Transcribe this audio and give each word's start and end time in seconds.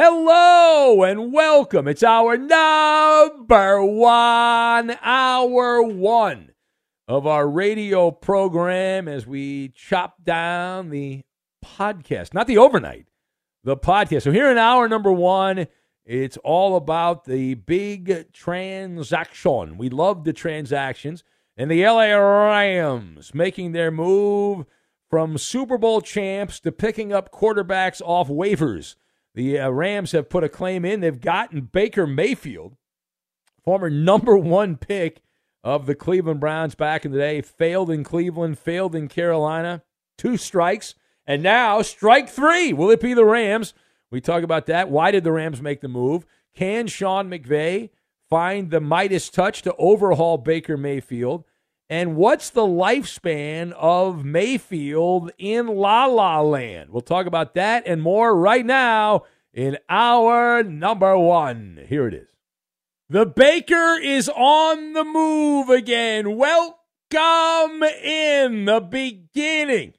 Hello 0.00 1.02
and 1.02 1.32
welcome. 1.32 1.88
It's 1.88 2.04
our 2.04 2.36
number 2.36 3.82
one, 3.82 4.96
hour 5.02 5.82
one 5.82 6.52
of 7.08 7.26
our 7.26 7.48
radio 7.48 8.12
program 8.12 9.08
as 9.08 9.26
we 9.26 9.70
chop 9.70 10.22
down 10.22 10.90
the 10.90 11.24
podcast, 11.64 12.32
not 12.32 12.46
the 12.46 12.58
overnight, 12.58 13.06
the 13.64 13.76
podcast. 13.76 14.22
So, 14.22 14.30
here 14.30 14.48
in 14.48 14.56
hour 14.56 14.88
number 14.88 15.10
one, 15.10 15.66
it's 16.04 16.36
all 16.44 16.76
about 16.76 17.24
the 17.24 17.54
big 17.54 18.32
transaction. 18.32 19.78
We 19.78 19.88
love 19.88 20.22
the 20.22 20.32
transactions. 20.32 21.24
And 21.56 21.68
the 21.68 21.84
LA 21.84 22.14
Rams 22.14 23.34
making 23.34 23.72
their 23.72 23.90
move 23.90 24.64
from 25.10 25.38
Super 25.38 25.76
Bowl 25.76 26.00
champs 26.00 26.60
to 26.60 26.70
picking 26.70 27.12
up 27.12 27.32
quarterbacks 27.32 28.00
off 28.00 28.28
waivers. 28.28 28.94
The 29.38 29.56
uh, 29.60 29.70
Rams 29.70 30.10
have 30.10 30.28
put 30.28 30.42
a 30.42 30.48
claim 30.48 30.84
in. 30.84 30.98
They've 30.98 31.20
gotten 31.20 31.60
Baker 31.60 32.08
Mayfield, 32.08 32.74
former 33.62 33.88
number 33.88 34.36
one 34.36 34.76
pick 34.76 35.22
of 35.62 35.86
the 35.86 35.94
Cleveland 35.94 36.40
Browns 36.40 36.74
back 36.74 37.04
in 37.04 37.12
the 37.12 37.18
day, 37.18 37.40
failed 37.40 37.88
in 37.88 38.02
Cleveland, 38.02 38.58
failed 38.58 38.96
in 38.96 39.06
Carolina, 39.06 39.84
two 40.16 40.36
strikes, 40.36 40.96
and 41.24 41.40
now 41.40 41.82
strike 41.82 42.28
three. 42.28 42.72
Will 42.72 42.90
it 42.90 43.00
be 43.00 43.14
the 43.14 43.24
Rams? 43.24 43.74
We 44.10 44.20
talk 44.20 44.42
about 44.42 44.66
that. 44.66 44.90
Why 44.90 45.12
did 45.12 45.22
the 45.22 45.30
Rams 45.30 45.62
make 45.62 45.82
the 45.82 45.88
move? 45.88 46.26
Can 46.56 46.88
Sean 46.88 47.30
McVay 47.30 47.90
find 48.28 48.72
the 48.72 48.80
Midas 48.80 49.30
touch 49.30 49.62
to 49.62 49.76
overhaul 49.76 50.38
Baker 50.38 50.76
Mayfield? 50.76 51.44
And 51.90 52.16
what's 52.16 52.50
the 52.50 52.66
lifespan 52.66 53.72
of 53.72 54.22
Mayfield 54.22 55.32
in 55.38 55.68
La 55.68 56.04
La 56.04 56.42
Land? 56.42 56.90
We'll 56.90 57.00
talk 57.00 57.24
about 57.24 57.54
that 57.54 57.84
and 57.86 58.02
more 58.02 58.36
right 58.36 58.64
now 58.64 59.24
in 59.54 59.78
our 59.88 60.62
number 60.62 61.16
one. 61.16 61.82
Here 61.88 62.06
it 62.06 62.12
is. 62.12 62.28
The 63.08 63.24
Baker 63.24 63.98
is 63.98 64.28
on 64.28 64.92
the 64.92 65.04
move 65.04 65.70
again. 65.70 66.36
Welcome 66.36 67.82
in 67.82 68.66
the 68.66 68.86
beginning 68.86 69.94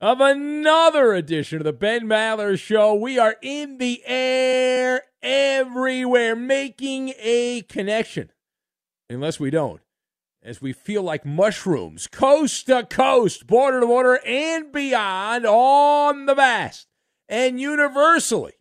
of 0.00 0.20
another 0.20 1.12
edition 1.14 1.58
of 1.58 1.64
the 1.64 1.72
Ben 1.72 2.08
Maller 2.08 2.58
Show. 2.58 2.96
We 2.96 3.16
are 3.16 3.36
in 3.42 3.78
the 3.78 4.02
air 4.04 5.02
everywhere, 5.22 6.34
making 6.34 7.14
a 7.20 7.62
connection. 7.62 8.32
Unless 9.08 9.38
we 9.38 9.50
don't 9.50 9.80
as 10.48 10.62
we 10.62 10.72
feel 10.72 11.02
like 11.02 11.26
mushrooms, 11.26 12.06
coast 12.06 12.66
to 12.66 12.82
coast, 12.84 13.46
border 13.46 13.80
to 13.80 13.86
border, 13.86 14.18
and 14.26 14.72
beyond 14.72 15.44
on 15.44 16.24
the 16.24 16.34
vast 16.34 16.86
and 17.28 17.60
universally 17.60 18.54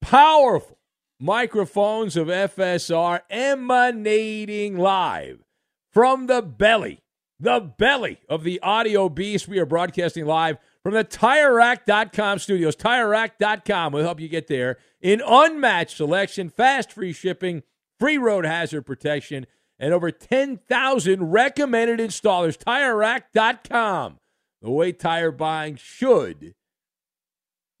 powerful 0.00 0.78
microphones 1.20 2.16
of 2.16 2.26
FSR 2.26 3.20
emanating 3.30 4.76
live 4.76 5.44
from 5.92 6.26
the 6.26 6.42
belly, 6.42 7.00
the 7.38 7.60
belly 7.60 8.18
of 8.28 8.42
the 8.42 8.58
audio 8.60 9.08
beast. 9.08 9.46
We 9.46 9.60
are 9.60 9.66
broadcasting 9.66 10.26
live 10.26 10.56
from 10.82 10.94
the 10.94 11.04
TireRack.com 11.04 12.40
studios. 12.40 12.74
TireRack.com 12.74 13.92
will 13.92 14.02
help 14.02 14.18
you 14.18 14.28
get 14.28 14.48
there 14.48 14.78
in 15.00 15.22
unmatched 15.24 15.96
selection, 15.96 16.50
fast 16.50 16.90
free 16.90 17.12
shipping, 17.12 17.62
free 18.00 18.18
road 18.18 18.44
hazard 18.44 18.82
protection 18.82 19.46
and 19.80 19.94
over 19.94 20.12
10,000 20.12 21.30
recommended 21.32 21.98
installers. 21.98 22.58
TireRack.com, 22.58 24.18
the 24.60 24.70
way 24.70 24.92
tire 24.92 25.32
buying 25.32 25.76
should 25.76 26.54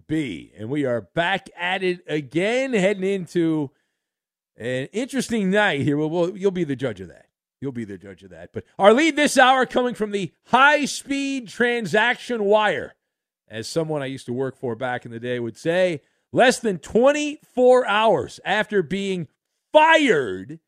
be. 0.08 0.52
And 0.58 0.70
we 0.70 0.86
are 0.86 1.02
back 1.02 1.50
at 1.56 1.82
it 1.82 2.00
again, 2.08 2.72
heading 2.72 3.04
into 3.04 3.70
an 4.56 4.86
interesting 4.86 5.50
night 5.50 5.82
here. 5.82 5.98
Well, 5.98 6.10
well, 6.10 6.36
you'll 6.36 6.50
be 6.50 6.64
the 6.64 6.74
judge 6.74 7.02
of 7.02 7.08
that. 7.08 7.26
You'll 7.60 7.72
be 7.72 7.84
the 7.84 7.98
judge 7.98 8.22
of 8.22 8.30
that. 8.30 8.54
But 8.54 8.64
our 8.78 8.94
lead 8.94 9.16
this 9.16 9.36
hour 9.36 9.66
coming 9.66 9.94
from 9.94 10.12
the 10.12 10.32
high 10.46 10.86
speed 10.86 11.48
transaction 11.48 12.44
wire. 12.44 12.94
As 13.46 13.68
someone 13.68 14.00
I 14.00 14.06
used 14.06 14.26
to 14.26 14.32
work 14.32 14.56
for 14.56 14.74
back 14.74 15.04
in 15.04 15.10
the 15.10 15.20
day 15.20 15.38
would 15.38 15.58
say, 15.58 16.00
less 16.32 16.60
than 16.60 16.78
24 16.78 17.86
hours 17.86 18.40
after 18.44 18.82
being 18.82 19.28
fired 19.72 20.60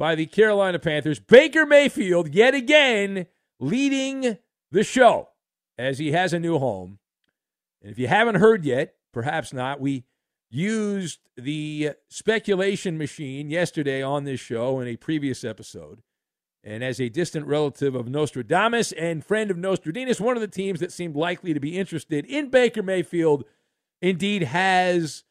by 0.00 0.14
the 0.14 0.24
Carolina 0.24 0.78
Panthers. 0.78 1.20
Baker 1.20 1.66
Mayfield, 1.66 2.34
yet 2.34 2.54
again, 2.54 3.26
leading 3.60 4.38
the 4.70 4.82
show 4.82 5.28
as 5.76 5.98
he 5.98 6.12
has 6.12 6.32
a 6.32 6.40
new 6.40 6.58
home. 6.58 6.98
And 7.82 7.92
if 7.92 7.98
you 7.98 8.08
haven't 8.08 8.36
heard 8.36 8.64
yet, 8.64 8.94
perhaps 9.12 9.52
not, 9.52 9.78
we 9.78 10.04
used 10.48 11.18
the 11.36 11.90
speculation 12.08 12.96
machine 12.96 13.50
yesterday 13.50 14.02
on 14.02 14.24
this 14.24 14.40
show 14.40 14.80
in 14.80 14.88
a 14.88 14.96
previous 14.96 15.44
episode. 15.44 16.00
And 16.64 16.82
as 16.82 16.98
a 16.98 17.10
distant 17.10 17.46
relative 17.46 17.94
of 17.94 18.08
Nostradamus 18.08 18.92
and 18.92 19.22
friend 19.22 19.50
of 19.50 19.58
Nostradamus, 19.58 20.18
one 20.18 20.34
of 20.34 20.40
the 20.40 20.48
teams 20.48 20.80
that 20.80 20.92
seemed 20.92 21.14
likely 21.14 21.52
to 21.52 21.60
be 21.60 21.78
interested 21.78 22.24
in 22.24 22.48
Baker 22.48 22.82
Mayfield 22.82 23.44
indeed 24.00 24.44
has 24.44 25.24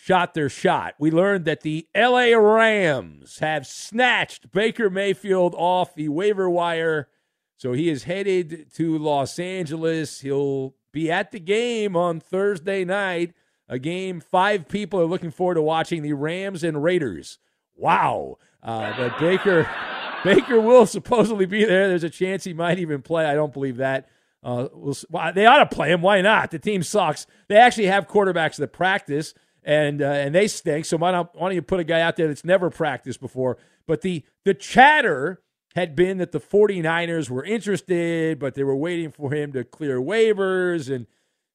shot 0.00 0.32
their 0.32 0.48
shot. 0.48 0.94
We 0.98 1.10
learned 1.10 1.44
that 1.46 1.62
the 1.62 1.88
LA 1.94 2.36
Rams 2.36 3.40
have 3.40 3.66
snatched 3.66 4.52
Baker 4.52 4.88
Mayfield 4.88 5.54
off 5.58 5.94
the 5.94 6.08
waiver 6.08 6.48
wire. 6.48 7.08
So 7.56 7.72
he 7.72 7.88
is 7.88 8.04
headed 8.04 8.68
to 8.76 8.96
Los 8.96 9.40
Angeles. 9.40 10.20
He'll 10.20 10.76
be 10.92 11.10
at 11.10 11.32
the 11.32 11.40
game 11.40 11.96
on 11.96 12.20
Thursday 12.20 12.84
night. 12.84 13.34
A 13.68 13.80
game 13.80 14.20
five 14.20 14.68
people 14.68 15.00
are 15.00 15.04
looking 15.04 15.32
forward 15.32 15.56
to 15.56 15.62
watching 15.62 16.02
the 16.02 16.12
Rams 16.12 16.62
and 16.62 16.82
Raiders. 16.82 17.38
Wow. 17.74 18.38
Uh, 18.62 18.96
but 18.96 19.18
Baker 19.18 19.68
Baker 20.24 20.60
will 20.60 20.86
supposedly 20.86 21.46
be 21.46 21.64
there. 21.64 21.88
There's 21.88 22.04
a 22.04 22.10
chance 22.10 22.44
he 22.44 22.54
might 22.54 22.78
even 22.78 23.02
play. 23.02 23.26
I 23.26 23.34
don't 23.34 23.52
believe 23.52 23.78
that. 23.78 24.08
Uh, 24.44 24.68
we'll, 24.72 24.96
well, 25.10 25.32
they 25.32 25.46
ought 25.46 25.68
to 25.68 25.74
play 25.74 25.90
him. 25.90 26.02
Why 26.02 26.20
not? 26.20 26.52
The 26.52 26.60
team 26.60 26.84
sucks. 26.84 27.26
They 27.48 27.56
actually 27.56 27.86
have 27.86 28.06
quarterbacks 28.06 28.56
that 28.56 28.72
practice, 28.72 29.34
and 29.68 30.00
uh, 30.00 30.06
and 30.06 30.34
they 30.34 30.48
stink. 30.48 30.86
So 30.86 30.96
why 30.96 31.12
don't, 31.12 31.28
why 31.34 31.48
don't 31.48 31.54
you 31.54 31.62
put 31.62 31.78
a 31.78 31.84
guy 31.84 32.00
out 32.00 32.16
there 32.16 32.26
that's 32.26 32.44
never 32.44 32.70
practiced 32.70 33.20
before? 33.20 33.58
But 33.86 34.00
the 34.00 34.24
the 34.44 34.54
chatter 34.54 35.42
had 35.74 35.94
been 35.94 36.16
that 36.18 36.32
the 36.32 36.40
49ers 36.40 37.28
were 37.28 37.44
interested, 37.44 38.38
but 38.38 38.54
they 38.54 38.64
were 38.64 38.74
waiting 38.74 39.10
for 39.10 39.32
him 39.32 39.52
to 39.52 39.62
clear 39.64 40.00
waivers. 40.00 40.92
And 40.92 41.06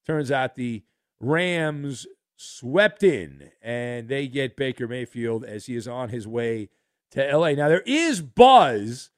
turns 0.06 0.32
out 0.32 0.54
the 0.54 0.84
Rams 1.20 2.06
swept 2.36 3.02
in 3.04 3.50
and 3.62 4.08
they 4.08 4.28
get 4.28 4.56
Baker 4.56 4.88
Mayfield 4.88 5.44
as 5.44 5.66
he 5.66 5.76
is 5.76 5.88
on 5.88 6.10
his 6.10 6.28
way 6.28 6.70
to 7.12 7.38
LA. 7.38 7.54
Now, 7.54 7.68
there 7.68 7.84
is 7.86 8.22
buzz. 8.22 9.10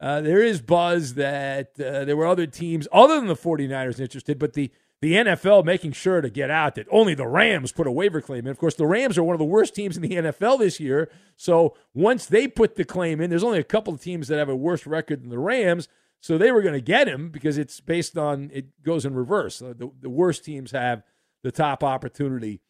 Uh, 0.00 0.22
there 0.22 0.42
is 0.42 0.62
buzz 0.62 1.14
that 1.14 1.72
uh, 1.80 2.04
there 2.04 2.16
were 2.16 2.26
other 2.26 2.46
teams 2.46 2.88
other 2.92 3.16
than 3.16 3.26
the 3.26 3.34
49ers 3.34 4.00
interested, 4.00 4.38
but 4.38 4.54
the 4.54 4.70
the 5.00 5.14
NFL 5.14 5.64
making 5.64 5.92
sure 5.92 6.20
to 6.20 6.28
get 6.28 6.50
out 6.50 6.74
that 6.74 6.86
only 6.90 7.14
the 7.14 7.26
Rams 7.26 7.70
put 7.70 7.86
a 7.86 7.92
waiver 7.92 8.20
claim 8.20 8.46
in. 8.46 8.50
Of 8.50 8.58
course, 8.58 8.74
the 8.74 8.86
Rams 8.86 9.16
are 9.16 9.22
one 9.22 9.34
of 9.34 9.38
the 9.38 9.44
worst 9.44 9.74
teams 9.74 9.96
in 9.96 10.02
the 10.02 10.10
NFL 10.10 10.58
this 10.58 10.80
year. 10.80 11.10
So 11.36 11.76
once 11.94 12.26
they 12.26 12.48
put 12.48 12.74
the 12.74 12.84
claim 12.84 13.20
in, 13.20 13.30
there's 13.30 13.44
only 13.44 13.60
a 13.60 13.64
couple 13.64 13.94
of 13.94 14.00
teams 14.00 14.28
that 14.28 14.38
have 14.38 14.48
a 14.48 14.56
worse 14.56 14.86
record 14.86 15.22
than 15.22 15.30
the 15.30 15.38
Rams. 15.38 15.88
So 16.20 16.36
they 16.36 16.50
were 16.50 16.62
going 16.62 16.74
to 16.74 16.80
get 16.80 17.06
him 17.06 17.30
because 17.30 17.58
it's 17.58 17.80
based 17.80 18.18
on 18.18 18.50
it 18.52 18.82
goes 18.82 19.04
in 19.04 19.14
reverse. 19.14 19.60
The, 19.60 19.90
the 20.00 20.10
worst 20.10 20.44
teams 20.44 20.72
have 20.72 21.04
the 21.44 21.52
top 21.52 21.84
opportunity 21.84 22.60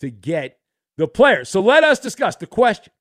to 0.00 0.10
get 0.10 0.58
the 0.98 1.08
player. 1.08 1.46
So 1.46 1.60
let 1.60 1.84
us 1.84 1.98
discuss 1.98 2.36
the 2.36 2.46
question 2.46 2.92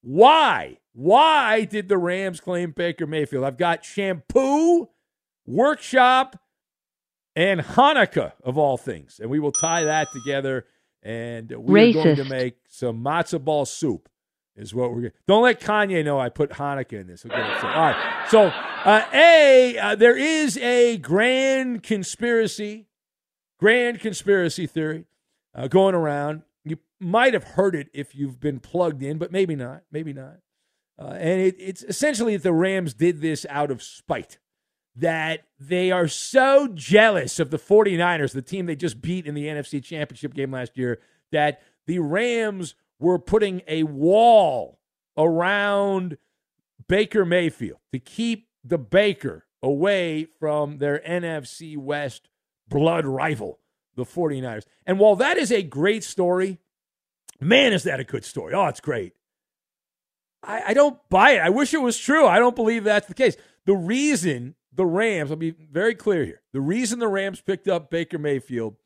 why? 0.00 0.78
Why 0.92 1.64
did 1.64 1.88
the 1.88 1.98
Rams 1.98 2.40
claim 2.40 2.70
Baker 2.70 3.06
Mayfield? 3.06 3.44
I've 3.44 3.56
got 3.56 3.84
shampoo, 3.84 4.88
workshop, 5.46 6.38
and 7.36 7.60
Hanukkah 7.60 8.32
of 8.42 8.58
all 8.58 8.76
things. 8.76 9.20
And 9.20 9.30
we 9.30 9.40
will 9.40 9.52
tie 9.52 9.84
that 9.84 10.12
together 10.12 10.66
and 11.02 11.50
we're 11.50 11.92
going 11.92 12.16
to 12.16 12.24
make 12.24 12.56
some 12.68 13.04
matzo 13.04 13.42
ball 13.42 13.66
soup 13.66 14.08
is 14.56 14.74
what 14.74 14.90
we're 14.90 15.00
going 15.00 15.10
to 15.10 15.16
Don't 15.26 15.42
let 15.42 15.60
Kanye 15.60 16.04
know 16.04 16.18
I 16.18 16.28
put 16.28 16.50
Hanukkah 16.50 17.00
in 17.00 17.06
this. 17.06 17.24
All 17.24 17.30
right. 17.30 18.26
So, 18.30 18.46
uh, 18.46 19.04
A, 19.12 19.78
uh, 19.78 19.94
there 19.96 20.16
is 20.16 20.56
a 20.58 20.96
grand 20.98 21.82
conspiracy, 21.82 22.86
grand 23.58 24.00
conspiracy 24.00 24.66
theory 24.66 25.04
uh, 25.54 25.68
going 25.68 25.94
around. 25.94 26.42
You 26.64 26.78
might 27.00 27.34
have 27.34 27.44
heard 27.44 27.74
it 27.74 27.88
if 27.92 28.14
you've 28.14 28.40
been 28.40 28.60
plugged 28.60 29.02
in, 29.02 29.18
but 29.18 29.32
maybe 29.32 29.56
not. 29.56 29.82
Maybe 29.90 30.12
not. 30.12 30.38
Uh, 30.98 31.16
and 31.18 31.40
it, 31.40 31.56
it's 31.58 31.82
essentially 31.82 32.36
that 32.36 32.44
the 32.44 32.52
Rams 32.52 32.94
did 32.94 33.20
this 33.20 33.44
out 33.50 33.70
of 33.70 33.82
spite 33.82 34.38
that 34.96 35.44
they 35.58 35.90
are 35.90 36.08
so 36.08 36.68
jealous 36.68 37.40
of 37.40 37.50
the 37.50 37.58
49ers, 37.58 38.32
the 38.32 38.42
team 38.42 38.66
they 38.66 38.76
just 38.76 39.00
beat 39.00 39.26
in 39.26 39.34
the 39.34 39.46
NFC 39.46 39.82
Championship 39.82 40.34
game 40.34 40.52
last 40.52 40.76
year, 40.76 41.00
that 41.32 41.62
the 41.86 41.98
Rams 41.98 42.74
were 42.98 43.18
putting 43.18 43.62
a 43.66 43.82
wall 43.82 44.78
around 45.16 46.16
Baker 46.88 47.24
Mayfield 47.24 47.78
to 47.92 47.98
keep 47.98 48.48
the 48.62 48.78
Baker 48.78 49.46
away 49.62 50.26
from 50.38 50.78
their 50.78 51.00
NFC 51.00 51.76
West 51.76 52.28
blood 52.68 53.04
rival, 53.06 53.58
the 53.96 54.04
49ers. 54.04 54.64
And 54.86 54.98
while 54.98 55.16
that 55.16 55.36
is 55.36 55.50
a 55.50 55.62
great 55.62 56.04
story, 56.04 56.58
man, 57.40 57.72
is 57.72 57.82
that 57.84 58.00
a 58.00 58.04
good 58.04 58.24
story. 58.24 58.54
Oh, 58.54 58.66
it's 58.66 58.80
great. 58.80 59.14
I, 60.42 60.62
I 60.68 60.74
don't 60.74 60.98
buy 61.08 61.32
it. 61.32 61.40
I 61.40 61.50
wish 61.50 61.74
it 61.74 61.82
was 61.82 61.98
true. 61.98 62.26
I 62.26 62.38
don't 62.38 62.56
believe 62.56 62.84
that's 62.84 63.06
the 63.06 63.14
case. 63.14 63.36
The 63.64 63.74
reason 63.74 64.54
the 64.74 64.86
Rams, 64.86 65.30
I'll 65.30 65.36
be 65.36 65.50
very 65.50 65.94
clear 65.94 66.24
here. 66.24 66.42
The 66.52 66.60
reason 66.60 66.98
the 66.98 67.08
Rams 67.08 67.40
picked 67.40 67.68
up 67.68 67.90
Baker 67.90 68.18
Mayfield 68.18 68.76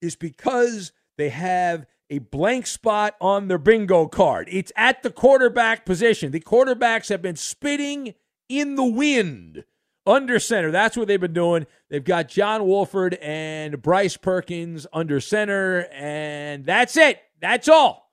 is 0.00 0.16
because 0.16 0.92
they 1.16 1.30
have 1.30 1.86
a 2.10 2.18
blank 2.18 2.66
spot 2.66 3.16
on 3.20 3.48
their 3.48 3.58
bingo 3.58 4.06
card. 4.06 4.48
It's 4.50 4.72
at 4.76 5.02
the 5.02 5.10
quarterback 5.10 5.84
position. 5.86 6.32
The 6.32 6.40
quarterbacks 6.40 7.08
have 7.08 7.22
been 7.22 7.36
spitting 7.36 8.14
in 8.48 8.74
the 8.76 8.84
wind 8.84 9.64
under 10.06 10.38
center. 10.38 10.70
That's 10.70 10.96
what 10.96 11.08
they've 11.08 11.20
been 11.20 11.32
doing. 11.32 11.66
They've 11.88 12.04
got 12.04 12.28
John 12.28 12.66
Wolford 12.66 13.14
and 13.14 13.80
Bryce 13.80 14.16
Perkins 14.16 14.86
under 14.92 15.20
center, 15.20 15.88
and 15.92 16.64
that's 16.66 16.96
it. 16.96 17.20
That's 17.40 17.68
all. 17.68 18.12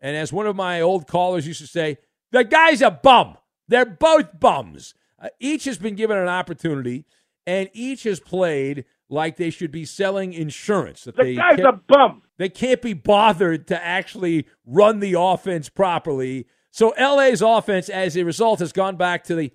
And 0.00 0.16
as 0.16 0.32
one 0.32 0.46
of 0.46 0.56
my 0.56 0.80
old 0.80 1.06
callers 1.06 1.46
used 1.46 1.60
to 1.60 1.66
say, 1.66 1.98
the 2.30 2.44
guy's 2.44 2.82
a 2.82 2.90
bum. 2.90 3.36
They're 3.68 3.86
both 3.86 4.38
bums. 4.38 4.94
Uh, 5.24 5.28
each 5.40 5.64
has 5.64 5.78
been 5.78 5.94
given 5.94 6.18
an 6.18 6.28
opportunity, 6.28 7.06
and 7.46 7.70
each 7.72 8.02
has 8.02 8.20
played 8.20 8.84
like 9.08 9.36
they 9.36 9.50
should 9.50 9.70
be 9.70 9.84
selling 9.84 10.34
insurance. 10.34 11.04
That 11.04 11.16
the 11.16 11.22
they 11.22 11.34
guy's 11.34 11.60
a 11.60 11.72
bum. 11.72 12.22
They 12.36 12.50
can't 12.50 12.82
be 12.82 12.92
bothered 12.92 13.66
to 13.68 13.82
actually 13.82 14.46
run 14.66 15.00
the 15.00 15.14
offense 15.18 15.68
properly. 15.70 16.46
So 16.70 16.92
LA's 16.98 17.40
offense, 17.40 17.88
as 17.88 18.16
a 18.16 18.24
result, 18.24 18.58
has 18.58 18.72
gone 18.72 18.96
back 18.96 19.24
to 19.24 19.34
the 19.34 19.52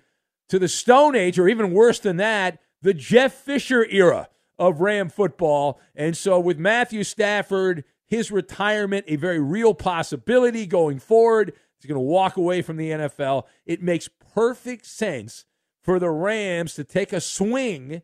to 0.48 0.58
the 0.58 0.68
Stone 0.68 1.14
Age, 1.14 1.38
or 1.38 1.48
even 1.48 1.72
worse 1.72 2.00
than 2.00 2.16
that, 2.16 2.58
the 2.82 2.92
Jeff 2.92 3.32
Fisher 3.32 3.86
era 3.88 4.28
of 4.58 4.80
Ram 4.80 5.08
football. 5.08 5.80
And 5.94 6.16
so 6.16 6.40
with 6.40 6.58
Matthew 6.58 7.04
Stafford, 7.04 7.84
his 8.04 8.32
retirement 8.32 9.04
a 9.06 9.14
very 9.14 9.38
real 9.38 9.74
possibility 9.74 10.66
going 10.66 10.98
forward. 10.98 11.52
He's 11.78 11.88
going 11.88 11.94
to 11.94 12.00
walk 12.00 12.36
away 12.36 12.60
from 12.60 12.76
the 12.76 12.90
NFL. 12.90 13.44
It 13.64 13.80
makes 13.80 14.08
perfect 14.34 14.86
sense 14.86 15.44
for 15.82 15.98
the 15.98 16.10
Rams 16.10 16.74
to 16.74 16.84
take 16.84 17.12
a 17.12 17.20
swing 17.20 18.02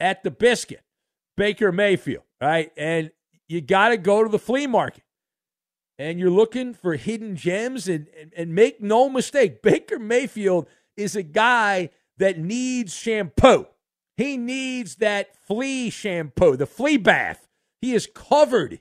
at 0.00 0.22
the 0.22 0.30
biscuit, 0.30 0.82
Baker 1.36 1.72
Mayfield, 1.72 2.24
right? 2.40 2.72
And 2.76 3.10
you 3.48 3.60
got 3.60 3.90
to 3.90 3.96
go 3.96 4.22
to 4.22 4.28
the 4.28 4.38
flea 4.38 4.66
market. 4.66 5.04
And 5.98 6.18
you're 6.18 6.30
looking 6.30 6.74
for 6.74 6.96
hidden 6.96 7.36
gems. 7.36 7.86
And, 7.88 8.08
and, 8.18 8.32
and 8.36 8.54
make 8.54 8.80
no 8.80 9.08
mistake, 9.08 9.62
Baker 9.62 9.98
Mayfield 9.98 10.66
is 10.96 11.14
a 11.14 11.22
guy 11.22 11.90
that 12.18 12.38
needs 12.38 12.94
shampoo. 12.94 13.66
He 14.16 14.36
needs 14.36 14.96
that 14.96 15.36
flea 15.46 15.90
shampoo, 15.90 16.56
the 16.56 16.66
flea 16.66 16.96
bath. 16.96 17.46
He 17.80 17.94
is 17.94 18.08
covered 18.12 18.80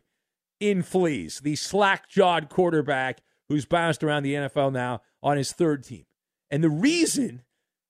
in 0.59 0.83
fleas, 0.83 1.39
the 1.39 1.55
slack 1.55 2.09
jawed 2.09 2.49
quarterback 2.49 3.21
who's 3.49 3.65
bounced 3.65 4.03
around 4.03 4.23
the 4.23 4.35
NFL 4.35 4.71
now 4.71 5.01
on 5.23 5.37
his 5.37 5.51
third 5.51 5.83
team. 5.83 6.05
And 6.49 6.63
the 6.63 6.69
reason 6.69 7.41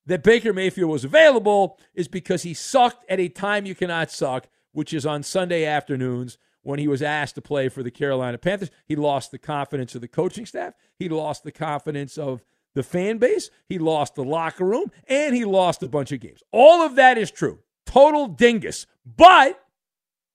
that 0.05 0.24
Baker 0.24 0.53
Mayfield 0.53 0.89
was 0.89 1.03
available 1.03 1.77
is 1.93 2.08
because 2.08 2.43
he 2.43 2.53
sucked 2.53 3.05
at 3.10 3.20
a 3.20 3.29
time 3.29 3.65
you 3.65 3.75
cannot 3.75 4.12
suck, 4.12 4.48
which 4.72 4.93
is 4.93 5.05
on 5.05 5.24
Sunday 5.24 5.65
afternoons 5.65 6.38
when 6.63 6.79
he 6.79 6.88
was 6.88 7.01
asked 7.01 7.36
to 7.36 7.41
play 7.41 7.70
for 7.70 7.84
the 7.84 7.91
Carolina 7.91 8.38
Panthers. 8.38 8.72
He 8.86 8.96
lost 8.96 9.31
the 9.31 9.38
confidence 9.38 9.96
of 9.96 10.01
the 10.01 10.08
coaching 10.08 10.46
staff, 10.46 10.74
he 10.98 11.10
lost 11.10 11.43
the 11.43 11.51
confidence 11.51 12.17
of 12.17 12.41
the 12.74 12.84
fan 12.84 13.17
base, 13.17 13.50
he 13.67 13.77
lost 13.77 14.15
the 14.15 14.24
locker 14.24 14.65
room, 14.65 14.91
and 15.08 15.36
he 15.36 15.46
lost 15.46 15.84
a 15.84 15.89
bunch 15.89 16.12
of 16.12 16.20
games. 16.20 16.41
All 16.51 16.81
of 16.81 16.96
that 16.96 17.17
is 17.17 17.29
true. 17.29 17.60
Total 17.86 18.27
dingus. 18.27 18.86
But 19.05 19.62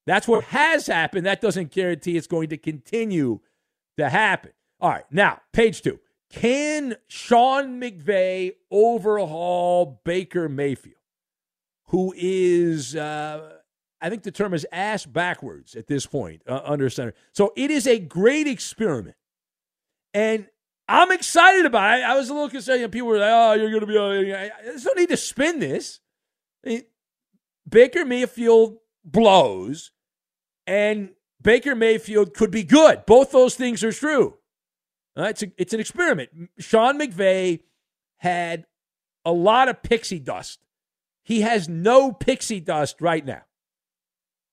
that's 0.07 0.29
what 0.29 0.45
has 0.45 0.87
happened. 0.87 1.27
That 1.27 1.41
doesn't 1.41 1.71
guarantee 1.71 2.17
it's 2.17 2.27
going 2.27 2.49
to 2.51 2.59
continue 2.59 3.41
to 3.97 4.09
happen. 4.09 4.53
All 4.81 4.91
right, 4.91 5.05
now, 5.11 5.41
page 5.53 5.81
two. 5.81 5.99
Can 6.37 6.97
Sean 7.09 7.81
McVay 7.81 8.53
overhaul 8.71 10.03
Baker 10.05 10.51
Mayfield, 10.51 10.97
who 11.87 12.13
is, 12.15 12.95
uh, 12.95 13.55
I 14.03 14.11
think 14.11 14.23
the 14.23 14.31
term 14.31 14.53
is 14.53 14.67
ass 14.71 15.07
backwards 15.07 15.75
at 15.75 15.87
this 15.87 16.05
point 16.05 16.43
uh, 16.47 16.61
under 16.63 16.91
center? 16.91 17.15
So 17.33 17.55
it 17.57 17.71
is 17.71 17.87
a 17.87 17.99
great 17.99 18.47
experiment. 18.47 19.17
And 20.13 20.47
I'm 20.87 21.11
excited 21.11 21.65
about 21.65 22.01
it. 22.01 22.05
I, 22.05 22.15
was 22.15 22.29
a 22.29 22.35
little 22.35 22.51
concerned. 22.51 22.81
You 22.81 22.87
know, 22.87 22.91
people 22.91 23.09
were 23.09 23.19
like, 23.19 23.33
oh, 23.33 23.55
you're 23.55 23.71
going 23.71 23.81
to 23.81 23.87
be, 23.87 23.97
uh, 23.97 24.39
I 24.39 24.51
just 24.65 24.85
don't 24.85 24.99
need 24.99 25.09
to 25.09 25.17
spin 25.17 25.59
this. 25.59 26.01
I 26.67 26.85
Baker 27.67 28.05
Mayfield 28.05 28.77
blows, 29.05 29.91
and 30.67 31.15
Baker 31.41 31.75
Mayfield 31.75 32.35
could 32.35 32.51
be 32.51 32.63
good. 32.63 33.07
Both 33.07 33.33
those 33.33 33.55
things 33.55 33.83
are 33.83 33.91
true. 33.91 34.35
Uh, 35.17 35.25
it's, 35.25 35.43
a, 35.43 35.47
it's 35.57 35.73
an 35.73 35.81
experiment. 35.81 36.31
Sean 36.59 36.99
McVay 36.99 37.61
had 38.19 38.67
a 39.25 39.33
lot 39.33 39.69
of 39.69 39.83
pixie 39.83 40.19
dust. 40.19 40.61
He 41.23 41.41
has 41.41 41.69
no 41.69 42.13
pixie 42.13 42.61
dust 42.61 43.01
right 43.01 43.25
now. 43.25 43.43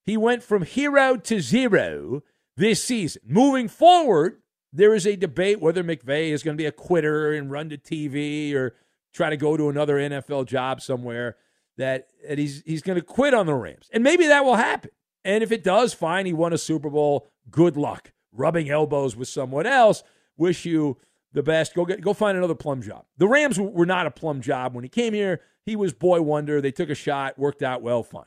He 0.06 0.18
went 0.18 0.44
from 0.44 0.64
hero 0.64 1.18
to 1.18 1.40
zero 1.40 2.24
this 2.58 2.84
season. 2.84 3.22
Moving 3.26 3.68
forward, 3.68 4.42
there 4.72 4.94
is 4.94 5.06
a 5.06 5.16
debate 5.16 5.62
whether 5.62 5.84
McVay 5.84 6.30
is 6.30 6.44
going 6.44 6.58
to 6.58 6.62
be 6.62 6.66
a 6.66 6.72
quitter 6.72 7.34
and 7.34 7.52
run 7.52 7.70
to 7.70 7.78
TV 7.78 8.54
or 8.54 8.76
try 9.14 9.30
to 9.30 9.38
go 9.38 9.56
to 9.56 9.70
another 9.70 9.98
NFL 9.98 10.48
job 10.48 10.82
somewhere. 10.82 11.38
That, 11.78 12.10
that 12.28 12.38
he's 12.38 12.62
he's 12.68 12.84
going 12.84 13.00
to 13.00 13.02
quit 13.06 13.34
on 13.34 13.48
the 13.48 13.56
Rams, 13.56 13.90
and 13.92 14.04
maybe 14.04 14.28
that 14.28 14.46
will 14.46 14.58
happen. 14.58 14.92
And 15.26 15.44
if 15.44 15.52
it 15.52 15.64
does, 15.64 15.92
fine. 15.92 16.28
He 16.28 16.34
won 16.34 16.54
a 16.54 16.58
Super 16.58 16.90
Bowl. 16.90 17.28
Good 17.50 17.78
luck 17.78 18.12
rubbing 18.32 18.70
elbows 18.70 19.16
with 19.16 19.28
someone 19.28 19.66
else. 19.66 20.04
Wish 20.44 20.66
you 20.66 20.98
the 21.32 21.42
best. 21.42 21.74
Go 21.74 21.86
get 21.86 22.02
go 22.02 22.14
find 22.14 22.38
another 22.38 22.54
plum 22.54 22.82
job. 22.82 23.06
The 23.18 23.30
Rams 23.30 23.58
were 23.58 23.86
not 23.86 24.06
a 24.06 24.12
plum 24.12 24.42
job 24.42 24.76
when 24.76 24.84
he 24.84 24.90
came 24.90 25.14
here. 25.14 25.40
He 25.66 25.78
was 25.78 25.94
boy 25.94 26.22
wonder. 26.22 26.60
They 26.60 26.74
took 26.74 26.90
a 26.90 26.96
shot, 26.96 27.40
worked 27.40 27.64
out 27.64 27.82
well, 27.82 28.04
fine. 28.04 28.26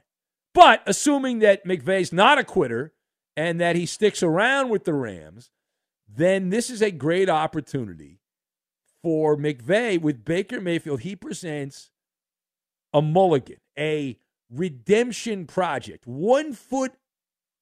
But 0.55 0.83
assuming 0.87 1.41
that 1.41 1.67
McVay's 1.67 2.15
not 2.15 2.39
a 2.39 2.45
quitter 2.45 2.95
and 3.37 3.61
that 3.61 3.77
he 3.77 3.85
sticks 3.85 4.23
around 4.23 4.71
with 4.71 4.85
the 4.85 4.95
Rams, 4.95 5.51
then 6.09 6.49
this 6.49 6.71
is 6.71 6.81
a 6.81 6.91
great 6.91 7.29
opportunity 7.29 8.21
for 9.03 9.37
McVay 9.37 10.01
with 10.01 10.25
Baker 10.25 10.63
Mayfield. 10.63 11.03
He 11.03 11.15
presents 11.17 11.91
a 12.95 13.03
mulligan, 13.03 13.59
a 13.79 14.19
redemption 14.51 15.47
project, 15.47 16.07
one 16.07 16.55
foot 16.55 16.95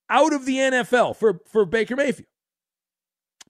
out 0.08 0.32
of 0.32 0.46
the 0.46 0.58
NFL 0.58 1.16
for, 1.16 1.40
for 1.44 1.64
Baker 1.64 1.96
Mayfield. 1.96 2.28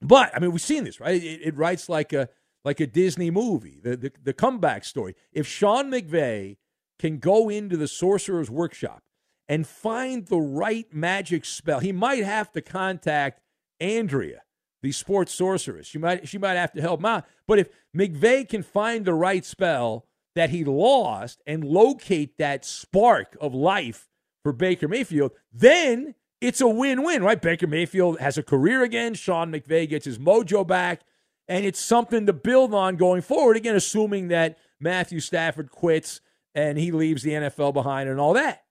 But 0.01 0.35
I 0.35 0.41
mean, 0.41 0.53
we've 0.53 0.61
seen 0.61 0.85
this, 0.85 1.01
right? 1.01 1.23
It, 1.23 1.41
it 1.43 1.57
writes 1.57 1.89
like 1.89 2.13
a 2.13 2.29
like 2.65 2.81
a 2.81 2.87
Disney 2.87 3.31
movie, 3.31 3.81
the, 3.83 3.97
the 3.97 4.13
the 4.23 4.33
comeback 4.33 4.85
story. 4.85 5.15
If 5.33 5.47
Sean 5.47 5.91
McVay 5.91 6.57
can 6.99 7.19
go 7.19 7.49
into 7.49 7.77
the 7.77 7.89
sorcerer's 7.89 8.51
workshop 8.51 9.03
and 9.49 9.67
find 9.67 10.27
the 10.27 10.41
right 10.41 10.87
magic 10.93 11.45
spell, 11.45 11.81
he 11.81 11.93
might 11.93 12.25
have 12.25 12.53
to 12.53 12.63
contact 12.63 13.41
Andrea 13.81 14.43
the 14.85 14.93
sports 14.93 15.33
sorceress. 15.33 15.87
She 15.87 15.97
might 15.97 16.29
she 16.29 16.37
might 16.37 16.55
have 16.57 16.73
to 16.73 16.81
help 16.83 17.01
him 17.01 17.07
out. 17.07 17.25
But 17.49 17.59
if 17.59 17.71
McVay 17.97 18.47
can 18.47 18.63
find 18.63 19.05
the 19.05 19.15
right 19.15 19.43
spell 19.43 20.07
that 20.35 20.51
he 20.51 20.63
lost 20.63 21.41
and 21.47 21.65
locate 21.65 22.37
that 22.37 22.67
spark 22.67 23.35
of 23.41 23.55
life 23.55 24.09
for 24.43 24.53
Baker 24.53 24.87
Mayfield, 24.87 25.33
then 25.51 26.15
it's 26.45 26.61
a 26.61 26.69
win-win, 26.69 27.23
right? 27.23 27.41
Baker 27.41 27.67
Mayfield 27.67 28.21
has 28.21 28.37
a 28.37 28.43
career 28.43 28.83
again. 28.83 29.15
Sean 29.15 29.51
McVay 29.51 29.89
gets 29.89 30.05
his 30.05 30.19
mojo 30.19 30.67
back, 30.67 31.01
and 31.49 31.65
it's 31.65 31.83
something 31.83 32.27
to 32.27 32.33
build 32.33 32.75
on 32.75 32.97
going 32.97 33.23
forward. 33.23 33.57
Again, 33.57 33.75
assuming 33.75 34.29
that 34.29 34.59
Matthew 34.79 35.21
Stafford 35.21 35.71
quits 35.71 36.21
and 36.55 36.79
he 36.79 36.93
leaves 36.93 37.23
the 37.23 37.31
NFL 37.31 37.73
behind 37.73 38.09
and 38.09 38.21
all 38.21 38.35
that. 38.35 38.63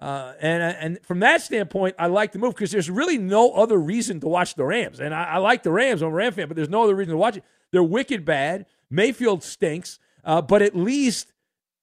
Uh, 0.00 0.32
and 0.40 0.62
and 0.62 1.06
from 1.06 1.20
that 1.20 1.42
standpoint, 1.42 1.94
I 1.96 2.08
like 2.08 2.32
the 2.32 2.40
move 2.40 2.56
because 2.56 2.72
there's 2.72 2.90
really 2.90 3.18
no 3.18 3.52
other 3.52 3.78
reason 3.78 4.18
to 4.20 4.26
watch 4.26 4.56
the 4.56 4.64
Rams. 4.64 4.98
And 4.98 5.14
I, 5.14 5.24
I, 5.24 5.38
like 5.38 5.62
the 5.62 5.70
Rams. 5.70 6.02
I'm 6.02 6.08
a 6.08 6.12
Ram 6.12 6.32
fan, 6.32 6.48
but 6.48 6.56
there's 6.56 6.68
no 6.68 6.82
other 6.82 6.96
reason 6.96 7.12
to 7.12 7.18
watch 7.18 7.36
it. 7.36 7.44
They're 7.70 7.84
wicked 7.84 8.24
bad. 8.24 8.66
Mayfield 8.90 9.44
stinks, 9.44 10.00
uh, 10.24 10.42
but 10.42 10.60
at 10.60 10.74
least 10.74 11.31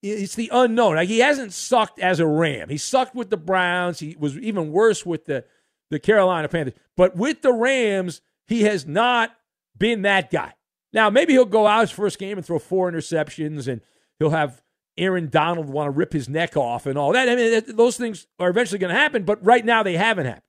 it's 0.02 0.36
the 0.36 0.50
unknown. 0.52 0.96
Like 0.96 1.10
he 1.10 1.20
hasn't 1.20 1.54
sucked 1.54 2.00
as 2.00 2.20
a 2.20 2.28
Ram. 2.28 2.70
He 2.70 2.78
sucked 2.78 3.16
with 3.16 3.30
the 3.30 3.38
Browns. 3.38 4.00
He 4.00 4.16
was 4.18 4.38
even 4.38 4.72
worse 4.72 5.06
with 5.06 5.26
the 5.26 5.46
the 5.90 6.00
Carolina 6.00 6.48
Panthers. 6.48 6.76
But 6.96 7.16
with 7.16 7.42
the 7.42 7.54
Rams, 7.54 8.22
he 8.48 8.64
has 8.64 8.86
not 8.86 9.36
been 9.78 10.04
that 10.04 10.32
guy. 10.32 10.54
Now 10.94 11.10
maybe 11.10 11.34
he'll 11.34 11.46
go 11.46 11.68
out 11.68 11.82
his 11.82 11.92
first 11.92 12.20
game 12.20 12.38
and 12.38 12.46
throw 12.46 12.60
four 12.60 12.92
interceptions, 12.92 13.68
and 13.68 13.82
he'll 14.20 14.30
have 14.30 14.62
Aaron 14.98 15.30
Donald 15.30 15.70
want 15.70 15.88
to 15.88 15.92
rip 15.92 16.14
his 16.14 16.30
neck 16.30 16.58
off 16.58 16.86
and 16.86 16.98
all 16.98 17.14
that. 17.14 17.30
I 17.30 17.36
mean, 17.36 17.64
those 17.76 17.98
things 17.98 18.28
are 18.40 18.50
eventually 18.50 18.80
going 18.80 18.94
to 18.94 19.00
happen, 19.00 19.24
but 19.24 19.44
right 19.44 19.64
now 19.64 19.84
they 19.84 19.96
haven't 19.96 20.26
happened. 20.26 20.44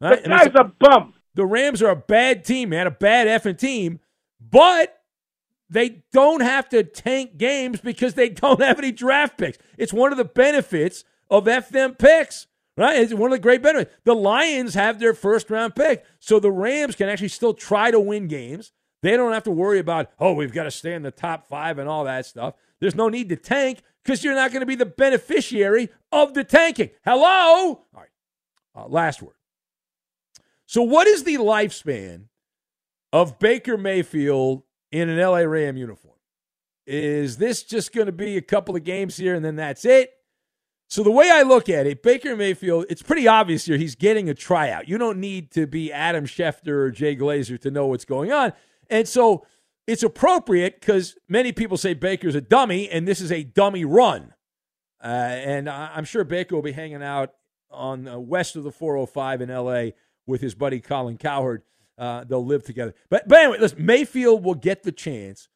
Right? 0.00 0.22
The 0.22 0.28
guy's 0.28 0.40
I 0.40 0.44
mean, 0.44 0.56
a 0.56 0.72
bum. 0.78 1.14
The 1.34 1.46
Rams 1.46 1.82
are 1.82 1.90
a 1.90 1.96
bad 1.96 2.44
team, 2.44 2.70
man, 2.70 2.86
a 2.86 2.90
bad 2.90 3.26
effing 3.26 3.58
team, 3.58 4.00
but 4.40 4.97
they 5.70 6.02
don't 6.12 6.40
have 6.40 6.68
to 6.70 6.82
tank 6.82 7.36
games 7.36 7.80
because 7.80 8.14
they 8.14 8.28
don't 8.28 8.60
have 8.60 8.78
any 8.78 8.92
draft 8.92 9.38
picks. 9.38 9.58
It's 9.76 9.92
one 9.92 10.12
of 10.12 10.18
the 10.18 10.24
benefits 10.24 11.04
of 11.30 11.44
FM 11.44 11.98
picks, 11.98 12.46
right? 12.76 13.00
It's 13.00 13.12
one 13.12 13.30
of 13.30 13.36
the 13.36 13.42
great 13.42 13.62
benefits. 13.62 13.94
The 14.04 14.14
Lions 14.14 14.74
have 14.74 14.98
their 14.98 15.14
first 15.14 15.50
round 15.50 15.74
pick, 15.74 16.04
so 16.18 16.40
the 16.40 16.52
Rams 16.52 16.94
can 16.94 17.08
actually 17.08 17.28
still 17.28 17.54
try 17.54 17.90
to 17.90 18.00
win 18.00 18.28
games. 18.28 18.72
They 19.02 19.16
don't 19.16 19.32
have 19.32 19.44
to 19.44 19.50
worry 19.50 19.78
about, 19.78 20.10
oh, 20.18 20.32
we've 20.32 20.52
got 20.52 20.64
to 20.64 20.70
stay 20.70 20.94
in 20.94 21.02
the 21.02 21.10
top 21.10 21.46
five 21.46 21.78
and 21.78 21.88
all 21.88 22.04
that 22.04 22.26
stuff. 22.26 22.54
There's 22.80 22.94
no 22.94 23.08
need 23.08 23.28
to 23.28 23.36
tank 23.36 23.82
because 24.02 24.24
you're 24.24 24.34
not 24.34 24.50
going 24.50 24.60
to 24.60 24.66
be 24.66 24.74
the 24.74 24.86
beneficiary 24.86 25.90
of 26.10 26.34
the 26.34 26.44
tanking. 26.44 26.90
Hello? 27.04 27.24
All 27.24 27.86
right. 27.94 28.08
Uh, 28.74 28.88
last 28.88 29.22
word. 29.22 29.34
So, 30.66 30.82
what 30.82 31.06
is 31.06 31.24
the 31.24 31.36
lifespan 31.36 32.24
of 33.12 33.38
Baker 33.38 33.76
Mayfield 33.76 34.62
in 34.92 35.08
an 35.08 35.18
LA 35.18 35.38
Ram 35.38 35.76
uniform? 35.76 36.14
Is 36.86 37.36
this 37.36 37.62
just 37.62 37.92
going 37.92 38.06
to 38.06 38.12
be 38.12 38.36
a 38.36 38.42
couple 38.42 38.74
of 38.74 38.84
games 38.84 39.16
here 39.16 39.34
and 39.34 39.44
then 39.44 39.56
that's 39.56 39.84
it? 39.84 40.12
So, 40.90 41.02
the 41.02 41.10
way 41.10 41.30
I 41.30 41.42
look 41.42 41.68
at 41.68 41.86
it, 41.86 42.02
Baker 42.02 42.34
Mayfield, 42.34 42.86
it's 42.88 43.02
pretty 43.02 43.28
obvious 43.28 43.66
here 43.66 43.76
he's 43.76 43.94
getting 43.94 44.30
a 44.30 44.34
tryout. 44.34 44.88
You 44.88 44.96
don't 44.96 45.20
need 45.20 45.50
to 45.50 45.66
be 45.66 45.92
Adam 45.92 46.24
Schefter 46.24 46.68
or 46.68 46.90
Jay 46.90 47.14
Glazer 47.14 47.60
to 47.60 47.70
know 47.70 47.86
what's 47.86 48.06
going 48.06 48.32
on. 48.32 48.54
And 48.88 49.06
so, 49.06 49.44
it's 49.86 50.02
appropriate 50.02 50.80
because 50.80 51.16
many 51.28 51.52
people 51.52 51.76
say 51.76 51.94
Baker's 51.94 52.34
a 52.34 52.40
dummy, 52.40 52.88
and 52.88 53.06
this 53.06 53.20
is 53.20 53.30
a 53.30 53.42
dummy 53.42 53.84
run. 53.84 54.34
Uh, 55.02 55.06
and 55.06 55.68
I'm 55.68 56.04
sure 56.04 56.24
Baker 56.24 56.54
will 56.54 56.62
be 56.62 56.72
hanging 56.72 57.02
out 57.02 57.32
on 57.70 58.08
uh, 58.08 58.18
west 58.18 58.56
of 58.56 58.64
the 58.64 58.72
405 58.72 59.42
in 59.42 59.50
L.A. 59.50 59.94
with 60.26 60.40
his 60.40 60.54
buddy 60.54 60.80
Colin 60.80 61.16
Cowherd. 61.16 61.62
Uh, 61.98 62.22
they'll 62.24 62.44
live 62.44 62.62
together. 62.62 62.94
But, 63.10 63.26
but 63.26 63.40
anyway, 63.40 63.58
listen, 63.58 63.84
Mayfield 63.84 64.44
will 64.44 64.54
get 64.54 64.84
the 64.84 64.92
chance 64.92 65.48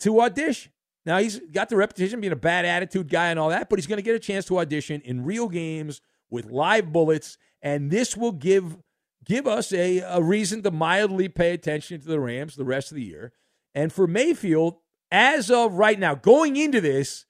to 0.00 0.20
audition. 0.20 0.72
Now, 1.06 1.18
he's 1.18 1.38
got 1.38 1.68
the 1.68 1.76
reputation 1.76 2.20
being 2.20 2.32
a 2.32 2.36
bad 2.36 2.64
attitude 2.64 3.08
guy 3.08 3.28
and 3.28 3.38
all 3.38 3.48
that, 3.50 3.68
but 3.68 3.78
he's 3.78 3.86
going 3.86 3.98
to 3.98 4.02
get 4.02 4.14
a 4.14 4.20
chance 4.20 4.44
to 4.46 4.58
audition 4.58 5.00
in 5.02 5.24
real 5.24 5.48
games 5.48 6.00
with 6.30 6.50
live 6.50 6.92
bullets, 6.92 7.38
and 7.60 7.90
this 7.90 8.16
will 8.16 8.32
give 8.32 8.78
give 9.24 9.46
us 9.46 9.72
a, 9.72 9.98
a 9.98 10.20
reason 10.20 10.62
to 10.62 10.70
mildly 10.70 11.28
pay 11.28 11.52
attention 11.52 12.00
to 12.00 12.08
the 12.08 12.18
Rams 12.18 12.56
the 12.56 12.64
rest 12.64 12.90
of 12.90 12.96
the 12.96 13.04
year. 13.04 13.32
And 13.74 13.92
for 13.92 14.08
Mayfield, 14.08 14.78
as 15.12 15.50
of 15.50 15.74
right 15.74 15.98
now, 15.98 16.14
going 16.16 16.56
into 16.56 16.80
this, 16.80 17.26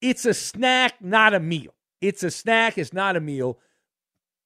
it's 0.00 0.24
a 0.24 0.34
snack, 0.34 0.94
not 1.00 1.34
a 1.34 1.40
meal. 1.40 1.74
It's 2.00 2.22
a 2.22 2.30
snack, 2.30 2.78
it's 2.78 2.92
not 2.92 3.16
a 3.16 3.20
meal. 3.20 3.58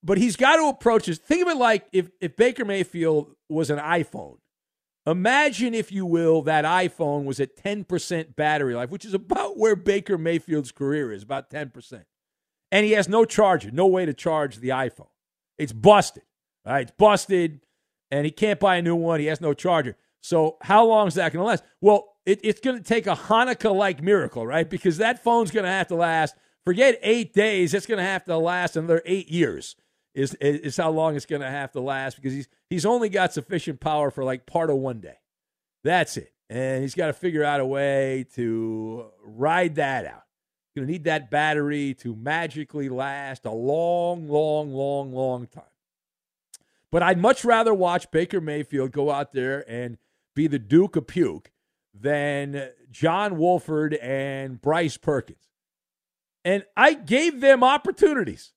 But 0.02 0.18
he's 0.18 0.36
got 0.36 0.56
to 0.56 0.68
approach 0.68 1.06
this. 1.06 1.18
Think 1.18 1.42
of 1.42 1.48
it 1.48 1.56
like 1.56 1.86
if, 1.92 2.10
if 2.20 2.36
Baker 2.36 2.64
Mayfield 2.64 3.34
was 3.48 3.70
an 3.70 3.78
iPhone. 3.78 4.38
Imagine, 5.06 5.74
if 5.74 5.90
you 5.90 6.06
will, 6.06 6.42
that 6.42 6.64
iPhone 6.64 7.24
was 7.24 7.40
at 7.40 7.56
10% 7.56 8.36
battery 8.36 8.74
life, 8.74 8.90
which 8.90 9.04
is 9.04 9.14
about 9.14 9.58
where 9.58 9.74
Baker 9.74 10.16
Mayfield's 10.16 10.70
career 10.70 11.12
is, 11.12 11.24
about 11.24 11.50
10%. 11.50 12.04
And 12.70 12.86
he 12.86 12.92
has 12.92 13.08
no 13.08 13.24
charger, 13.24 13.70
no 13.72 13.86
way 13.86 14.06
to 14.06 14.14
charge 14.14 14.58
the 14.58 14.68
iPhone. 14.68 15.08
It's 15.58 15.72
busted. 15.72 16.22
All 16.64 16.72
right, 16.72 16.82
it's 16.82 16.96
busted, 16.96 17.60
and 18.10 18.24
he 18.24 18.30
can't 18.30 18.60
buy 18.60 18.76
a 18.76 18.82
new 18.82 18.94
one. 18.94 19.18
He 19.18 19.26
has 19.26 19.40
no 19.40 19.54
charger. 19.54 19.96
So 20.20 20.56
how 20.62 20.86
long 20.86 21.08
is 21.08 21.14
that 21.14 21.32
going 21.32 21.42
to 21.42 21.46
last? 21.46 21.64
Well, 21.80 22.14
it, 22.24 22.40
it's 22.44 22.60
going 22.60 22.78
to 22.78 22.84
take 22.84 23.08
a 23.08 23.16
Hanukkah 23.16 23.74
like 23.74 24.02
miracle, 24.02 24.46
right? 24.46 24.68
Because 24.68 24.98
that 24.98 25.24
phone's 25.24 25.50
going 25.50 25.64
to 25.64 25.70
have 25.70 25.88
to 25.88 25.96
last. 25.96 26.36
Forget 26.64 27.00
eight 27.02 27.34
days; 27.34 27.74
it's 27.74 27.86
going 27.86 27.98
to 27.98 28.04
have 28.04 28.24
to 28.26 28.36
last 28.36 28.76
another 28.76 29.02
eight 29.04 29.28
years. 29.28 29.74
Is 30.14 30.34
is 30.34 30.76
how 30.76 30.90
long 30.90 31.16
it's 31.16 31.24
going 31.24 31.40
to 31.40 31.48
have 31.48 31.72
to 31.72 31.80
last 31.80 32.16
because 32.16 32.34
he's 32.34 32.48
he's 32.68 32.84
only 32.84 33.08
got 33.08 33.32
sufficient 33.32 33.80
power 33.80 34.10
for 34.10 34.24
like 34.24 34.44
part 34.44 34.68
of 34.68 34.76
one 34.76 35.00
day. 35.00 35.16
That's 35.84 36.18
it, 36.18 36.32
and 36.50 36.82
he's 36.82 36.94
got 36.94 37.06
to 37.06 37.14
figure 37.14 37.42
out 37.42 37.60
a 37.60 37.66
way 37.66 38.26
to 38.34 39.06
ride 39.24 39.76
that 39.76 40.04
out. 40.04 40.24
He's 40.74 40.80
Going 40.80 40.86
to 40.86 40.92
need 40.92 41.04
that 41.04 41.30
battery 41.30 41.94
to 42.00 42.14
magically 42.14 42.90
last 42.90 43.46
a 43.46 43.50
long, 43.50 44.28
long, 44.28 44.72
long, 44.72 45.12
long 45.12 45.46
time. 45.46 45.64
But 46.90 47.02
I'd 47.02 47.18
much 47.18 47.44
rather 47.44 47.72
watch 47.72 48.10
Baker 48.10 48.40
Mayfield 48.40 48.92
go 48.92 49.10
out 49.10 49.32
there 49.32 49.64
and 49.68 49.96
be 50.34 50.46
the 50.46 50.58
Duke 50.58 50.96
of 50.96 51.06
Puke 51.06 51.50
than 51.94 52.70
John 52.90 53.38
Wolford 53.38 53.94
and 53.94 54.60
Bryce 54.60 54.98
Perkins. 54.98 55.48
And 56.44 56.64
I 56.76 56.94
gave 56.94 57.40
them 57.40 57.64
opportunities. 57.64 58.52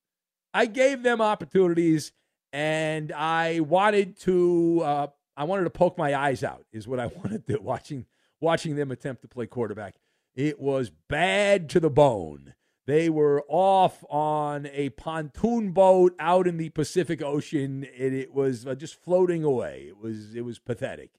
I 0.55 0.67
gave 0.67 1.03
them 1.03 1.19
opportunities, 1.19 2.13
and 2.53 3.11
I 3.11 3.59
wanted 3.59 4.17
to. 4.21 4.81
Uh, 4.83 5.07
I 5.35 5.43
wanted 5.43 5.65
to 5.65 5.69
poke 5.69 5.97
my 5.97 6.15
eyes 6.15 6.45
out. 6.45 6.65
Is 6.71 6.87
what 6.87 6.97
I 6.97 7.07
wanted 7.15 7.45
to 7.47 7.57
watching 7.57 8.05
watching 8.39 8.77
them 8.77 8.89
attempt 8.89 9.21
to 9.23 9.27
play 9.27 9.47
quarterback. 9.47 9.95
It 10.33 10.59
was 10.59 10.91
bad 11.09 11.69
to 11.71 11.81
the 11.81 11.89
bone. 11.89 12.53
They 12.87 13.09
were 13.09 13.43
off 13.49 14.05
on 14.09 14.67
a 14.71 14.89
pontoon 14.91 15.71
boat 15.71 16.15
out 16.19 16.47
in 16.47 16.55
the 16.55 16.69
Pacific 16.69 17.21
Ocean, 17.21 17.85
and 17.99 18.13
it 18.15 18.33
was 18.33 18.65
uh, 18.65 18.75
just 18.75 18.95
floating 18.95 19.43
away. 19.43 19.85
It 19.89 19.97
was 19.97 20.35
it 20.35 20.45
was 20.45 20.57
pathetic. 20.57 21.11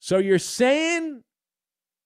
So 0.00 0.18
you're 0.18 0.40
saying 0.40 1.22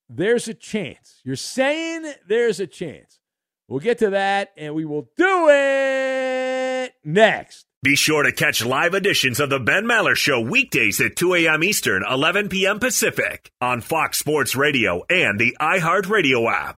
there's 0.07 0.49
a 0.49 0.55
chance. 0.55 1.23
You're 1.25 1.37
saying 1.37 2.13
there's 2.27 2.61
a 2.61 2.67
chance. 2.67 3.21
We'll 3.69 3.81
get 3.81 3.99
to 3.99 4.11
that 4.11 4.53
and 4.57 4.75
we 4.75 4.87
will 4.87 5.11
do 5.17 5.49
it 5.51 6.95
next. 7.05 7.67
Be 7.83 7.97
sure 7.97 8.23
to 8.23 8.33
catch 8.33 8.65
live 8.65 8.95
editions 8.95 9.39
of 9.39 9.51
the 9.51 9.61
Ben 9.61 9.85
Maller 9.85 10.17
Show 10.17 10.41
weekdays 10.41 11.01
at 11.01 11.17
2 11.17 11.35
a.m. 11.35 11.63
Eastern, 11.63 12.03
11 12.11 12.49
p.m. 12.49 12.81
Pacific 12.81 13.53
on 13.61 13.83
Fox 13.83 14.19
Sports 14.19 14.57
Radio 14.57 15.05
and 15.11 15.39
the 15.39 15.57
iHeartRadio 15.61 16.51
app. 16.51 16.77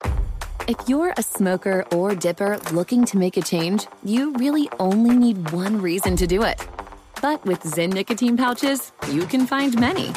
If 0.67 0.77
you're 0.89 1.13
a 1.15 1.21
smoker 1.21 1.85
or 1.93 2.15
dipper 2.15 2.59
looking 2.73 3.05
to 3.05 3.17
make 3.17 3.37
a 3.37 3.41
change, 3.41 3.87
you 4.03 4.33
really 4.33 4.67
only 4.79 5.15
need 5.15 5.51
one 5.51 5.81
reason 5.81 6.15
to 6.17 6.27
do 6.27 6.43
it. 6.43 6.67
But 7.21 7.45
with 7.45 7.61
Zyn 7.61 7.93
nicotine 7.93 8.35
pouches, 8.35 8.91
you 9.09 9.25
can 9.25 9.45
find 9.45 9.79
many. 9.79 10.11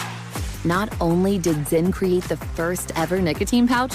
Not 0.64 0.92
only 1.00 1.38
did 1.38 1.56
Zyn 1.66 1.92
create 1.92 2.24
the 2.24 2.36
first 2.36 2.92
ever 2.96 3.20
nicotine 3.20 3.68
pouch, 3.68 3.94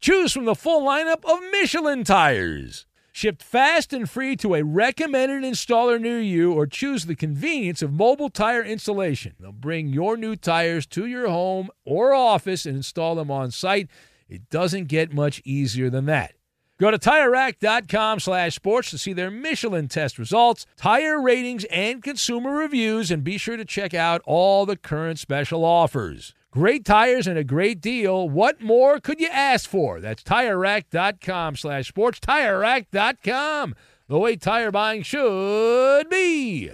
Choose 0.00 0.32
from 0.32 0.44
the 0.44 0.54
full 0.54 0.86
lineup 0.86 1.24
of 1.24 1.40
Michelin 1.50 2.04
tires. 2.04 2.86
Shipped 3.10 3.42
fast 3.42 3.92
and 3.92 4.08
free 4.08 4.36
to 4.36 4.54
a 4.54 4.62
recommended 4.62 5.42
installer 5.42 6.00
near 6.00 6.20
you, 6.20 6.52
or 6.52 6.68
choose 6.68 7.06
the 7.06 7.16
convenience 7.16 7.82
of 7.82 7.92
mobile 7.92 8.30
tire 8.30 8.62
installation. 8.62 9.34
They'll 9.40 9.50
bring 9.50 9.88
your 9.88 10.16
new 10.16 10.36
tires 10.36 10.86
to 10.86 11.04
your 11.06 11.28
home 11.28 11.68
or 11.84 12.14
office 12.14 12.64
and 12.64 12.76
install 12.76 13.16
them 13.16 13.28
on 13.28 13.50
site. 13.50 13.88
It 14.28 14.48
doesn't 14.50 14.86
get 14.86 15.12
much 15.12 15.42
easier 15.44 15.90
than 15.90 16.06
that. 16.06 16.34
Go 16.78 16.92
to 16.92 16.98
TireRack.com 16.98 18.20
slash 18.20 18.54
sports 18.54 18.90
to 18.90 18.98
see 18.98 19.12
their 19.12 19.32
Michelin 19.32 19.88
test 19.88 20.16
results, 20.16 20.64
tire 20.76 21.20
ratings, 21.20 21.64
and 21.64 22.04
consumer 22.04 22.52
reviews, 22.52 23.10
and 23.10 23.24
be 23.24 23.36
sure 23.36 23.56
to 23.56 23.64
check 23.64 23.94
out 23.94 24.22
all 24.24 24.64
the 24.64 24.76
current 24.76 25.18
special 25.18 25.64
offers. 25.64 26.34
Great 26.50 26.86
tires 26.86 27.26
and 27.26 27.36
a 27.36 27.44
great 27.44 27.78
deal. 27.78 28.26
What 28.26 28.62
more 28.62 29.00
could 29.00 29.20
you 29.20 29.28
ask 29.30 29.68
for? 29.68 30.00
That's 30.00 30.22
TireRack.com 30.22 31.56
slash 31.56 31.88
sports. 31.88 32.20
TireRack.com, 32.20 33.74
the 34.08 34.18
way 34.18 34.36
tire 34.36 34.70
buying 34.70 35.02
should 35.02 36.08
be. 36.08 36.70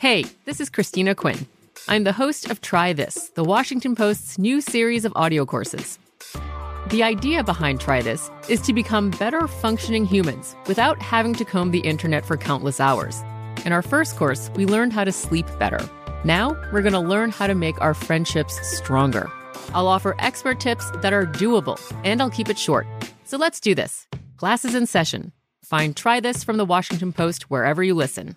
Hey, 0.00 0.24
this 0.46 0.60
is 0.60 0.68
Christina 0.68 1.14
Quinn. 1.14 1.46
I'm 1.86 2.02
the 2.02 2.12
host 2.12 2.50
of 2.50 2.60
Try 2.60 2.92
This, 2.92 3.28
the 3.30 3.44
Washington 3.44 3.94
Post's 3.94 4.36
new 4.36 4.60
series 4.60 5.04
of 5.04 5.12
audio 5.14 5.46
courses. 5.46 5.98
The 6.88 7.04
idea 7.04 7.44
behind 7.44 7.80
Try 7.80 8.02
This 8.02 8.30
is 8.48 8.60
to 8.62 8.72
become 8.72 9.10
better 9.12 9.46
functioning 9.46 10.06
humans 10.06 10.56
without 10.66 11.00
having 11.00 11.34
to 11.34 11.44
comb 11.44 11.70
the 11.70 11.80
internet 11.80 12.26
for 12.26 12.36
countless 12.36 12.80
hours. 12.80 13.22
In 13.64 13.72
our 13.72 13.82
first 13.82 14.16
course, 14.16 14.50
we 14.56 14.66
learned 14.66 14.92
how 14.92 15.04
to 15.04 15.12
sleep 15.12 15.46
better. 15.60 15.88
Now, 16.24 16.56
we're 16.72 16.80
going 16.80 16.94
to 16.94 17.00
learn 17.00 17.30
how 17.30 17.46
to 17.46 17.54
make 17.54 17.78
our 17.82 17.92
friendships 17.92 18.58
stronger. 18.76 19.30
I'll 19.74 19.88
offer 19.88 20.16
expert 20.18 20.58
tips 20.58 20.90
that 21.02 21.12
are 21.12 21.26
doable, 21.26 21.78
and 22.02 22.22
I'll 22.22 22.30
keep 22.30 22.48
it 22.48 22.58
short. 22.58 22.86
So 23.24 23.36
let's 23.36 23.60
do 23.60 23.74
this. 23.74 24.06
Classes 24.38 24.74
in 24.74 24.86
session. 24.86 25.32
Find 25.62 25.94
Try 25.94 26.20
This 26.20 26.42
from 26.42 26.56
the 26.56 26.64
Washington 26.64 27.12
Post 27.12 27.50
wherever 27.50 27.82
you 27.82 27.94
listen. 27.94 28.36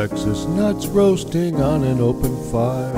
Alexis 0.00 0.44
nuts 0.46 0.86
roasting 0.86 1.60
on 1.60 1.82
an 1.82 2.00
open 2.00 2.36
fire. 2.52 2.92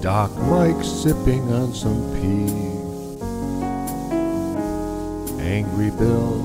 Doc 0.00 0.30
Mike 0.48 0.82
sipping 0.82 1.52
on 1.52 1.74
some 1.74 2.14
pee. 2.14 2.73
Angry 5.44 5.90
Bill 5.90 6.40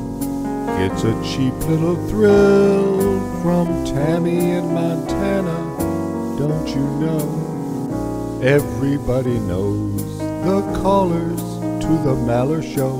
gets 0.77 1.03
a 1.03 1.13
cheap 1.23 1.53
little 1.69 1.95
thrill 2.09 3.41
from 3.41 3.85
Tammy 3.85 4.51
in 4.51 4.73
Montana. 4.73 6.37
Don't 6.37 6.67
you 6.67 6.85
know? 6.99 8.39
Everybody 8.43 9.39
knows 9.39 10.19
the 10.19 10.61
callers 10.81 11.39
to 11.39 11.87
the 12.03 12.15
Maller 12.27 12.61
Show 12.61 12.93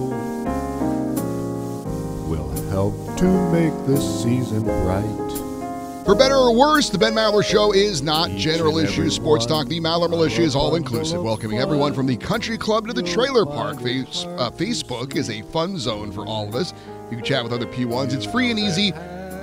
will 2.30 2.50
help 2.70 2.96
to 3.18 3.52
make 3.52 3.74
this 3.86 4.24
season 4.24 4.64
bright. 4.64 5.29
For 6.10 6.16
better 6.16 6.38
or 6.38 6.56
worse, 6.56 6.90
the 6.90 6.98
Ben 6.98 7.14
Maller 7.14 7.44
Show 7.44 7.72
is 7.72 8.02
not 8.02 8.32
general 8.32 8.80
issues 8.80 9.14
sports 9.14 9.46
talk. 9.46 9.68
The 9.68 9.80
Maller 9.80 10.10
Militia 10.10 10.42
is 10.42 10.56
all 10.56 10.74
inclusive, 10.74 11.22
welcoming 11.22 11.60
everyone 11.60 11.94
from 11.94 12.08
the 12.08 12.18
country 12.18 12.58
club 12.58 12.88
to 12.88 12.94
the 12.94 13.04
trailer 13.04 13.46
park. 13.46 13.80
Face, 13.80 14.26
uh, 14.40 14.50
Facebook 14.50 15.16
is 15.16 15.30
a 15.30 15.44
fun 15.44 15.78
zone 15.78 16.12
for 16.12 16.26
all 16.26 16.48
of 16.48 16.56
us. 16.56 16.74
You 17.12 17.18
can 17.18 17.24
chat 17.24 17.44
with 17.44 17.54
other 17.54 17.68
P1s. 17.68 18.12
It's 18.16 18.26
free 18.26 18.50
and 18.50 18.58
easy. 18.58 18.90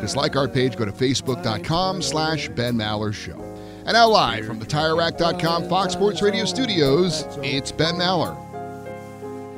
Just 0.01 0.17
like 0.17 0.35
our 0.35 0.49
page, 0.49 0.75
go 0.75 0.85
to 0.85 0.91
facebook.com 0.91 2.03
slash 2.03 2.49
Ben 2.49 2.75
Maller 2.75 3.15
Show. 3.15 3.41
And 3.85 3.93
now 3.93 4.09
live 4.09 4.45
from 4.45 4.59
the 4.59 4.67
TireRack.com 4.67 5.69
Fox 5.69 5.93
Sports 5.93 6.21
Radio 6.21 6.45
studios, 6.47 7.29
it's 7.45 7.71
Ben 7.71 7.95
Maller. 7.95 8.37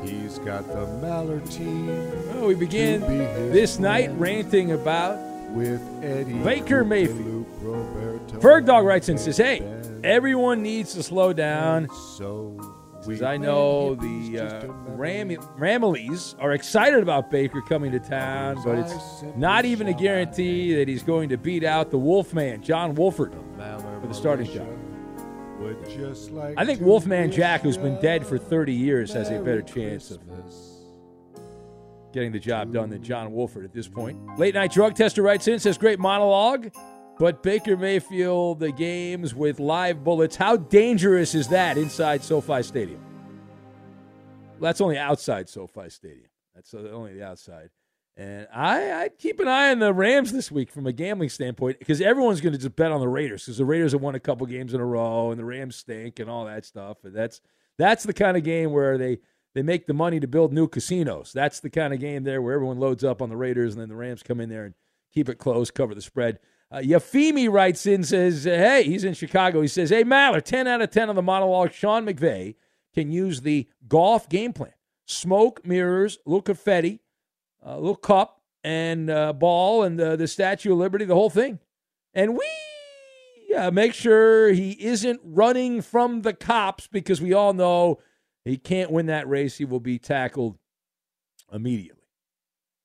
He's 0.06 0.38
got 0.40 0.68
the 0.68 0.84
Maller 1.00 1.40
team. 1.50 1.86
Well, 2.28 2.48
we 2.48 2.54
begin 2.54 3.00
this 3.00 3.78
night 3.78 4.10
ranting 4.18 4.72
about 4.72 5.27
with 5.50 5.82
Eddie 6.02 6.34
Baker 6.34 6.84
Mayfield. 6.84 7.46
Ferg 8.40 8.66
Dog 8.66 8.84
writes 8.84 9.08
and 9.08 9.18
says, 9.18 9.36
Hey, 9.36 9.62
everyone 10.04 10.62
needs 10.62 10.94
to 10.94 11.02
slow 11.02 11.32
down 11.32 11.88
Because 13.04 13.22
I 13.22 13.36
know 13.36 13.94
the 13.94 14.40
uh, 14.40 14.66
Ram- 14.96 15.30
Ramleys 15.58 16.34
are 16.40 16.52
excited 16.52 17.00
about 17.02 17.30
Baker 17.30 17.62
coming 17.62 17.90
to 17.92 18.00
town, 18.00 18.56
but 18.64 18.78
it's 18.78 19.22
not 19.36 19.64
even 19.64 19.88
a 19.88 19.92
guarantee 19.94 20.74
that 20.74 20.88
he's 20.88 21.02
going 21.02 21.28
to 21.30 21.36
beat 21.38 21.64
out 21.64 21.90
the 21.90 21.98
Wolfman, 21.98 22.62
John 22.62 22.94
Wolford, 22.94 23.32
for 24.00 24.06
the 24.08 24.14
starting 24.14 24.46
job. 24.52 24.68
I 26.56 26.64
think 26.64 26.80
Wolfman 26.80 27.32
Jack, 27.32 27.62
who's 27.62 27.76
been 27.76 28.00
dead 28.00 28.26
for 28.26 28.38
30 28.38 28.72
years, 28.72 29.12
has 29.14 29.30
a 29.30 29.38
better 29.40 29.62
chance 29.62 30.10
of 30.10 30.20
getting 32.12 32.32
the 32.32 32.38
job 32.38 32.72
done 32.72 32.90
than 32.90 33.02
John 33.02 33.32
Wolford 33.32 33.64
at 33.64 33.72
this 33.72 33.88
point. 33.88 34.18
Late 34.38 34.54
night 34.54 34.72
drug 34.72 34.94
tester 34.94 35.22
writes 35.22 35.48
in, 35.48 35.58
says, 35.58 35.78
Great 35.78 35.98
monologue. 35.98 36.72
But 37.18 37.42
Baker 37.42 37.76
Mayfield, 37.76 38.60
the 38.60 38.70
games 38.70 39.34
with 39.34 39.58
live 39.58 40.04
bullets, 40.04 40.36
how 40.36 40.56
dangerous 40.56 41.34
is 41.34 41.48
that 41.48 41.76
inside 41.76 42.22
SoFi 42.22 42.62
Stadium? 42.62 43.04
Well, 44.52 44.68
that's 44.68 44.80
only 44.80 44.98
outside 44.98 45.48
SoFi 45.48 45.90
Stadium. 45.90 46.30
That's 46.54 46.72
uh, 46.74 46.90
only 46.92 47.14
the 47.14 47.24
outside. 47.24 47.70
And 48.16 48.48
I, 48.52 49.04
I 49.04 49.08
keep 49.10 49.38
an 49.40 49.48
eye 49.48 49.70
on 49.70 49.78
the 49.78 49.92
Rams 49.92 50.32
this 50.32 50.50
week 50.50 50.72
from 50.72 50.86
a 50.86 50.92
gambling 50.92 51.28
standpoint 51.28 51.78
because 51.78 52.00
everyone's 52.00 52.40
going 52.40 52.52
to 52.52 52.58
just 52.58 52.74
bet 52.74 52.90
on 52.90 53.00
the 53.00 53.08
Raiders 53.08 53.44
because 53.44 53.58
the 53.58 53.64
Raiders 53.64 53.92
have 53.92 54.00
won 54.00 54.16
a 54.16 54.20
couple 54.20 54.44
games 54.46 54.74
in 54.74 54.80
a 54.80 54.84
row 54.84 55.30
and 55.30 55.38
the 55.38 55.44
Rams 55.44 55.76
stink 55.76 56.18
and 56.18 56.28
all 56.28 56.44
that 56.46 56.64
stuff. 56.64 56.98
And 57.04 57.14
that's 57.14 57.40
that's 57.78 58.02
the 58.02 58.12
kind 58.12 58.36
of 58.36 58.42
game 58.42 58.72
where 58.72 58.98
they 58.98 59.18
they 59.58 59.62
make 59.64 59.88
the 59.88 59.94
money 59.94 60.20
to 60.20 60.28
build 60.28 60.52
new 60.52 60.68
casinos. 60.68 61.32
That's 61.32 61.58
the 61.58 61.68
kind 61.68 61.92
of 61.92 61.98
game 61.98 62.22
there 62.22 62.40
where 62.40 62.54
everyone 62.54 62.78
loads 62.78 63.02
up 63.02 63.20
on 63.20 63.28
the 63.28 63.36
Raiders 63.36 63.74
and 63.74 63.82
then 63.82 63.88
the 63.88 63.96
Rams 63.96 64.22
come 64.22 64.40
in 64.40 64.48
there 64.48 64.64
and 64.64 64.74
keep 65.12 65.28
it 65.28 65.38
close, 65.38 65.72
cover 65.72 65.96
the 65.96 66.00
spread. 66.00 66.38
Uh, 66.70 66.76
Yafimi 66.76 67.50
writes 67.50 67.84
in, 67.84 68.04
says, 68.04 68.44
hey, 68.44 68.84
he's 68.84 69.02
in 69.02 69.14
Chicago. 69.14 69.60
He 69.60 69.66
says, 69.66 69.90
hey, 69.90 70.04
Maller, 70.04 70.40
10 70.40 70.68
out 70.68 70.80
of 70.80 70.90
10 70.90 71.08
on 71.08 71.16
the 71.16 71.22
monologue. 71.22 71.72
Sean 71.72 72.06
McVay 72.06 72.54
can 72.94 73.10
use 73.10 73.40
the 73.40 73.66
golf 73.88 74.28
game 74.28 74.52
plan. 74.52 74.74
Smoke, 75.06 75.66
mirrors, 75.66 76.18
little 76.24 76.40
confetti, 76.40 77.00
a 77.60 77.80
little 77.80 77.96
cup, 77.96 78.40
and 78.62 79.10
uh, 79.10 79.32
ball, 79.32 79.82
and 79.82 79.98
the, 79.98 80.14
the 80.14 80.28
Statue 80.28 80.70
of 80.70 80.78
Liberty, 80.78 81.04
the 81.04 81.14
whole 81.14 81.30
thing. 81.30 81.58
And 82.14 82.38
we 82.38 83.56
uh, 83.56 83.72
make 83.72 83.92
sure 83.92 84.52
he 84.52 84.72
isn't 84.72 85.20
running 85.24 85.82
from 85.82 86.22
the 86.22 86.32
cops 86.32 86.86
because 86.86 87.20
we 87.20 87.32
all 87.32 87.54
know 87.54 87.98
he 88.50 88.56
can't 88.56 88.90
win 88.90 89.06
that 89.06 89.28
race. 89.28 89.58
He 89.58 89.64
will 89.64 89.80
be 89.80 89.98
tackled 89.98 90.58
immediately. 91.52 92.02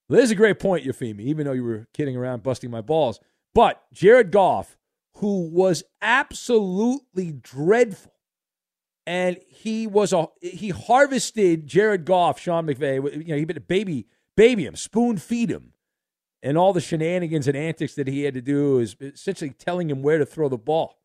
Well, 0.07 0.17
this 0.17 0.25
is 0.25 0.31
a 0.31 0.35
great 0.35 0.59
point, 0.59 0.85
Yafimi, 0.85 1.21
even 1.21 1.45
though 1.45 1.53
you 1.53 1.63
were 1.63 1.87
kidding 1.93 2.15
around 2.15 2.43
busting 2.43 2.69
my 2.69 2.81
balls. 2.81 3.19
But 3.53 3.81
Jared 3.93 4.31
Goff, 4.31 4.77
who 5.17 5.49
was 5.49 5.83
absolutely 6.01 7.31
dreadful, 7.31 8.11
and 9.05 9.37
he 9.47 9.85
was 9.85 10.13
a 10.13 10.27
he 10.41 10.69
harvested 10.69 11.67
Jared 11.67 12.05
Goff, 12.05 12.39
Sean 12.39 12.65
McVay. 12.65 13.25
You 13.25 13.33
know, 13.33 13.37
he 13.37 13.45
been 13.45 13.61
baby 13.67 14.07
baby 14.35 14.65
him, 14.65 14.75
spoon 14.75 15.17
feed 15.17 15.49
him, 15.49 15.73
and 16.41 16.57
all 16.57 16.73
the 16.73 16.81
shenanigans 16.81 17.47
and 17.47 17.57
antics 17.57 17.95
that 17.95 18.07
he 18.07 18.23
had 18.23 18.33
to 18.33 18.41
do 18.41 18.79
is 18.79 18.95
essentially 19.01 19.51
telling 19.51 19.89
him 19.89 20.01
where 20.01 20.17
to 20.17 20.25
throw 20.25 20.47
the 20.47 20.57
ball. 20.57 20.99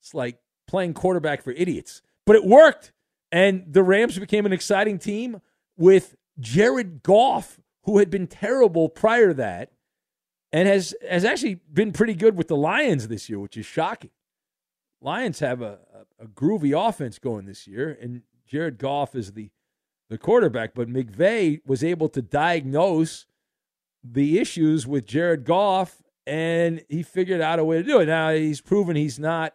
It's 0.00 0.14
like 0.14 0.38
playing 0.66 0.94
quarterback 0.94 1.42
for 1.42 1.52
idiots, 1.52 2.02
but 2.24 2.36
it 2.36 2.44
worked, 2.44 2.92
and 3.34 3.64
the 3.66 3.82
Rams 3.82 4.16
became 4.16 4.46
an 4.46 4.52
exciting 4.52 4.96
team 4.96 5.40
with 5.76 6.14
Jared 6.38 7.02
Goff, 7.02 7.58
who 7.82 7.98
had 7.98 8.08
been 8.08 8.28
terrible 8.28 8.88
prior 8.88 9.28
to 9.28 9.34
that 9.34 9.72
and 10.52 10.68
has 10.68 10.94
has 11.10 11.24
actually 11.24 11.56
been 11.72 11.92
pretty 11.92 12.14
good 12.14 12.36
with 12.36 12.46
the 12.46 12.56
Lions 12.56 13.08
this 13.08 13.28
year, 13.28 13.40
which 13.40 13.56
is 13.56 13.66
shocking. 13.66 14.10
Lions 15.00 15.40
have 15.40 15.62
a, 15.62 15.80
a, 16.20 16.24
a 16.24 16.26
groovy 16.28 16.78
offense 16.88 17.18
going 17.18 17.46
this 17.46 17.66
year, 17.66 17.98
and 18.00 18.22
Jared 18.46 18.78
Goff 18.78 19.16
is 19.16 19.32
the 19.32 19.50
the 20.08 20.16
quarterback. 20.16 20.72
But 20.72 20.88
McVay 20.88 21.60
was 21.66 21.82
able 21.82 22.08
to 22.10 22.22
diagnose 22.22 23.26
the 24.04 24.38
issues 24.38 24.86
with 24.86 25.06
Jared 25.06 25.44
Goff, 25.44 26.04
and 26.24 26.84
he 26.88 27.02
figured 27.02 27.40
out 27.40 27.58
a 27.58 27.64
way 27.64 27.78
to 27.78 27.82
do 27.82 27.98
it. 27.98 28.06
Now 28.06 28.30
he's 28.30 28.60
proven 28.60 28.94
he's 28.94 29.18
not 29.18 29.54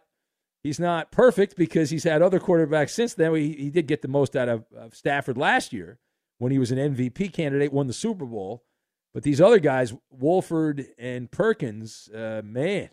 he's 0.62 0.80
not 0.80 1.10
perfect 1.10 1.56
because 1.56 1.90
he's 1.90 2.04
had 2.04 2.22
other 2.22 2.40
quarterbacks 2.40 2.90
since 2.90 3.14
then. 3.14 3.34
He, 3.34 3.52
he 3.52 3.70
did 3.70 3.86
get 3.86 4.02
the 4.02 4.08
most 4.08 4.36
out 4.36 4.48
of, 4.48 4.64
of 4.76 4.94
Stafford 4.94 5.36
last 5.36 5.72
year 5.72 5.98
when 6.38 6.52
he 6.52 6.58
was 6.58 6.70
an 6.70 6.78
MVP 6.78 7.32
candidate, 7.32 7.72
won 7.72 7.86
the 7.86 7.92
Super 7.92 8.24
Bowl. 8.24 8.64
But 9.12 9.24
these 9.24 9.40
other 9.40 9.58
guys, 9.58 9.92
Wolford 10.10 10.86
and 10.96 11.30
Perkins, 11.30 12.08
uh, 12.14 12.42
man, 12.44 12.90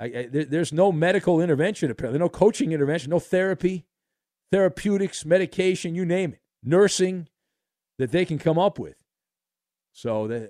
I, 0.00 0.04
I, 0.04 0.28
there, 0.30 0.44
there's 0.44 0.72
no 0.72 0.90
medical 0.90 1.40
intervention 1.40 1.90
apparently, 1.90 2.18
no 2.18 2.28
coaching 2.28 2.72
intervention, 2.72 3.10
no 3.10 3.20
therapy, 3.20 3.86
therapeutics, 4.50 5.24
medication, 5.24 5.94
you 5.94 6.04
name 6.04 6.32
it, 6.32 6.40
nursing 6.62 7.28
that 7.98 8.10
they 8.10 8.24
can 8.24 8.38
come 8.38 8.58
up 8.58 8.78
with. 8.78 8.96
So 9.92 10.48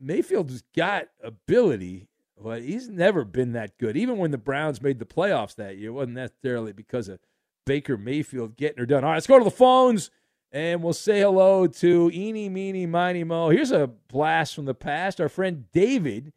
Mayfield's 0.00 0.62
got 0.74 1.08
ability, 1.22 2.07
but 2.42 2.62
he's 2.62 2.88
never 2.88 3.24
been 3.24 3.52
that 3.52 3.78
good. 3.78 3.96
Even 3.96 4.18
when 4.18 4.30
the 4.30 4.38
Browns 4.38 4.80
made 4.80 4.98
the 4.98 5.04
playoffs 5.04 5.54
that 5.56 5.76
year, 5.78 5.90
it 5.90 5.92
wasn't 5.92 6.16
necessarily 6.16 6.72
because 6.72 7.08
of 7.08 7.18
Baker 7.66 7.96
Mayfield 7.96 8.56
getting 8.56 8.78
her 8.78 8.86
done. 8.86 9.04
All 9.04 9.10
right, 9.10 9.16
let's 9.16 9.26
go 9.26 9.38
to 9.38 9.44
the 9.44 9.50
phones. 9.50 10.10
And 10.50 10.82
we'll 10.82 10.94
say 10.94 11.20
hello 11.20 11.66
to 11.66 12.10
Eeny, 12.10 12.48
Meeny, 12.48 12.86
Miny, 12.86 13.22
Mo. 13.22 13.50
Here's 13.50 13.70
a 13.70 13.86
blast 13.86 14.54
from 14.54 14.64
the 14.64 14.74
past. 14.74 15.20
Our 15.20 15.28
friend 15.28 15.66
David 15.72 16.32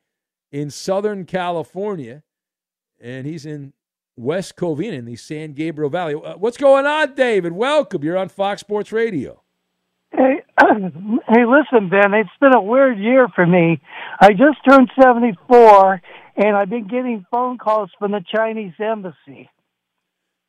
in 0.51 0.69
Southern 0.69 1.25
California, 1.25 2.23
and 2.99 3.25
he's 3.25 3.45
in 3.45 3.71
West 4.17 4.57
Covina 4.57 4.93
in 4.93 5.05
the 5.05 5.15
San 5.15 5.53
Gabriel 5.53 5.89
Valley. 5.89 6.15
Uh, 6.15 6.35
what's 6.35 6.57
going 6.57 6.85
on, 6.85 7.15
David? 7.15 7.53
Welcome. 7.53 8.03
You're 8.03 8.17
on 8.17 8.27
Fox 8.27 8.59
Sports 8.59 8.91
Radio. 8.91 9.43
Hey, 10.11 10.43
hey, 10.59 11.45
listen, 11.45 11.89
Ben. 11.89 12.13
It's 12.13 12.29
been 12.39 12.53
a 12.53 12.61
weird 12.61 12.99
year 12.99 13.27
for 13.33 13.45
me. 13.45 13.81
I 14.19 14.29
just 14.29 14.57
turned 14.67 14.89
74, 15.01 16.01
and 16.35 16.57
I've 16.57 16.69
been 16.69 16.87
getting 16.87 17.25
phone 17.31 17.57
calls 17.57 17.89
from 17.97 18.11
the 18.11 18.23
Chinese 18.33 18.73
embassy. 18.79 19.49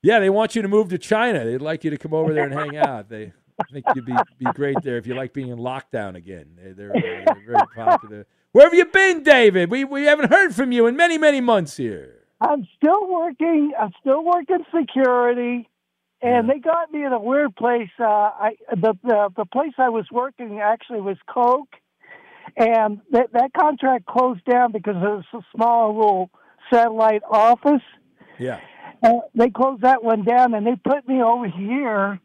Yeah, 0.03 0.19
they 0.19 0.31
want 0.31 0.57
you 0.57 0.63
to 0.63 0.69
move 0.69 0.89
to 0.89 0.99
China. 0.99 1.45
They'd 1.45 1.63
like 1.63 1.85
you 1.85 1.91
to 1.91 1.99
come 1.99 2.13
over 2.13 2.35
there 2.35 2.45
and 2.45 2.55
hang 2.55 2.77
out. 2.89 3.09
They 3.09 3.33
think 3.73 3.85
you'd 3.95 4.07
be 4.07 4.15
be 4.39 4.47
great 4.55 4.77
there 4.83 4.97
if 4.97 5.07
you 5.07 5.15
like 5.15 5.33
being 5.33 5.49
in 5.49 5.59
lockdown 5.59 6.17
again. 6.17 6.47
They're, 6.57 6.75
they're, 6.75 7.25
they're 7.25 7.45
very 7.47 7.67
popular. 7.77 8.27
Where 8.53 8.67
have 8.67 8.75
you 8.75 8.85
been, 8.87 9.23
David? 9.23 9.71
We 9.71 9.85
we 9.85 10.05
haven't 10.05 10.31
heard 10.31 10.55
from 10.55 10.73
you 10.73 10.87
in 10.87 10.97
many 10.97 11.19
many 11.19 11.41
months 11.41 11.77
here. 11.77 12.25
I'm 12.41 12.67
still 12.77 13.07
working. 13.09 13.73
I'm 13.79 13.93
still 14.01 14.25
working 14.25 14.65
security, 14.77 15.69
and 16.23 16.49
they 16.49 16.59
got 16.59 16.93
me 16.93 17.05
in 17.05 17.13
a 17.13 17.21
weird 17.21 17.55
place. 17.57 17.91
Uh, 17.99 18.05
I 18.05 18.57
the, 18.71 18.95
the 19.03 19.29
the 19.37 19.45
place 19.45 19.73
I 19.79 19.89
was 19.89 20.07
working 20.11 20.61
actually 20.61 21.01
was 21.01 21.17
Coke, 21.27 21.75
and 22.57 23.01
that 23.11 23.33
that 23.33 23.53
contract 23.53 24.07
closed 24.07 24.45
down 24.45 24.73
because 24.73 24.97
it 24.97 25.01
was 25.01 25.25
a 25.35 25.41
small 25.55 25.97
little 25.97 26.31
satellite 26.73 27.23
office. 27.31 27.83
Yeah. 28.39 28.61
Uh, 29.03 29.21
they 29.35 29.51
closed 29.51 29.83
that 29.83 30.05
one 30.05 30.25
down, 30.25 30.55
and 30.55 30.67
they 30.67 30.77
put 30.77 31.07
me 31.09 31.21
over 31.21 31.49
here 31.49 32.21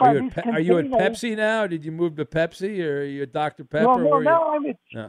are 0.00 0.16
you, 0.16 0.30
Pe- 0.30 0.50
are 0.50 0.60
you, 0.60 0.78
at 0.78 0.86
Pepsi 0.86 1.36
now? 1.36 1.66
Did 1.66 1.84
you 1.84 1.92
move 1.92 2.16
to 2.16 2.24
Pepsi, 2.24 2.82
or 2.82 3.00
are 3.00 3.04
you 3.04 3.22
at 3.22 3.32
Dr 3.32 3.64
Pepper? 3.64 3.84
No, 3.84 3.94
no, 3.96 4.18
no. 4.18 4.54
I'm 4.54 4.66
at 4.66 4.76
no. 4.92 5.08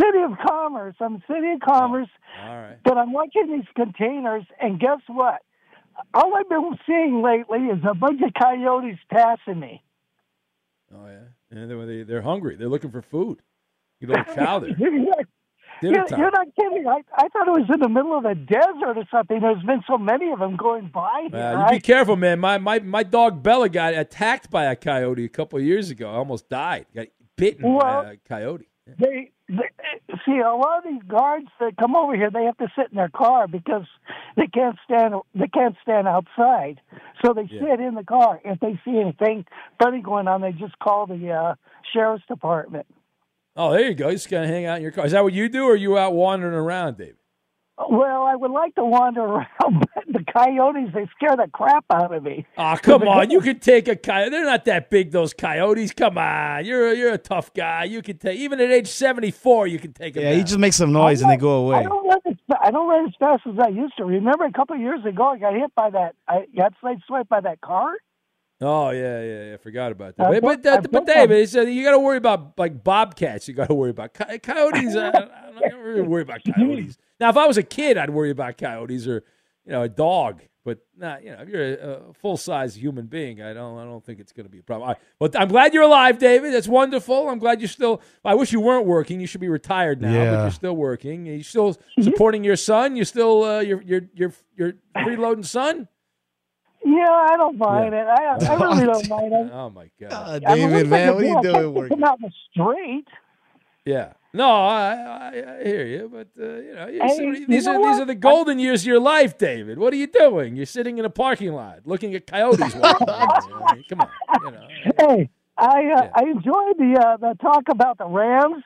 City 0.00 0.22
of 0.24 0.38
Commerce. 0.46 0.96
I'm 1.00 1.22
City 1.28 1.52
of 1.52 1.60
Commerce. 1.60 2.08
Oh, 2.40 2.48
all 2.48 2.56
right. 2.56 2.78
But 2.82 2.96
I'm 2.96 3.12
watching 3.12 3.52
these 3.52 3.68
containers, 3.74 4.44
and 4.60 4.80
guess 4.80 5.00
what? 5.06 5.42
All 6.14 6.34
I've 6.34 6.48
been 6.48 6.78
seeing 6.86 7.22
lately 7.22 7.58
is 7.66 7.80
a 7.88 7.94
bunch 7.94 8.20
of 8.22 8.32
coyotes 8.34 8.98
passing 9.10 9.60
me. 9.60 9.82
Oh 10.94 11.06
yeah, 11.06 11.20
and 11.50 11.70
they're, 11.70 12.04
they're 12.04 12.22
hungry. 12.22 12.56
They're 12.56 12.68
looking 12.68 12.90
for 12.90 13.02
food. 13.02 13.40
You 14.00 14.08
don't 14.08 14.26
chow 14.34 14.58
there. 14.60 14.70
You're, 14.78 14.92
you're, 15.90 16.30
not 16.30 16.46
kidding. 16.54 16.86
I, 16.86 17.02
I 17.16 17.28
thought 17.28 17.48
it 17.48 17.50
was 17.50 17.68
in 17.72 17.80
the 17.80 17.88
middle 17.88 18.16
of 18.16 18.22
the 18.22 18.34
desert 18.34 18.96
or 18.96 19.04
something. 19.10 19.40
There's 19.40 19.62
been 19.64 19.82
so 19.86 19.98
many 19.98 20.30
of 20.30 20.38
them 20.38 20.56
going 20.56 20.88
by. 20.88 21.28
Uh, 21.32 21.36
right? 21.36 21.70
Be 21.72 21.80
careful, 21.80 22.16
man. 22.16 22.38
My, 22.38 22.58
my 22.58 22.78
my 22.80 23.02
dog 23.02 23.42
Bella 23.42 23.68
got 23.68 23.94
attacked 23.94 24.50
by 24.50 24.64
a 24.66 24.76
coyote 24.76 25.24
a 25.24 25.28
couple 25.28 25.58
of 25.58 25.64
years 25.64 25.90
ago. 25.90 26.08
almost 26.08 26.48
died. 26.48 26.86
Got 26.94 27.08
bitten 27.36 27.72
well, 27.72 28.02
by 28.04 28.12
a 28.12 28.16
coyote. 28.28 28.68
Yeah. 28.86 28.94
They, 28.98 29.06
they 29.06 29.30
see 30.26 30.38
a 30.38 30.54
lot 30.54 30.78
of 30.78 30.84
these 30.84 31.02
guards 31.06 31.48
that 31.60 31.76
come 31.76 31.96
over 31.96 32.14
here. 32.14 32.30
They 32.30 32.44
have 32.44 32.56
to 32.58 32.68
sit 32.76 32.90
in 32.90 32.96
their 32.96 33.08
car 33.08 33.48
because 33.48 33.86
they 34.36 34.46
can't 34.46 34.78
stand. 34.84 35.14
They 35.34 35.48
can't 35.48 35.76
stand 35.82 36.08
outside, 36.08 36.80
so 37.24 37.32
they 37.34 37.48
yeah. 37.50 37.60
sit 37.60 37.80
in 37.80 37.94
the 37.94 38.04
car. 38.04 38.40
If 38.44 38.60
they 38.60 38.80
see 38.84 38.98
anything 38.98 39.44
funny 39.80 40.00
going 40.00 40.28
on, 40.28 40.40
they 40.40 40.52
just 40.52 40.78
call 40.78 41.06
the 41.06 41.30
uh, 41.30 41.54
sheriff's 41.92 42.24
department. 42.26 42.86
Oh, 43.54 43.72
there 43.72 43.88
you 43.88 43.94
go. 43.94 44.08
You 44.08 44.14
just 44.14 44.30
gotta 44.30 44.46
hang 44.46 44.64
out 44.64 44.76
in 44.76 44.82
your 44.82 44.92
car. 44.92 45.04
Is 45.04 45.12
that 45.12 45.22
what 45.22 45.32
you 45.32 45.48
do, 45.48 45.64
or 45.64 45.72
are 45.72 45.76
you 45.76 45.98
out 45.98 46.14
wandering 46.14 46.54
around, 46.54 46.98
David? 46.98 47.16
Well, 47.88 48.22
I 48.22 48.36
would 48.36 48.50
like 48.50 48.74
to 48.76 48.84
wander 48.84 49.20
around, 49.24 49.46
but 49.94 50.01
the 50.12 50.24
coyotes 50.32 50.90
they 50.94 51.06
scare 51.16 51.36
the 51.36 51.48
crap 51.52 51.84
out 51.92 52.14
of 52.14 52.22
me. 52.22 52.46
Oh, 52.58 52.76
come 52.82 53.02
on! 53.08 53.30
You 53.30 53.40
can 53.40 53.58
take 53.58 53.88
a 53.88 53.96
coyote. 53.96 54.30
They're 54.30 54.44
not 54.44 54.64
that 54.66 54.90
big. 54.90 55.10
Those 55.10 55.32
coyotes. 55.34 55.92
Come 55.92 56.18
on, 56.18 56.64
you're 56.64 56.92
you're 56.94 57.12
a 57.12 57.18
tough 57.18 57.52
guy. 57.54 57.84
You 57.84 58.02
can 58.02 58.18
take 58.18 58.38
even 58.38 58.60
at 58.60 58.70
age 58.70 58.88
seventy 58.88 59.30
four. 59.30 59.66
You 59.66 59.78
can 59.78 59.92
take 59.92 60.14
them. 60.14 60.22
Yeah, 60.24 60.34
he 60.34 60.42
just 60.42 60.58
makes 60.58 60.76
some 60.76 60.92
noise 60.92 61.22
and 61.22 61.30
they 61.30 61.36
go 61.36 61.66
away. 61.66 61.78
I 61.78 61.82
don't 61.84 62.06
run 62.08 62.18
as 62.26 62.34
I 62.62 62.70
don't 62.70 62.88
run 62.88 63.06
as 63.06 63.14
fast 63.18 63.42
as 63.46 63.54
I 63.58 63.68
used 63.68 63.96
to. 63.98 64.04
Remember, 64.04 64.44
a 64.44 64.52
couple 64.52 64.76
of 64.76 64.82
years 64.82 65.04
ago, 65.04 65.24
I 65.28 65.38
got 65.38 65.54
hit 65.54 65.74
by 65.74 65.90
that. 65.90 66.14
I 66.28 66.46
got 66.56 66.72
sliced 66.80 67.28
by 67.28 67.40
that 67.40 67.60
car. 67.60 67.92
Oh 68.60 68.90
yeah, 68.90 69.20
yeah, 69.22 69.44
yeah. 69.50 69.56
Forgot 69.56 69.90
about 69.90 70.16
that. 70.16 70.26
I 70.26 70.38
but 70.38 70.42
put- 70.42 70.62
but, 70.62 70.72
uh, 70.86 70.88
but 70.92 71.06
David, 71.06 71.38
them- 71.40 71.46
said 71.48 71.68
you 71.68 71.82
got 71.82 71.92
to 71.92 71.98
worry 71.98 72.16
about 72.18 72.56
like 72.56 72.84
bobcats. 72.84 73.48
You 73.48 73.54
got 73.54 73.66
to 73.68 73.74
worry 73.74 73.90
about 73.90 74.14
coyotes. 74.14 74.94
uh, 74.94 75.10
I'm 75.14 75.54
not 75.54 75.80
really 75.82 76.02
worry 76.02 76.22
about 76.22 76.40
coyotes. 76.54 76.96
Now, 77.18 77.30
if 77.30 77.36
I 77.36 77.46
was 77.48 77.56
a 77.56 77.62
kid, 77.64 77.98
I'd 77.98 78.10
worry 78.10 78.30
about 78.30 78.58
coyotes 78.58 79.08
or 79.08 79.24
you 79.66 79.72
know 79.72 79.82
a 79.82 79.88
dog. 79.88 80.42
But 80.64 80.78
not 80.96 81.24
you 81.24 81.32
know 81.32 81.38
if 81.42 81.48
you're 81.48 81.74
a, 81.74 82.00
a 82.10 82.12
full 82.14 82.36
size 82.36 82.76
human 82.76 83.06
being, 83.06 83.42
I 83.42 83.52
don't 83.52 83.78
I 83.78 83.84
don't 83.84 84.04
think 84.04 84.20
it's 84.20 84.32
going 84.32 84.46
to 84.46 84.50
be 84.50 84.60
a 84.60 84.62
problem. 84.62 84.88
All 84.88 84.94
right. 84.94 85.02
Well, 85.18 85.30
I'm 85.34 85.48
glad 85.48 85.74
you're 85.74 85.82
alive, 85.82 86.18
David. 86.18 86.54
That's 86.54 86.68
wonderful. 86.68 87.28
I'm 87.28 87.40
glad 87.40 87.60
you're 87.60 87.68
still. 87.68 88.00
I 88.24 88.34
wish 88.36 88.52
you 88.52 88.60
weren't 88.60 88.86
working. 88.86 89.20
You 89.20 89.26
should 89.26 89.40
be 89.40 89.48
retired 89.48 90.00
now, 90.00 90.12
but 90.12 90.42
you're 90.42 90.50
still 90.52 90.76
working. 90.76 91.26
You're 91.26 91.42
still 91.42 91.76
supporting 92.00 92.44
your 92.44 92.54
son. 92.54 92.94
You're 92.94 93.04
still 93.04 93.42
uh, 93.42 93.60
your 93.60 93.82
your 93.82 94.02
your 94.14 94.32
your 94.56 94.72
freeloading 94.96 95.44
son. 95.44 95.88
Yeah, 96.84 97.10
I 97.10 97.36
don't 97.36 97.58
mind 97.58 97.94
it. 97.94 98.06
I, 98.06 98.36
I 98.40 98.54
really 98.60 98.86
don't 98.86 99.08
mind 99.08 99.32
it. 99.32 99.50
Oh 99.52 99.70
my 99.70 99.90
god. 100.00 100.10
God, 100.10 100.44
I 100.46 100.54
mean, 100.54 100.70
David, 100.70 100.82
like 100.82 100.90
man, 100.90 101.14
what 101.14 101.24
are 101.24 101.26
you 101.26 101.42
doing? 101.42 101.74
Working? 101.74 101.96
I'm 101.98 102.04
out 102.04 102.18
in 102.20 102.28
the 102.28 102.32
street. 102.50 103.08
Yeah. 103.84 104.12
No, 104.34 104.48
I, 104.48 104.94
I, 104.94 105.58
I 105.60 105.64
hear 105.64 105.86
you, 105.86 106.10
but 106.10 106.28
uh, 106.42 106.56
you 106.56 106.74
know, 106.74 106.86
Hey, 106.86 107.16
you 107.22 107.46
these 107.46 107.66
know 107.66 107.82
are 107.82 107.92
these 107.92 108.00
are 108.00 108.06
the 108.06 108.14
golden 108.14 108.58
years 108.58 108.82
of 108.82 108.86
your 108.86 109.00
life, 109.00 109.36
David. 109.36 109.78
What 109.78 109.92
are 109.92 109.96
you 109.96 110.06
doing? 110.06 110.56
You're 110.56 110.64
sitting 110.64 110.96
in 110.96 111.04
a 111.04 111.10
parking 111.10 111.52
lot 111.52 111.80
looking 111.84 112.14
at 112.14 112.26
coyotes. 112.26 112.74
walking. 112.74 113.08
I 113.10 113.74
mean, 113.74 113.84
Come 113.90 114.00
on, 114.00 114.08
you 114.46 114.50
know. 114.50 114.66
Hey, 114.98 115.30
I 115.58 115.84
uh, 115.84 116.08
I 116.14 116.22
enjoyed 116.24 116.78
the 116.78 116.98
uh, 116.98 117.16
the 117.18 117.36
talk 117.42 117.64
about 117.70 117.98
the 117.98 118.06
Rams. 118.06 118.64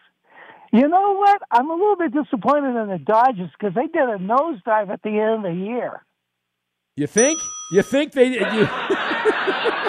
You 0.72 0.86
know 0.86 1.14
what? 1.16 1.42
I'm 1.50 1.68
a 1.68 1.74
little 1.74 1.96
bit 1.96 2.12
disappointed 2.12 2.80
in 2.80 2.88
the 2.88 2.98
Dodgers 2.98 3.50
because 3.58 3.74
they 3.74 3.86
did 3.86 4.08
a 4.08 4.18
nosedive 4.18 4.90
at 4.90 5.02
the 5.02 5.18
end 5.18 5.44
of 5.46 5.52
the 5.52 5.64
year. 5.66 6.04
You 6.94 7.08
think? 7.08 7.40
You 7.72 7.82
think 7.82 8.12
they? 8.12 8.28
You, 8.28 8.38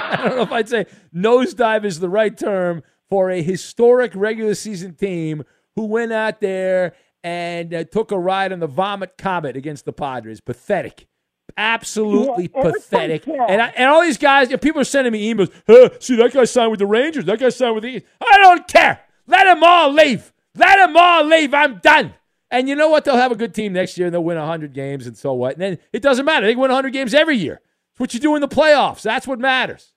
I 0.09 0.21
don't 0.23 0.35
know 0.37 0.41
if 0.41 0.51
I'd 0.51 0.69
say 0.69 0.87
nosedive 1.13 1.85
is 1.85 1.99
the 1.99 2.09
right 2.09 2.35
term 2.35 2.81
for 3.09 3.29
a 3.29 3.41
historic 3.43 4.13
regular 4.15 4.55
season 4.55 4.95
team 4.95 5.43
who 5.77 5.85
went 5.85 6.11
out 6.11 6.41
there 6.41 6.95
and 7.23 7.73
uh, 7.73 7.83
took 7.85 8.11
a 8.11 8.17
ride 8.17 8.51
on 8.51 8.59
the 8.59 8.67
vomit 8.67 9.17
comet 9.17 9.55
against 9.55 9.85
the 9.85 9.93
Padres. 9.93 10.41
Pathetic. 10.41 11.07
Absolutely 11.55 12.49
Yeah, 12.53 12.61
pathetic. 12.63 13.27
And, 13.27 13.61
I, 13.61 13.67
and 13.69 13.89
all 13.89 14.01
these 14.01 14.17
guys, 14.17 14.49
people 14.57 14.81
are 14.81 14.85
sending 14.85 15.13
me 15.13 15.33
emails. 15.33 15.51
Huh, 15.67 15.89
see, 15.99 16.15
that 16.17 16.33
guy 16.33 16.43
signed 16.45 16.71
with 16.71 16.79
the 16.79 16.85
Rangers. 16.85 17.25
That 17.25 17.39
guy 17.39 17.49
signed 17.49 17.75
with 17.75 17.83
the. 17.83 18.03
I 18.19 18.37
don't 18.39 18.67
care. 18.67 19.01
Let 19.27 19.45
them 19.45 19.63
all 19.63 19.93
leave. 19.93 20.33
Let 20.55 20.77
them 20.77 20.97
all 20.97 21.23
leave. 21.23 21.53
I'm 21.53 21.77
done. 21.77 22.15
And 22.49 22.67
you 22.67 22.75
know 22.75 22.89
what? 22.89 23.05
They'll 23.05 23.17
have 23.17 23.31
a 23.31 23.35
good 23.35 23.53
team 23.53 23.73
next 23.73 23.97
year 23.97 24.07
and 24.07 24.13
they'll 24.13 24.23
win 24.23 24.37
100 24.37 24.73
games, 24.73 25.05
and 25.05 25.17
so 25.17 25.33
what? 25.33 25.53
And 25.53 25.61
then 25.61 25.77
it 25.93 26.01
doesn't 26.01 26.25
matter. 26.25 26.45
They 26.45 26.53
can 26.53 26.61
win 26.61 26.71
100 26.71 26.91
games 26.91 27.13
every 27.13 27.37
year. 27.37 27.61
It's 27.91 27.99
what 27.99 28.13
you 28.13 28.19
do 28.19 28.35
in 28.35 28.41
the 28.41 28.47
playoffs. 28.47 29.03
That's 29.03 29.27
what 29.27 29.37
matters. 29.39 29.93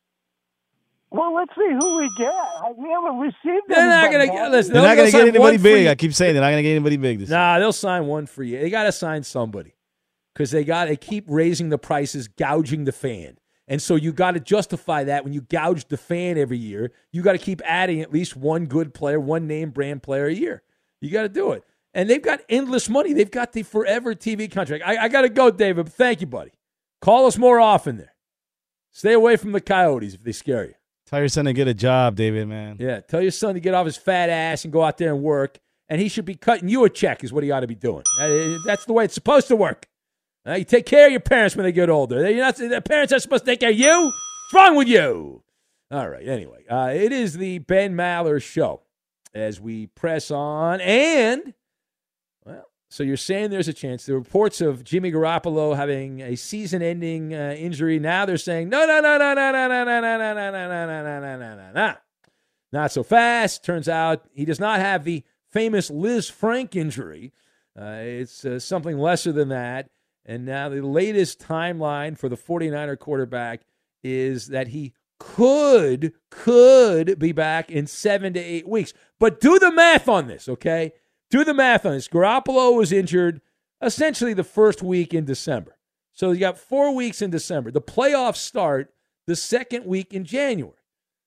Well, 1.13 1.35
let's 1.35 1.53
see 1.57 1.69
who 1.81 1.97
we 1.99 2.11
get. 2.17 2.33
We 2.79 2.89
haven't 2.89 3.19
received. 3.19 3.65
They're 3.69 3.89
not 3.89 4.05
anybody, 4.05 4.13
going 4.13 4.27
to 4.29 4.33
have 4.33 4.45
get. 4.45 4.51
we? 4.51 4.57
Listen, 4.57 4.73
They're 4.75 4.83
not 4.83 4.95
going 4.97 5.11
to 5.11 5.13
they'll 5.13 5.25
get 5.27 5.35
anybody 5.35 5.57
big. 5.59 5.87
I 5.89 5.95
keep 5.97 6.15
saying 6.15 6.35
they're 6.35 6.43
not 6.43 6.51
going 6.51 6.59
to 6.59 6.63
get 6.63 6.71
anybody 6.71 6.97
big 6.99 7.19
this 7.19 7.29
year. 7.29 7.39
Nah, 7.39 7.59
they'll 7.59 7.73
sign 7.73 8.07
one 8.07 8.27
for 8.27 8.45
you. 8.45 8.61
They 8.61 8.71
got 8.71 8.85
to 8.85 8.93
sign 8.93 9.25
somebody 9.25 9.75
because 10.35 10.53
they 10.53 10.63
got 10.63 10.85
to 10.85 10.97
keep 10.97 11.25
raising 11.29 11.69
the 11.69 11.79
prices, 11.79 12.29
gouging 12.29 12.85
the 12.85 12.93
fan. 12.93 13.39
And 13.67 13.83
so 13.83 13.97
you 13.97 14.13
got 14.13 14.33
to 14.33 14.41
justify 14.41 15.05
that 15.05 15.25
when 15.25 15.33
you 15.33 15.43
gouge 15.43 15.87
the 15.87 15.97
fan 15.97 16.39
every 16.39 16.59
year. 16.59 16.93
You 17.13 17.23
got 17.23 17.33
to 17.33 17.39
keep 17.39 17.61
adding 17.65 18.01
at 18.01 18.13
least 18.13 18.37
one 18.37 18.67
good 18.67 18.95
player, 18.95 19.19
one 19.19 19.47
name 19.47 19.71
brand 19.71 20.03
player 20.03 20.27
a 20.27 20.35
year. 20.35 20.63
You 21.01 21.11
got 21.11 21.23
to 21.23 21.29
do 21.29 21.53
it. 21.53 21.65
And 21.93 22.09
they've 22.09 22.23
got 22.23 22.41
endless 22.49 22.89
money. 22.89 23.13
They've 23.13 23.31
got 23.31 23.53
the 23.53 23.63
forever 23.65 24.15
TV 24.15 24.51
contract. 24.51 24.85
I, 24.87 25.05
I 25.05 25.09
got 25.09 25.23
to 25.23 25.29
go, 25.29 25.51
David. 25.51 25.87
But 25.87 25.93
thank 25.93 26.21
you, 26.21 26.27
buddy. 26.27 26.53
Call 27.01 27.27
us 27.27 27.37
more 27.37 27.59
often 27.59 27.97
there. 27.97 28.15
Stay 28.93 29.13
away 29.13 29.37
from 29.37 29.53
the 29.53 29.61
Coyotes 29.61 30.15
if 30.15 30.23
they 30.23 30.33
scare 30.33 30.65
you. 30.65 30.75
Tell 31.11 31.19
your 31.19 31.29
son 31.29 31.47
to 31.47 31.53
get 31.53 31.67
a 31.67 31.75
job, 31.75 32.15
David, 32.15 32.47
man. 32.47 32.77
Yeah, 32.79 33.01
tell 33.01 33.21
your 33.21 33.33
son 33.33 33.55
to 33.55 33.61
get 33.61 33.75
off 33.75 33.85
his 33.85 33.97
fat 33.97 34.31
ass 34.31 34.65
and 34.65 34.73
go 34.73 34.85
out 34.85 34.97
there 34.97 35.13
and 35.13 35.23
work. 35.23 35.59
And 35.89 36.01
he 36.01 36.09
should 36.09 36.25
be 36.25 36.37
cutting 36.37 36.69
you 36.69 36.85
a 36.85 36.89
check, 36.89 37.25
is 37.25 37.33
what 37.33 37.43
he 37.43 37.51
ought 37.51 37.61
to 37.61 37.67
be 37.67 37.75
doing. 37.75 38.05
That's 38.65 38.85
the 38.85 38.93
way 38.93 39.07
it's 39.07 39.15
supposed 39.15 39.49
to 39.49 39.57
work. 39.57 39.89
You 40.47 40.63
take 40.63 40.87
care 40.87 41.07
of 41.07 41.11
your 41.11 41.21
parents 41.21 41.57
when 41.57 41.65
they 41.65 41.73
get 41.73 41.91
older. 41.91 42.31
You're 42.31 42.45
not, 42.45 42.57
the 42.57 42.81
parents 42.81 43.13
are 43.13 43.19
supposed 43.19 43.45
to 43.45 43.51
take 43.51 43.59
care 43.59 43.71
of 43.71 43.79
you. 43.79 44.05
What's 44.05 44.55
wrong 44.55 44.77
with 44.77 44.87
you? 44.87 45.43
All 45.91 46.09
right, 46.09 46.27
anyway, 46.29 46.65
uh, 46.71 46.93
it 46.95 47.11
is 47.11 47.37
the 47.37 47.59
Ben 47.59 47.95
Maller 47.95 48.41
Show 48.41 48.83
as 49.35 49.61
we 49.61 49.89
press 49.89 50.31
on. 50.31 50.81
And, 50.81 51.55
so 52.91 53.05
you're 53.05 53.17
saying 53.17 53.51
there's 53.51 53.69
a 53.69 53.73
chance. 53.73 54.05
The 54.05 54.15
reports 54.15 54.61
of 54.61 54.83
Jimmy 54.83 55.13
Garoppolo 55.13 55.77
having 55.77 56.21
a 56.21 56.35
season 56.35 56.83
ending 56.83 57.33
uh, 57.33 57.55
injury, 57.57 58.01
now 58.01 58.27
they're 58.27 58.37
saying, 58.37 58.69
no, 58.69 58.85
no, 58.85 59.01
no, 59.01 59.17
no, 59.17 59.33
no, 59.33 59.53
no, 59.53 59.69
no, 59.69 59.85
no, 59.85 60.01
no, 60.01 60.11
no, 60.11 60.35
no, 60.35 60.51
no, 60.51 60.51
no, 60.53 60.87
no, 60.87 61.03
no, 61.03 61.21
no, 61.21 61.39
no, 61.39 61.57
no, 61.57 61.73
no. 61.73 61.95
Not 62.73 62.91
so 62.91 63.05
fast. 63.05 63.65
Turns 63.65 63.89
out 63.89 64.27
he 64.33 64.45
does 64.45 64.59
not 64.59 64.81
have 64.81 65.05
the 65.05 65.23
famous 65.49 65.89
Lisfranc 65.89 66.75
injury. 66.75 67.33
Uh, 67.81 68.01
it's 68.03 68.45
uh, 68.45 68.59
something 68.59 68.99
lesser 68.99 69.31
than 69.31 69.51
that. 69.51 69.91
And 70.27 70.45
now 70.45 70.69
the 70.69 70.85
latest 70.85 71.41
timeline 71.41 72.19
for 72.19 72.29
the 72.29 72.37
49er 72.37 72.99
quarterback 72.99 73.63
is 74.03 74.49
that 74.49 74.69
he 74.69 74.95
could 75.21 76.13
could 76.31 77.19
be 77.19 77.31
back 77.31 77.71
in 77.71 77.87
7 77.87 78.33
to 78.33 78.41
8 78.41 78.69
weeks. 78.69 78.93
But 79.21 79.41
do 79.41 79.61
the 79.61 79.71
math 79.71 80.09
on 80.09 80.27
this, 80.27 80.49
okay? 80.49 80.93
Do 81.31 81.45
the 81.45 81.55
math 81.55 81.87
on 81.87 81.93
this. 81.93 82.09
Garoppolo 82.09 82.77
was 82.77 82.93
injured 82.93 83.41
essentially 83.83 84.35
the 84.35 84.45
first 84.45 84.83
week 84.83 85.15
in 85.15 85.25
December. 85.25 85.77
So 86.13 86.33
you 86.33 86.41
got 86.41 86.59
4 86.59 86.95
weeks 86.95 87.23
in 87.23 87.31
December. 87.31 87.71
The 87.71 87.81
playoffs 87.81 88.37
start 88.37 88.93
the 89.27 89.37
second 89.37 89.87
week 89.87 90.13
in 90.13 90.25
January. 90.25 90.75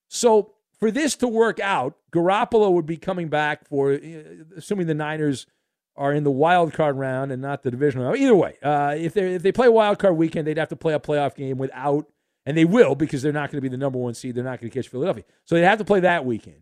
So 0.10 0.54
for 0.78 0.92
this 0.92 1.16
to 1.16 1.28
work 1.28 1.60
out, 1.60 1.96
Garoppolo 2.12 2.72
would 2.74 2.86
be 2.86 2.98
coming 2.98 3.30
back 3.30 3.66
for, 3.66 3.94
uh, 3.94 4.00
assuming 4.58 4.88
the 4.88 4.94
Niners 4.94 5.48
are 5.96 6.13
in 6.13 6.24
the 6.24 6.32
wild 6.32 6.74
card 6.74 6.98
round 6.98 7.32
and 7.32 7.42
not 7.42 7.63
the 7.63 7.72
divisional 7.72 8.06
round. 8.06 8.18
Either 8.18 8.36
way, 8.36 8.58
uh, 8.62 8.96
if 8.98 9.13
they 9.13 9.36
if 9.36 9.44
they 9.44 9.52
play 9.52 9.70
wild 9.70 10.00
card 10.00 10.18
weekend, 10.18 10.48
they'd 10.48 10.58
have 10.58 10.70
to 10.70 10.76
play 10.76 10.94
a 10.94 11.00
playoff 11.00 11.36
game 11.36 11.58
without, 11.58 12.08
and 12.46 12.58
they 12.58 12.66
will 12.66 12.96
because 12.96 13.22
they're 13.22 13.32
not 13.32 13.52
going 13.52 13.58
to 13.58 13.62
be 13.62 13.70
the 13.70 13.78
number 13.78 14.00
one 14.00 14.13
seed. 14.13 14.36
They're 14.36 14.44
not 14.44 14.60
going 14.60 14.72
to 14.72 14.78
catch 14.78 14.89
Philadelphia, 14.89 15.24
so 15.46 15.56
they'd 15.56 15.62
have 15.62 15.78
to 15.80 15.86
play 15.86 16.00
that 16.02 16.26
weekend. 16.26 16.62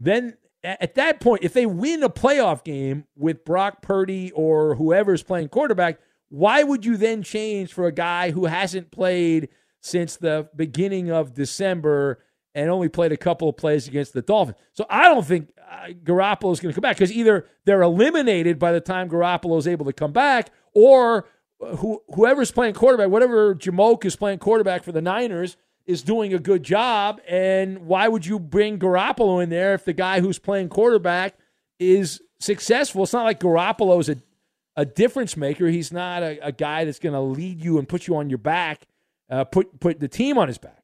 Then 0.00 0.36
at 0.64 0.94
that 0.94 1.20
point, 1.20 1.44
if 1.44 1.52
they 1.52 1.66
win 1.66 2.02
a 2.02 2.08
playoff 2.08 2.64
game 2.64 3.04
with 3.16 3.44
Brock 3.44 3.82
Purdy 3.82 4.32
or 4.32 4.74
whoever's 4.76 5.22
playing 5.22 5.48
quarterback, 5.48 5.98
why 6.28 6.62
would 6.62 6.84
you 6.84 6.96
then 6.96 7.22
change 7.22 7.72
for 7.72 7.86
a 7.86 7.92
guy 7.92 8.30
who 8.30 8.46
hasn't 8.46 8.90
played 8.90 9.50
since 9.80 10.16
the 10.16 10.48
beginning 10.56 11.10
of 11.10 11.34
December 11.34 12.24
and 12.54 12.70
only 12.70 12.88
played 12.88 13.12
a 13.12 13.16
couple 13.16 13.48
of 13.48 13.56
plays 13.56 13.86
against 13.86 14.14
the 14.14 14.22
Dolphins? 14.22 14.58
So 14.72 14.86
I 14.88 15.08
don't 15.08 15.26
think 15.26 15.50
uh, 15.70 15.88
Garoppolo 16.02 16.52
is 16.52 16.60
going 16.60 16.72
to 16.72 16.74
come 16.74 16.82
back 16.82 16.96
because 16.96 17.12
either 17.12 17.46
they're 17.66 17.82
eliminated 17.82 18.58
by 18.58 18.72
the 18.72 18.80
time 18.80 19.08
Garoppolo 19.08 19.58
is 19.58 19.68
able 19.68 19.84
to 19.86 19.92
come 19.92 20.12
back, 20.12 20.50
or 20.72 21.28
who, 21.60 22.02
whoever's 22.14 22.50
playing 22.50 22.74
quarterback, 22.74 23.10
whatever 23.10 23.54
Jamoke 23.54 24.04
is 24.04 24.16
playing 24.16 24.38
quarterback 24.38 24.82
for 24.82 24.92
the 24.92 25.02
Niners, 25.02 25.56
is 25.86 26.02
doing 26.02 26.32
a 26.32 26.38
good 26.38 26.62
job. 26.62 27.20
And 27.28 27.86
why 27.86 28.08
would 28.08 28.26
you 28.26 28.38
bring 28.38 28.78
Garoppolo 28.78 29.42
in 29.42 29.50
there 29.50 29.74
if 29.74 29.84
the 29.84 29.92
guy 29.92 30.20
who's 30.20 30.38
playing 30.38 30.68
quarterback 30.68 31.34
is 31.78 32.20
successful? 32.40 33.02
It's 33.02 33.12
not 33.12 33.24
like 33.24 33.40
Garoppolo 33.40 34.00
is 34.00 34.08
a, 34.08 34.16
a 34.76 34.84
difference 34.84 35.36
maker. 35.36 35.66
He's 35.68 35.92
not 35.92 36.22
a, 36.22 36.38
a 36.46 36.52
guy 36.52 36.84
that's 36.84 36.98
going 36.98 37.14
to 37.14 37.20
lead 37.20 37.62
you 37.62 37.78
and 37.78 37.88
put 37.88 38.06
you 38.06 38.16
on 38.16 38.28
your 38.30 38.38
back, 38.38 38.86
uh, 39.30 39.44
put 39.44 39.80
put 39.80 40.00
the 40.00 40.08
team 40.08 40.38
on 40.38 40.48
his 40.48 40.58
back. 40.58 40.83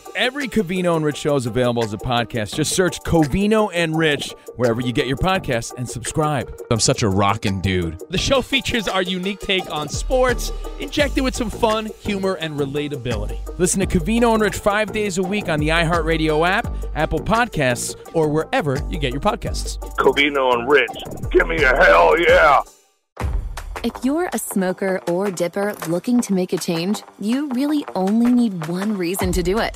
Every 0.15 0.47
Covino 0.47 0.95
and 0.95 1.05
Rich 1.05 1.17
show 1.17 1.35
is 1.35 1.45
available 1.45 1.83
as 1.83 1.93
a 1.93 1.97
podcast. 1.97 2.55
Just 2.55 2.75
search 2.75 2.99
Covino 3.01 3.69
and 3.73 3.97
Rich 3.97 4.33
wherever 4.55 4.81
you 4.81 4.91
get 4.91 5.07
your 5.07 5.17
podcasts 5.17 5.73
and 5.77 5.89
subscribe. 5.89 6.53
I'm 6.69 6.79
such 6.79 7.01
a 7.03 7.09
rockin' 7.09 7.61
dude. 7.61 8.01
The 8.09 8.17
show 8.17 8.41
features 8.41 8.87
our 8.87 9.01
unique 9.01 9.39
take 9.39 9.69
on 9.71 9.87
sports, 9.87 10.51
injected 10.79 11.23
with 11.23 11.35
some 11.35 11.49
fun, 11.49 11.89
humor, 12.01 12.35
and 12.35 12.59
relatability. 12.59 13.39
Listen 13.57 13.79
to 13.79 13.85
Covino 13.85 14.33
and 14.33 14.41
Rich 14.41 14.57
five 14.57 14.91
days 14.91 15.17
a 15.17 15.23
week 15.23 15.47
on 15.47 15.59
the 15.59 15.69
iHeartRadio 15.69 16.47
app, 16.47 16.73
Apple 16.95 17.19
Podcasts, 17.19 17.95
or 18.13 18.29
wherever 18.29 18.81
you 18.89 18.99
get 18.99 19.13
your 19.13 19.21
podcasts. 19.21 19.79
Covino 19.97 20.53
and 20.53 20.69
Rich, 20.69 21.31
give 21.31 21.47
me 21.47 21.63
a 21.63 21.75
hell 21.75 22.19
yeah. 22.19 22.61
If 23.83 23.93
you're 24.03 24.29
a 24.31 24.37
smoker 24.37 25.01
or 25.07 25.31
dipper 25.31 25.73
looking 25.87 26.21
to 26.21 26.33
make 26.33 26.53
a 26.53 26.57
change, 26.57 27.01
you 27.19 27.49
really 27.49 27.85
only 27.95 28.31
need 28.31 28.67
one 28.67 28.97
reason 28.97 29.31
to 29.31 29.41
do 29.41 29.57
it. 29.59 29.75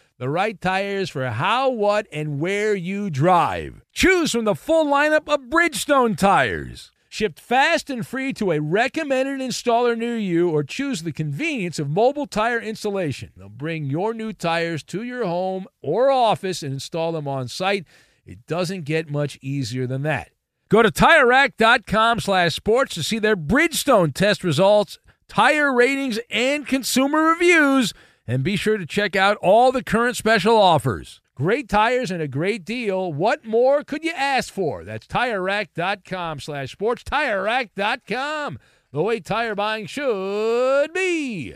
the 0.21 0.29
right 0.29 0.61
tires 0.61 1.09
for 1.09 1.27
how, 1.31 1.67
what, 1.71 2.05
and 2.11 2.39
where 2.39 2.75
you 2.75 3.09
drive. 3.09 3.81
Choose 3.91 4.31
from 4.31 4.45
the 4.45 4.53
full 4.53 4.85
lineup 4.85 5.27
of 5.27 5.49
Bridgestone 5.49 6.15
tires. 6.15 6.91
Shipped 7.09 7.39
fast 7.39 7.89
and 7.89 8.05
free 8.05 8.31
to 8.33 8.51
a 8.51 8.61
recommended 8.61 9.39
installer 9.39 9.97
near 9.97 10.15
you, 10.15 10.51
or 10.51 10.63
choose 10.63 11.01
the 11.01 11.11
convenience 11.11 11.79
of 11.79 11.89
mobile 11.89 12.27
tire 12.27 12.59
installation. 12.59 13.31
They'll 13.35 13.49
bring 13.49 13.85
your 13.85 14.13
new 14.13 14.31
tires 14.31 14.83
to 14.83 15.01
your 15.01 15.25
home 15.25 15.65
or 15.81 16.11
office 16.11 16.61
and 16.61 16.73
install 16.73 17.13
them 17.13 17.27
on 17.27 17.47
site. 17.47 17.85
It 18.23 18.45
doesn't 18.45 18.85
get 18.85 19.09
much 19.09 19.39
easier 19.41 19.87
than 19.87 20.03
that. 20.03 20.29
Go 20.69 20.83
to 20.83 20.91
TireRack.com 20.91 22.19
slash 22.19 22.53
sports 22.53 22.93
to 22.93 23.01
see 23.01 23.17
their 23.17 23.35
Bridgestone 23.35 24.13
test 24.13 24.43
results, 24.43 24.99
tire 25.27 25.73
ratings, 25.73 26.19
and 26.29 26.67
consumer 26.67 27.23
reviews– 27.23 27.91
and 28.27 28.43
be 28.43 28.55
sure 28.55 28.77
to 28.77 28.85
check 28.85 29.15
out 29.15 29.37
all 29.37 29.71
the 29.71 29.83
current 29.83 30.17
special 30.17 30.55
offers. 30.57 31.21
Great 31.35 31.67
tires 31.69 32.11
and 32.11 32.21
a 32.21 32.27
great 32.27 32.63
deal. 32.63 33.11
What 33.11 33.45
more 33.45 33.83
could 33.83 34.03
you 34.03 34.13
ask 34.15 34.53
for? 34.53 34.83
That's 34.83 35.07
TireRack.com 35.07 36.39
slash 36.39 36.71
sports. 36.71 37.03
TireRack.com, 37.03 38.59
the 38.91 39.01
way 39.01 39.19
tire 39.19 39.55
buying 39.55 39.87
should 39.87 40.93
be. 40.93 41.55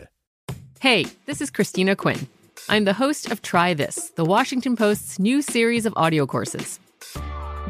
Hey, 0.80 1.06
this 1.26 1.40
is 1.40 1.50
Christina 1.50 1.94
Quinn. 1.94 2.26
I'm 2.68 2.84
the 2.84 2.94
host 2.94 3.30
of 3.30 3.42
Try 3.42 3.74
This, 3.74 4.10
the 4.10 4.24
Washington 4.24 4.76
Post's 4.76 5.18
new 5.18 5.40
series 5.42 5.86
of 5.86 5.92
audio 5.96 6.26
courses. 6.26 6.80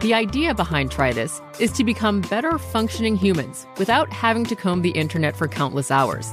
The 0.00 0.14
idea 0.14 0.54
behind 0.54 0.90
Try 0.90 1.12
This 1.12 1.40
is 1.58 1.72
to 1.72 1.84
become 1.84 2.20
better 2.22 2.58
functioning 2.58 3.16
humans 3.16 3.66
without 3.78 4.12
having 4.12 4.44
to 4.44 4.56
comb 4.56 4.82
the 4.82 4.90
internet 4.90 5.36
for 5.36 5.48
countless 5.48 5.90
hours. 5.90 6.32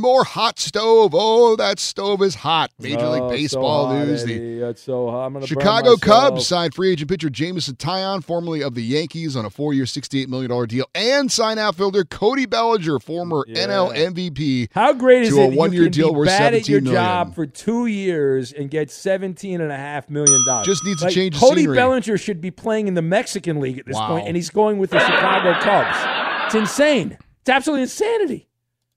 More 0.00 0.24
hot 0.24 0.58
stove. 0.58 1.12
Oh, 1.14 1.54
that 1.54 1.78
stove 1.78 2.20
is 2.20 2.34
hot. 2.34 2.72
Major 2.80 2.98
Oh, 3.04 3.12
League 3.12 3.20
so 3.22 3.28
Baseball 3.30 3.86
hot, 3.86 3.94
news. 4.06 4.24
The 4.24 4.34
Eddie. 4.34 4.58
That's 4.58 4.82
so 4.82 5.08
hot. 5.08 5.26
I'm 5.26 5.46
Chicago. 5.46 5.96
Cubs 5.96 6.48
signed 6.48 6.74
free 6.74 6.90
agent 6.90 7.08
pitcher 7.08 7.30
Jameson 7.30 7.76
Taillon, 7.76 8.24
formerly 8.24 8.60
of 8.60 8.74
the 8.74 8.82
Yankees, 8.82 9.36
on 9.36 9.44
a 9.44 9.50
four-year, 9.50 9.84
$68 9.84 10.26
million 10.26 10.66
deal, 10.66 10.86
and 10.96 11.30
sign 11.30 11.58
outfielder 11.58 12.02
Cody 12.04 12.44
Bellinger, 12.44 12.98
former 12.98 13.44
NL 13.48 13.94
MVP. 13.94 14.68
How 14.72 14.92
great 14.94 15.22
is 15.22 15.28
to 15.34 15.42
it 15.42 15.52
a 15.54 15.56
one-year 15.56 15.88
deal 15.90 16.10
be 16.12 16.16
worth 16.18 16.26
bad 16.26 16.54
at 16.54 16.68
your 16.68 16.80
17 16.80 16.84
million. 16.92 17.00
job 17.04 17.34
for 17.36 17.46
two 17.46 17.86
years 17.86 18.52
and 18.52 18.68
get 18.70 18.90
seventeen 18.90 19.60
and 19.60 19.70
a 19.70 19.76
half 19.76 20.10
million 20.10 20.44
dollars? 20.44 20.66
Just 20.66 20.84
needs 20.84 21.02
to 21.02 21.10
change 21.10 21.38
Cody 21.38 21.60
scenery. 21.62 21.76
Bellinger 21.76 22.18
should 22.18 22.40
be 22.40 22.50
playing 22.50 22.88
in 22.88 22.94
the 22.94 23.02
Mexican 23.02 23.60
League 23.60 23.78
at 23.78 23.86
this 23.86 23.94
Wow. 23.94 24.08
point, 24.08 24.26
and 24.26 24.34
he's 24.34 24.50
going 24.50 24.78
with 24.78 24.90
the 24.90 24.98
Chicago 24.98 25.52
Cubs. 25.60 25.96
It's 26.46 26.56
insane. 26.56 27.16
It's 27.42 27.50
absolutely 27.50 27.82
insanity. 27.82 28.48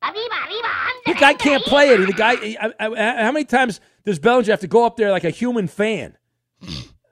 The 0.02 1.14
guy 1.20 1.34
can't 1.34 1.64
play 1.64 1.90
it. 1.90 2.06
The 2.06 2.14
guy. 2.14 2.34
I, 2.34 2.72
I, 2.80 3.24
how 3.24 3.32
many 3.32 3.46
times 3.46 3.80
does 4.06 4.20
Bellinger 4.20 4.52
have 4.52 4.60
to 4.62 4.68
go 4.68 4.86
up 4.86 4.98
there 4.98 5.12
like 5.12 5.24
a 5.24 5.30
human 5.30 5.68
fan? 5.68 6.18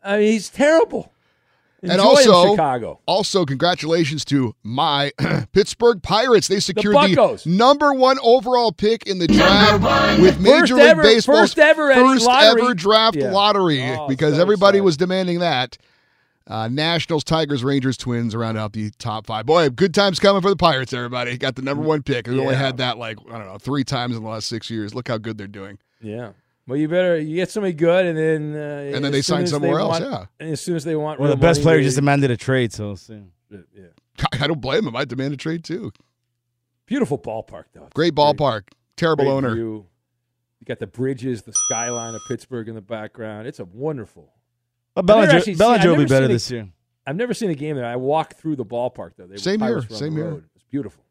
I 0.03 0.17
mean, 0.17 0.31
he's 0.31 0.49
terrible. 0.49 1.11
Enjoy 1.81 1.93
and 1.93 2.01
him, 2.01 2.07
also, 2.07 2.51
Chicago. 2.53 2.99
also, 3.05 3.45
congratulations 3.45 4.25
to 4.25 4.55
my 4.63 5.11
Pittsburgh 5.51 6.01
Pirates. 6.01 6.47
They 6.47 6.59
secured 6.59 6.95
the, 6.95 6.99
Buccos. 7.15 7.45
number 7.45 7.93
one 7.93 8.17
overall 8.23 8.71
pick 8.71 9.05
in 9.05 9.19
the 9.19 9.27
draft 9.27 10.19
with 10.19 10.39
Major 10.39 10.59
First 10.59 10.71
League 10.73 10.79
ever- 10.87 11.03
Baseball's 11.03 11.39
first 11.39 11.59
ever, 11.59 11.93
first 11.93 12.27
ever 12.27 12.73
draft 12.73 13.17
Yeah. 13.17 13.31
lottery 13.31 13.83
Oh, 13.83 14.07
because 14.07 14.35
so 14.35 14.41
everybody 14.41 14.77
excited. 14.79 14.85
was 14.85 14.97
demanding 14.97 15.39
that. 15.39 15.77
Uh, 16.47 16.67
Nationals, 16.67 17.23
Tigers, 17.23 17.63
Rangers, 17.63 17.97
Twins 17.97 18.35
round 18.35 18.55
out 18.57 18.73
the 18.73 18.91
top 18.99 19.25
five. 19.25 19.45
Boy, 19.47 19.69
good 19.69 19.93
times 19.95 20.19
coming 20.19 20.41
for 20.43 20.49
the 20.49 20.55
Pirates. 20.55 20.93
Everybody 20.93 21.37
got 21.37 21.55
the 21.55 21.63
number 21.63 21.83
one 21.83 22.03
pick. 22.03 22.27
We 22.27 22.39
only 22.39 22.53
had 22.55 22.77
that 22.77 22.97
like 22.99 23.17
I 23.31 23.37
don't 23.39 23.47
know 23.47 23.57
three 23.57 23.83
times 23.83 24.15
in 24.15 24.21
the 24.23 24.29
last 24.29 24.47
six 24.47 24.69
years. 24.69 24.93
Look 24.93 25.07
how 25.07 25.17
good 25.17 25.37
they're 25.39 25.47
doing. 25.47 25.79
Yeah. 26.01 26.33
Well, 26.67 26.77
you 26.77 26.87
better 26.87 27.17
you 27.19 27.35
get 27.35 27.49
somebody 27.49 27.73
good, 27.73 28.05
and 28.05 28.17
then 28.17 28.55
uh, 28.55 28.95
And 28.95 29.03
then 29.03 29.11
they 29.11 29.21
soon 29.21 29.35
sign 29.37 29.43
as 29.43 29.49
somewhere 29.51 29.79
else, 29.79 29.99
want- 29.99 30.11
yeah. 30.11 30.25
And 30.39 30.51
as 30.51 30.61
soon 30.61 30.75
as 30.75 30.83
they 30.83 30.95
want, 30.95 31.19
Well, 31.19 31.29
the 31.29 31.35
best 31.35 31.61
player 31.63 31.77
they- 31.77 31.83
just 31.83 31.95
demanded 31.95 32.29
a 32.31 32.37
trade, 32.37 32.71
so 32.73 32.95
we'll 33.09 33.61
yeah. 33.73 33.85
I 34.41 34.47
don't 34.47 34.61
blame 34.61 34.87
him. 34.87 34.95
I 34.95 35.05
demand 35.05 35.33
a 35.33 35.37
trade 35.37 35.63
too. 35.63 35.91
Beautiful 36.85 37.17
ballpark, 37.17 37.65
though. 37.73 37.87
Great 37.95 38.13
ballpark. 38.13 38.63
Terrible 38.97 39.25
Great 39.25 39.31
owner. 39.33 39.53
view. 39.55 39.87
You 40.59 40.65
got 40.65 40.79
the 40.79 40.87
bridges, 40.87 41.41
the 41.43 41.53
skyline 41.53 42.13
of 42.15 42.21
Pittsburgh 42.27 42.69
in 42.69 42.75
the 42.75 42.81
background. 42.81 43.47
It's 43.47 43.59
a 43.59 43.65
wonderful. 43.65 44.31
Well, 44.95 45.03
Bellinger, 45.03 45.31
actually 45.35 45.55
Bellinger 45.55 45.89
will 45.89 45.97
be 45.97 46.05
better 46.05 46.25
seen 46.25 46.31
a- 46.31 46.33
this 46.33 46.51
year. 46.51 46.69
I've 47.07 47.15
never 47.15 47.33
seen 47.33 47.49
a 47.51 47.55
game 47.55 47.75
there. 47.75 47.85
I 47.85 47.97
walked 47.97 48.33
through 48.37 48.55
the 48.55 48.65
ballpark 48.65 49.11
though. 49.17 49.27
They 49.27 49.37
Same 49.37 49.59
Pirates 49.59 49.85
here, 49.87 49.97
same 49.97 50.15
the 50.15 50.21
here. 50.21 50.43
It's 50.55 50.63
beautiful. 50.65 51.03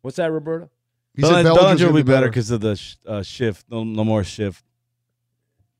What's 0.00 0.16
that, 0.16 0.32
Roberta? 0.32 0.68
He 1.14 1.22
said 1.22 1.30
Bellinger, 1.44 1.54
Bellinger 1.54 1.86
will 1.86 1.92
be 1.94 2.02
better 2.02 2.26
because 2.28 2.50
of 2.50 2.60
the 2.60 2.74
sh- 2.76 2.96
uh, 3.06 3.22
shift. 3.22 3.66
No, 3.70 3.84
no 3.84 4.02
more 4.04 4.24
shift. 4.24 4.64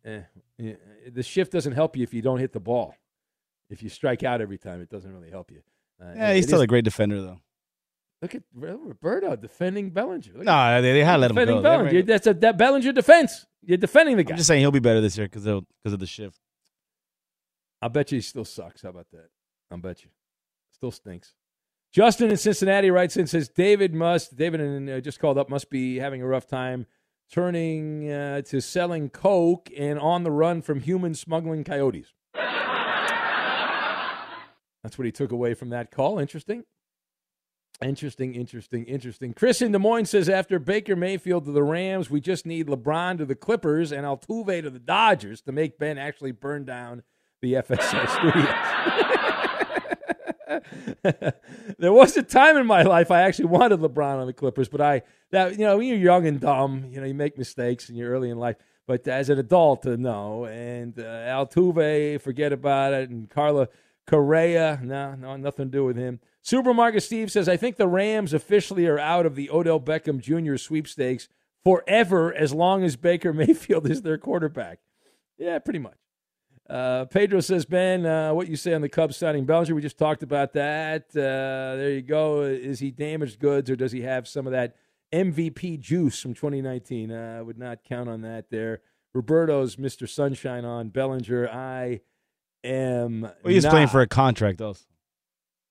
Eh, 0.04 0.20
yeah, 0.58 0.74
the 1.10 1.22
shift 1.22 1.52
doesn't 1.52 1.72
help 1.72 1.96
you 1.96 2.02
if 2.02 2.12
you 2.12 2.22
don't 2.22 2.38
hit 2.38 2.52
the 2.52 2.60
ball. 2.60 2.94
If 3.70 3.82
you 3.82 3.88
strike 3.88 4.22
out 4.22 4.40
every 4.40 4.58
time, 4.58 4.80
it 4.82 4.90
doesn't 4.90 5.10
really 5.12 5.30
help 5.30 5.50
you. 5.50 5.62
Uh, 6.00 6.12
Yeah, 6.14 6.34
he's 6.34 6.44
still 6.44 6.58
is- 6.58 6.64
a 6.64 6.66
great 6.66 6.84
defender 6.84 7.20
though. 7.22 7.40
Look 8.20 8.36
at 8.36 8.42
Roberto 8.54 9.34
defending 9.34 9.90
Bellinger. 9.90 10.32
Look 10.34 10.44
No, 10.44 10.52
at- 10.52 10.80
they, 10.82 10.92
they 10.92 11.02
had 11.02 11.16
let 11.18 11.30
him 11.30 11.34
defending 11.34 11.56
go. 11.56 11.62
Bellinger. 11.62 12.02
That's 12.02 12.26
a 12.28 12.34
that 12.34 12.56
Bellinger 12.58 12.92
defense. 12.92 13.46
You're 13.64 13.78
defending 13.78 14.16
the 14.16 14.22
guy. 14.24 14.32
I'm 14.32 14.36
just 14.36 14.46
saying 14.46 14.60
he'll 14.60 14.70
be 14.70 14.78
better 14.78 15.00
this 15.00 15.16
year 15.16 15.26
because 15.26 15.44
because 15.44 15.92
of 15.94 15.98
the 15.98 16.06
shift. 16.06 16.38
I 17.82 17.88
bet 17.88 18.12
you 18.12 18.18
he 18.18 18.22
still 18.22 18.44
sucks. 18.44 18.82
How 18.82 18.90
about 18.90 19.10
that? 19.12 19.28
I 19.70 19.76
bet 19.76 20.04
you. 20.04 20.10
Still 20.70 20.92
stinks. 20.92 21.34
Justin 21.92 22.30
in 22.30 22.36
Cincinnati 22.36 22.90
writes 22.90 23.16
in 23.18 23.26
says 23.26 23.48
David 23.48 23.92
must 23.92 24.36
David 24.36 24.60
and 24.60 24.88
uh, 24.88 25.00
just 25.00 25.18
called 25.18 25.36
up 25.36 25.50
must 25.50 25.68
be 25.68 25.98
having 25.98 26.22
a 26.22 26.26
rough 26.26 26.46
time 26.46 26.86
turning 27.30 28.10
uh, 28.10 28.40
to 28.42 28.60
selling 28.60 29.10
coke 29.10 29.68
and 29.76 29.98
on 29.98 30.22
the 30.22 30.30
run 30.30 30.62
from 30.62 30.80
human 30.80 31.14
smuggling 31.14 31.64
coyotes. 31.64 32.14
That's 34.82 34.98
what 34.98 35.04
he 35.04 35.12
took 35.12 35.32
away 35.32 35.54
from 35.54 35.70
that 35.70 35.90
call. 35.90 36.18
Interesting. 36.18 36.64
Interesting, 37.82 38.34
interesting, 38.34 38.84
interesting. 38.84 39.34
Chris 39.34 39.60
in 39.60 39.72
Des 39.72 39.78
Moines 39.78 40.06
says 40.06 40.28
after 40.28 40.58
Baker 40.58 40.94
Mayfield 40.94 41.46
to 41.46 41.52
the 41.52 41.62
Rams, 41.64 42.08
we 42.10 42.20
just 42.20 42.46
need 42.46 42.68
LeBron 42.68 43.18
to 43.18 43.24
the 43.24 43.34
Clippers 43.34 43.90
and 43.92 44.06
Altuve 44.06 44.62
to 44.62 44.70
the 44.70 44.78
Dodgers 44.78 45.40
to 45.42 45.52
make 45.52 45.78
Ben 45.78 45.98
actually 45.98 46.32
burn 46.32 46.64
down 46.64 47.02
the 47.42 47.54
FSR 47.54 48.08
studios. 48.08 48.48
there 51.78 51.92
was 51.92 52.16
a 52.16 52.22
time 52.22 52.56
in 52.56 52.66
my 52.66 52.82
life 52.82 53.10
I 53.10 53.22
actually 53.22 53.46
wanted 53.46 53.80
LeBron 53.80 54.20
on 54.20 54.26
the 54.26 54.32
Clippers, 54.32 54.68
but 54.68 54.80
I 54.80 55.02
that 55.30 55.58
you 55.58 55.66
know 55.66 55.76
when 55.76 55.88
you're 55.88 55.98
young 55.98 56.26
and 56.26 56.40
dumb, 56.40 56.86
you 56.90 57.00
know 57.00 57.06
you 57.06 57.14
make 57.14 57.36
mistakes 57.36 57.88
and 57.88 57.98
you're 57.98 58.10
early 58.10 58.30
in 58.30 58.38
life. 58.38 58.56
But 58.86 59.06
as 59.06 59.28
an 59.28 59.38
adult, 59.38 59.86
uh, 59.86 59.96
no. 59.96 60.44
And 60.46 60.98
uh, 60.98 61.02
Altuve, 61.02 62.20
forget 62.20 62.52
about 62.52 62.92
it. 62.94 63.10
And 63.10 63.30
Carla 63.30 63.68
Correa, 64.06 64.80
no, 64.82 65.14
no, 65.14 65.36
nothing 65.36 65.66
to 65.66 65.70
do 65.70 65.84
with 65.84 65.96
him. 65.96 66.20
Supermarket 66.42 67.02
Steve 67.02 67.30
says, 67.30 67.48
I 67.48 67.56
think 67.56 67.76
the 67.76 67.86
Rams 67.86 68.34
officially 68.34 68.86
are 68.86 68.98
out 68.98 69.24
of 69.24 69.36
the 69.36 69.48
Odell 69.50 69.78
Beckham 69.78 70.20
Jr. 70.20 70.56
sweepstakes 70.56 71.28
forever 71.62 72.34
as 72.34 72.52
long 72.52 72.82
as 72.82 72.96
Baker 72.96 73.32
Mayfield 73.32 73.88
is 73.88 74.02
their 74.02 74.18
quarterback. 74.18 74.80
Yeah, 75.38 75.60
pretty 75.60 75.78
much. 75.78 75.96
Uh, 76.70 77.04
Pedro 77.06 77.40
says, 77.40 77.64
Ben, 77.64 78.06
uh, 78.06 78.32
what 78.32 78.48
you 78.48 78.56
say 78.56 78.72
on 78.72 78.80
the 78.80 78.88
Cubs 78.88 79.16
signing 79.16 79.44
Bellinger? 79.44 79.74
We 79.74 79.82
just 79.82 79.98
talked 79.98 80.22
about 80.22 80.52
that. 80.54 81.06
Uh, 81.10 81.76
there 81.76 81.90
you 81.90 82.02
go. 82.02 82.42
Is 82.42 82.78
he 82.80 82.90
damaged 82.90 83.38
goods 83.40 83.68
or 83.68 83.76
does 83.76 83.92
he 83.92 84.02
have 84.02 84.26
some 84.28 84.46
of 84.46 84.52
that 84.52 84.76
MVP 85.12 85.80
juice 85.80 86.20
from 86.20 86.34
2019? 86.34 87.10
Uh, 87.10 87.36
I 87.38 87.42
would 87.42 87.58
not 87.58 87.84
count 87.84 88.08
on 88.08 88.22
that 88.22 88.48
there. 88.50 88.80
Roberto's 89.12 89.76
Mr. 89.76 90.08
Sunshine 90.08 90.64
on 90.64 90.88
Bellinger. 90.88 91.48
I 91.50 92.00
am. 92.64 93.22
Well, 93.22 93.32
he's 93.52 93.66
playing 93.66 93.88
for 93.88 94.00
a 94.00 94.06
contract 94.06 94.58
though. 94.58 94.74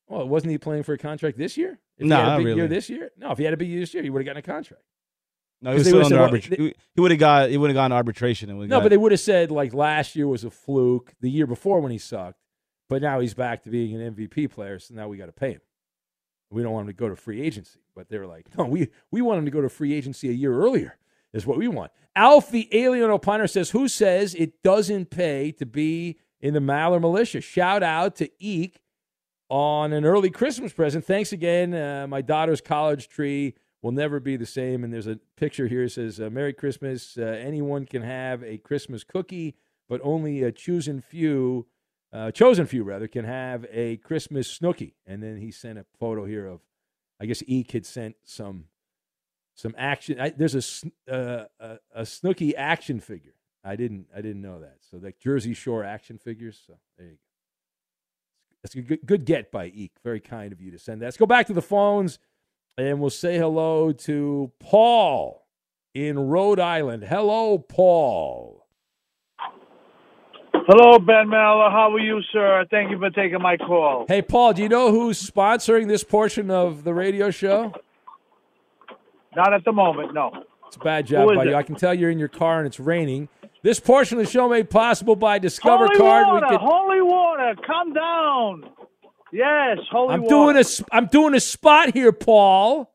Well, 0.07 0.27
wasn't 0.27 0.51
he 0.51 0.57
playing 0.57 0.83
for 0.83 0.93
a 0.93 0.97
contract 0.97 1.37
this 1.37 1.55
year? 1.57 1.79
If 1.97 2.05
No, 2.05 2.17
he 2.17 2.21
had 2.21 2.27
a 2.27 2.29
not 2.31 2.37
big 2.37 2.45
year 2.47 2.55
really. 2.57 2.67
this 2.67 2.89
year? 2.89 3.11
No, 3.17 3.31
if 3.31 3.37
he 3.37 3.45
had 3.45 3.53
a 3.53 3.57
big 3.57 3.69
year 3.69 3.79
this 3.79 3.93
year, 3.93 4.03
he 4.03 4.09
would 4.09 4.19
have 4.19 4.25
gotten 4.25 4.39
a 4.39 4.41
contract. 4.41 4.83
No, 5.61 5.71
he 5.71 5.77
was 5.77 5.87
still 5.87 5.97
under 5.97 6.09
said, 6.09 6.15
well, 6.15 6.23
arbitration. 6.25 6.73
he 6.95 7.01
would 7.01 7.11
have 7.11 7.19
got 7.19 7.49
he 7.49 7.57
would 7.57 7.69
have 7.69 7.75
gone 7.75 7.91
to 7.91 7.95
arbitration 7.95 8.49
and 8.49 8.67
No, 8.67 8.81
but 8.81 8.89
they 8.89 8.97
would 8.97 9.11
have 9.11 9.21
said 9.21 9.51
like 9.51 9.73
last 9.73 10.15
year 10.15 10.27
was 10.27 10.43
a 10.43 10.49
fluke, 10.49 11.13
the 11.21 11.29
year 11.29 11.45
before 11.45 11.79
when 11.81 11.91
he 11.91 11.97
sucked, 11.97 12.39
but 12.89 13.01
now 13.01 13.19
he's 13.19 13.33
back 13.33 13.63
to 13.63 13.69
being 13.69 13.99
an 13.99 14.15
MVP 14.15 14.51
player, 14.51 14.79
so 14.79 14.95
now 14.95 15.07
we 15.07 15.17
got 15.17 15.27
to 15.27 15.31
pay 15.31 15.51
him. 15.51 15.61
We 16.49 16.63
don't 16.63 16.73
want 16.73 16.89
him 16.89 16.95
to 16.95 16.99
go 16.99 17.09
to 17.09 17.15
free 17.15 17.41
agency, 17.41 17.79
but 17.95 18.09
they 18.09 18.17
were 18.17 18.27
like, 18.27 18.47
no, 18.57 18.65
we 18.65 18.89
we 19.11 19.21
want 19.21 19.39
him 19.39 19.45
to 19.45 19.51
go 19.51 19.61
to 19.61 19.69
free 19.69 19.93
agency 19.93 20.29
a 20.29 20.33
year 20.33 20.53
earlier. 20.53 20.97
Is 21.33 21.47
what 21.47 21.57
we 21.57 21.69
want. 21.69 21.91
Alfie 22.13 22.67
Alien 22.73 23.09
Opiner 23.09 23.49
says, 23.49 23.69
"Who 23.69 23.87
says 23.87 24.35
it 24.35 24.61
doesn't 24.63 25.11
pay 25.11 25.53
to 25.53 25.65
be 25.65 26.19
in 26.41 26.53
the 26.53 26.59
Maller 26.59 26.99
Militia?" 26.99 27.39
Shout 27.39 27.83
out 27.83 28.17
to 28.17 28.29
Eek 28.37 28.81
on 29.47 29.93
an 29.93 30.03
early 30.03 30.29
Christmas 30.29 30.73
present. 30.73 31.05
Thanks 31.05 31.31
again. 31.31 31.73
Uh, 31.73 32.05
my 32.09 32.21
daughter's 32.21 32.59
college 32.59 33.07
tree 33.07 33.53
will 33.81 33.91
never 33.91 34.19
be 34.19 34.37
the 34.37 34.45
same. 34.45 34.83
And 34.83 34.93
there's 34.93 35.07
a 35.07 35.19
picture 35.37 35.67
here. 35.67 35.83
It 35.83 35.91
says, 35.91 36.19
uh, 36.19 36.29
Merry 36.29 36.53
Christmas. 36.53 37.17
Uh, 37.17 37.23
anyone 37.23 37.85
can 37.85 38.01
have 38.01 38.43
a 38.43 38.57
Christmas 38.57 39.03
cookie, 39.03 39.55
but 39.89 40.01
only 40.03 40.43
a 40.43 40.51
chosen 40.51 41.01
few, 41.01 41.67
uh, 42.13 42.31
chosen 42.31 42.65
few 42.65 42.83
rather, 42.83 43.07
can 43.07 43.25
have 43.25 43.65
a 43.71 43.97
Christmas 43.97 44.59
Snooki. 44.59 44.93
And 45.05 45.21
then 45.21 45.37
he 45.37 45.51
sent 45.51 45.79
a 45.79 45.85
photo 45.99 46.25
here 46.25 46.47
of, 46.47 46.61
I 47.19 47.25
guess 47.25 47.43
Eek 47.47 47.71
had 47.71 47.85
sent 47.85 48.15
some 48.23 48.65
some 49.53 49.75
action. 49.77 50.19
I, 50.19 50.29
there's 50.29 50.55
a, 50.55 51.13
uh, 51.13 51.45
a 51.59 51.77
a 51.93 52.01
Snooki 52.03 52.53
action 52.55 52.99
figure. 52.99 53.35
I 53.63 53.75
didn't 53.75 54.07
I 54.15 54.21
didn't 54.21 54.41
know 54.41 54.59
that. 54.61 54.77
So 54.89 54.97
like 54.97 55.19
Jersey 55.19 55.53
Shore 55.53 55.83
action 55.83 56.17
figures. 56.17 56.59
So 56.65 56.79
there 56.97 57.07
you 57.07 57.13
go. 57.13 57.17
That's 58.63 58.75
a 58.75 58.81
good, 58.81 58.99
good 59.05 59.25
get 59.25 59.51
by 59.51 59.67
Eek. 59.67 59.91
Very 60.03 60.19
kind 60.19 60.53
of 60.53 60.61
you 60.61 60.71
to 60.71 60.79
send 60.79 61.01
that. 61.01 61.05
Let's 61.05 61.17
go 61.17 61.25
back 61.25 61.47
to 61.47 61.53
the 61.53 61.61
phones 61.61 62.19
and 62.77 62.99
we'll 62.99 63.09
say 63.09 63.37
hello 63.37 63.91
to 63.91 64.51
Paul 64.59 65.45
in 65.93 66.17
Rhode 66.19 66.59
Island. 66.59 67.03
Hello, 67.03 67.57
Paul. 67.57 68.65
Hello, 70.53 70.99
Ben 70.99 71.27
Maller. 71.27 71.71
How 71.71 71.91
are 71.91 71.99
you, 71.99 72.21
sir? 72.31 72.65
Thank 72.69 72.91
you 72.91 72.99
for 72.99 73.09
taking 73.09 73.41
my 73.41 73.57
call. 73.57 74.05
Hey, 74.07 74.21
Paul, 74.21 74.53
do 74.53 74.61
you 74.61 74.69
know 74.69 74.91
who's 74.91 75.21
sponsoring 75.21 75.87
this 75.87 76.03
portion 76.03 76.51
of 76.51 76.83
the 76.83 76.93
radio 76.93 77.31
show? 77.31 77.73
Not 79.35 79.53
at 79.53 79.65
the 79.65 79.71
moment, 79.71 80.13
no. 80.13 80.31
It's 80.67 80.75
a 80.75 80.79
bad 80.79 81.07
job 81.07 81.35
by 81.35 81.43
it? 81.43 81.49
you. 81.49 81.55
I 81.55 81.63
can 81.63 81.75
tell 81.75 81.93
you're 81.93 82.11
in 82.11 82.19
your 82.19 82.27
car 82.27 82.59
and 82.59 82.67
it's 82.67 82.79
raining. 82.79 83.27
This 83.63 83.79
portion 83.79 84.17
of 84.19 84.25
the 84.25 84.31
show 84.31 84.47
made 84.49 84.69
possible 84.69 85.15
by 85.15 85.39
Discover 85.39 85.87
holy 85.87 85.97
Card. 85.97 86.27
water, 86.27 86.45
we 86.45 86.49
could, 86.51 86.61
holy 86.61 87.01
water. 87.01 87.55
Calm 87.65 87.93
down. 87.93 88.69
Yes, 89.31 89.77
holy 89.89 90.13
I'm 90.13 90.21
water. 90.23 90.29
doing 90.53 90.57
a 90.57 90.63
I'm 90.91 91.05
doing 91.07 91.33
a 91.35 91.39
spot 91.39 91.93
here, 91.93 92.11
Paul. 92.11 92.93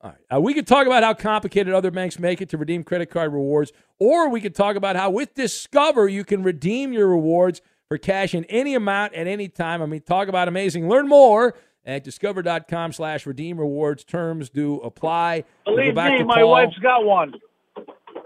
All 0.00 0.10
right. 0.10 0.36
Uh, 0.36 0.40
we 0.40 0.54
could 0.54 0.66
talk 0.66 0.86
about 0.86 1.02
how 1.02 1.14
complicated 1.14 1.72
other 1.72 1.90
banks 1.90 2.18
make 2.18 2.40
it 2.42 2.50
to 2.50 2.58
redeem 2.58 2.84
credit 2.84 3.10
card 3.10 3.32
rewards, 3.32 3.72
or 3.98 4.28
we 4.28 4.40
could 4.40 4.54
talk 4.54 4.76
about 4.76 4.96
how 4.96 5.10
with 5.10 5.34
Discover 5.34 6.08
you 6.08 6.24
can 6.24 6.42
redeem 6.42 6.92
your 6.92 7.08
rewards 7.08 7.62
for 7.88 7.98
cash 7.98 8.34
in 8.34 8.44
any 8.44 8.74
amount 8.74 9.14
at 9.14 9.26
any 9.26 9.48
time. 9.48 9.82
I 9.82 9.86
mean, 9.86 10.02
talk 10.02 10.28
about 10.28 10.48
amazing. 10.48 10.88
Learn 10.88 11.08
more 11.08 11.54
at 11.86 12.02
discover.com 12.02 12.92
slash 12.92 13.26
redeem 13.26 13.58
rewards. 13.58 14.04
Terms 14.04 14.48
do 14.48 14.76
apply. 14.80 15.44
Believe 15.64 15.94
me, 15.94 16.22
my 16.24 16.40
Paul. 16.40 16.50
wife's 16.50 16.78
got 16.78 17.04
one. 17.04 17.34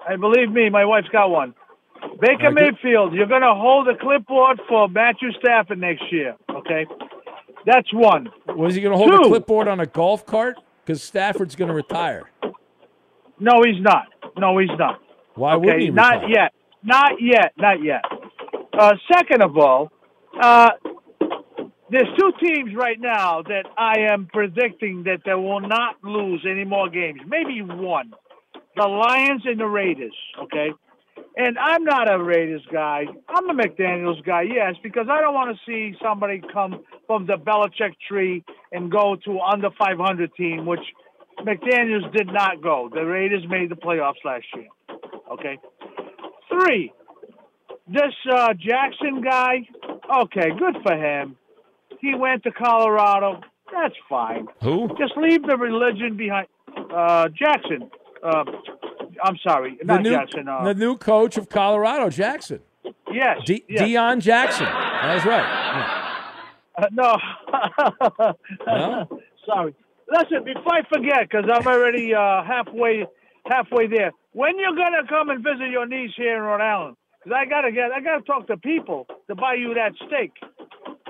I 0.08 0.16
believe 0.16 0.50
me, 0.50 0.70
my 0.70 0.84
wife's 0.84 1.08
got 1.08 1.28
one. 1.28 1.54
Baker 2.20 2.52
right. 2.52 2.72
Mayfield, 2.72 3.12
you're 3.12 3.26
going 3.26 3.42
to 3.42 3.54
hold 3.54 3.88
a 3.88 3.96
clipboard 3.96 4.60
for 4.68 4.88
Matthew 4.88 5.32
Stafford 5.32 5.78
next 5.80 6.04
year, 6.12 6.36
okay? 6.50 6.86
That's 7.66 7.92
one. 7.92 8.28
Was 8.46 8.74
he 8.74 8.80
going 8.80 8.92
to 8.92 8.98
hold 8.98 9.26
a 9.26 9.28
clipboard 9.28 9.68
on 9.68 9.80
a 9.80 9.86
golf 9.86 10.24
cart? 10.24 10.56
Because 10.84 11.02
Stafford's 11.02 11.54
going 11.54 11.68
to 11.68 11.74
retire. 11.74 12.30
No, 13.40 13.62
he's 13.64 13.82
not. 13.82 14.06
No, 14.36 14.58
he's 14.58 14.70
not. 14.78 15.00
Why 15.34 15.54
okay, 15.54 15.66
wouldn't 15.66 15.82
he 15.82 15.90
not 15.90 16.28
yet. 16.28 16.52
Not 16.82 17.12
yet. 17.20 17.52
Not 17.56 17.82
yet. 17.82 18.04
Uh, 18.76 18.94
second 19.12 19.42
of 19.42 19.56
all, 19.56 19.92
uh, 20.40 20.70
there's 21.90 22.08
two 22.18 22.32
teams 22.42 22.74
right 22.74 23.00
now 23.00 23.42
that 23.42 23.64
I 23.76 24.12
am 24.12 24.28
predicting 24.32 25.04
that 25.04 25.20
they 25.24 25.34
will 25.34 25.60
not 25.60 25.96
lose 26.02 26.46
any 26.48 26.64
more 26.64 26.88
games. 26.88 27.20
Maybe 27.26 27.62
one. 27.62 28.12
The 28.76 28.86
Lions 28.86 29.42
and 29.44 29.58
the 29.58 29.66
Raiders. 29.66 30.14
Okay. 30.42 30.70
And 31.38 31.56
I'm 31.56 31.84
not 31.84 32.12
a 32.12 32.20
Raiders 32.20 32.66
guy. 32.72 33.04
I'm 33.28 33.48
a 33.48 33.54
McDaniels 33.54 34.24
guy, 34.24 34.42
yes, 34.42 34.74
because 34.82 35.06
I 35.08 35.20
don't 35.20 35.34
want 35.34 35.56
to 35.56 35.62
see 35.64 35.96
somebody 36.02 36.42
come 36.52 36.82
from 37.06 37.26
the 37.26 37.36
Belichick 37.36 37.94
tree 38.08 38.44
and 38.72 38.90
go 38.90 39.16
to 39.24 39.38
under 39.38 39.68
500 39.78 40.34
team, 40.34 40.66
which 40.66 40.80
McDaniels 41.38 42.12
did 42.12 42.26
not 42.26 42.60
go. 42.60 42.90
The 42.92 43.04
Raiders 43.06 43.44
made 43.48 43.70
the 43.70 43.76
playoffs 43.76 44.24
last 44.24 44.46
year. 44.56 44.66
Okay. 45.30 45.58
Three, 46.50 46.92
this 47.86 48.14
uh, 48.34 48.54
Jackson 48.54 49.20
guy, 49.22 49.68
okay, 50.22 50.48
good 50.58 50.76
for 50.82 50.96
him. 50.96 51.36
He 52.00 52.16
went 52.16 52.42
to 52.44 52.50
Colorado. 52.50 53.42
That's 53.72 53.94
fine. 54.08 54.48
Who? 54.64 54.88
Just 54.98 55.16
leave 55.16 55.46
the 55.46 55.56
religion 55.56 56.16
behind. 56.16 56.48
Uh, 56.92 57.28
Jackson. 57.28 57.90
Uh, 58.24 58.42
I'm 59.22 59.36
sorry, 59.42 59.78
The 59.82 59.98
new, 59.98 60.10
Jackson. 60.10 60.48
Uh, 60.48 60.64
the 60.64 60.74
new 60.74 60.96
coach 60.96 61.36
of 61.36 61.48
Colorado, 61.48 62.08
Jackson. 62.10 62.60
yes, 63.12 63.38
De- 63.44 63.64
yes. 63.68 63.82
Deion 63.82 64.20
Jackson. 64.20 64.66
That's 64.66 65.24
right. 65.26 66.04
Uh, 66.76 66.86
no. 66.92 67.16
No? 68.66 69.20
Sorry. 69.46 69.74
Listen, 70.10 70.44
before 70.44 70.74
I 70.74 70.82
forget, 70.92 71.28
because 71.28 71.44
I'm 71.52 71.66
already 71.66 72.14
uh, 72.14 72.42
halfway 72.44 73.04
halfway 73.46 73.86
there. 73.86 74.12
When 74.32 74.58
you're 74.58 74.74
gonna 74.76 75.06
come 75.08 75.30
and 75.30 75.42
visit 75.42 75.70
your 75.70 75.86
niece 75.86 76.12
here 76.16 76.36
in 76.36 76.42
Rhode 76.42 76.60
Island? 76.60 76.96
Because 77.24 77.36
I 77.40 77.48
gotta 77.48 77.72
get, 77.72 77.90
I 77.92 78.00
gotta 78.00 78.22
talk 78.22 78.46
to 78.48 78.56
people 78.56 79.06
to 79.28 79.34
buy 79.34 79.54
you 79.54 79.74
that 79.74 79.92
steak. 80.06 80.32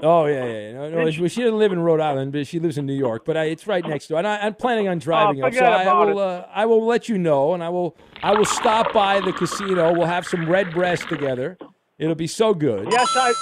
Oh 0.02 0.26
yeah, 0.26 0.44
yeah. 0.44 0.72
No, 0.72 0.88
no, 0.90 1.10
she, 1.10 1.28
she 1.28 1.40
doesn't 1.42 1.58
live 1.58 1.72
in 1.72 1.80
Rhode 1.80 2.00
Island, 2.00 2.32
but 2.32 2.46
she 2.46 2.58
lives 2.60 2.78
in 2.78 2.86
New 2.86 2.94
York. 2.94 3.24
But 3.24 3.36
I, 3.36 3.44
it's 3.44 3.66
right 3.66 3.84
next 3.84 4.08
door, 4.08 4.18
and 4.18 4.26
I, 4.28 4.38
I'm 4.38 4.54
planning 4.54 4.86
on 4.88 4.98
driving 4.98 5.42
up. 5.42 5.52
So 5.52 5.58
Oh, 5.58 5.62
forget 5.62 5.86
I 5.88 6.04
will, 6.04 6.18
uh, 6.18 6.46
I 6.52 6.66
will 6.66 6.86
let 6.86 7.08
you 7.08 7.18
know, 7.18 7.54
and 7.54 7.64
I 7.64 7.68
will, 7.68 7.96
I 8.22 8.32
will 8.34 8.44
stop 8.44 8.92
by 8.92 9.20
the 9.20 9.32
casino. 9.32 9.92
We'll 9.92 10.06
have 10.06 10.26
some 10.26 10.48
Redbreast 10.48 11.08
together, 11.08 11.58
It'll 11.98 12.14
be 12.14 12.28
so 12.28 12.54
good. 12.54 12.88
Yes, 12.92 13.08
I. 13.16 13.32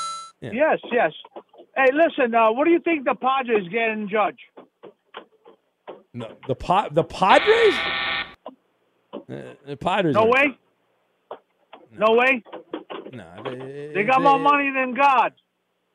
Yeah. 0.41 0.51
Yes, 0.53 0.79
yes. 0.91 1.13
Hey, 1.77 1.93
listen. 1.93 2.35
Uh, 2.35 2.53
what 2.53 2.65
do 2.65 2.71
you 2.71 2.81
think 2.81 3.05
the 3.05 3.15
Padres 3.15 3.69
get 3.69 3.91
in 3.91 4.09
Judge? 4.09 4.39
No, 6.15 6.33
the 6.49 6.55
pa- 6.55 6.89
the 6.91 7.05
Padres. 7.05 7.75
Uh, 9.13 9.55
the 9.67 9.77
Padres. 9.77 10.15
No 10.15 10.25
way. 10.27 10.57
No 11.93 12.13
way. 12.15 12.43
No, 13.13 13.25
they, 13.45 13.93
They 13.95 14.03
got 14.05 14.23
more 14.23 14.39
money 14.39 14.71
than 14.75 14.95
God. 14.95 15.33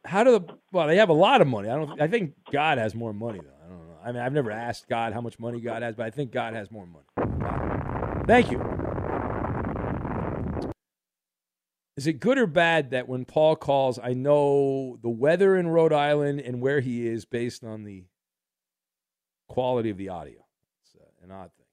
How 0.05 0.23
do 0.23 0.31
the 0.31 0.57
well? 0.71 0.87
They 0.87 0.97
have 0.97 1.09
a 1.09 1.13
lot 1.13 1.41
of 1.41 1.47
money. 1.47 1.69
I 1.69 1.75
don't. 1.75 2.01
I 2.01 2.07
think 2.07 2.33
God 2.51 2.77
has 2.77 2.95
more 2.95 3.13
money 3.13 3.39
though. 3.39 3.65
I 3.65 3.69
don't 3.69 3.87
know. 3.87 3.97
I 4.03 4.11
mean, 4.11 4.21
I've 4.21 4.33
never 4.33 4.51
asked 4.51 4.89
God 4.89 5.13
how 5.13 5.21
much 5.21 5.39
money 5.39 5.61
God 5.61 5.83
has, 5.83 5.95
but 5.95 6.05
I 6.05 6.09
think 6.09 6.31
God 6.31 6.53
has 6.53 6.71
more 6.71 6.87
money. 6.87 7.05
Thank 8.27 8.51
you. 8.51 8.59
Is 11.97 12.07
it 12.07 12.13
good 12.19 12.39
or 12.39 12.47
bad 12.47 12.91
that 12.91 13.07
when 13.07 13.25
Paul 13.25 13.55
calls, 13.55 13.99
I 14.01 14.13
know 14.13 14.97
the 15.03 15.09
weather 15.09 15.55
in 15.55 15.67
Rhode 15.67 15.93
Island 15.93 16.39
and 16.39 16.61
where 16.61 16.79
he 16.79 17.05
is 17.05 17.25
based 17.25 17.63
on 17.63 17.83
the 17.83 18.05
quality 19.47 19.91
of 19.91 19.97
the 19.97 20.09
audio? 20.09 20.39
It's 20.81 20.95
uh, 20.95 21.05
an 21.23 21.31
odd 21.31 21.51
thing. 21.57 21.65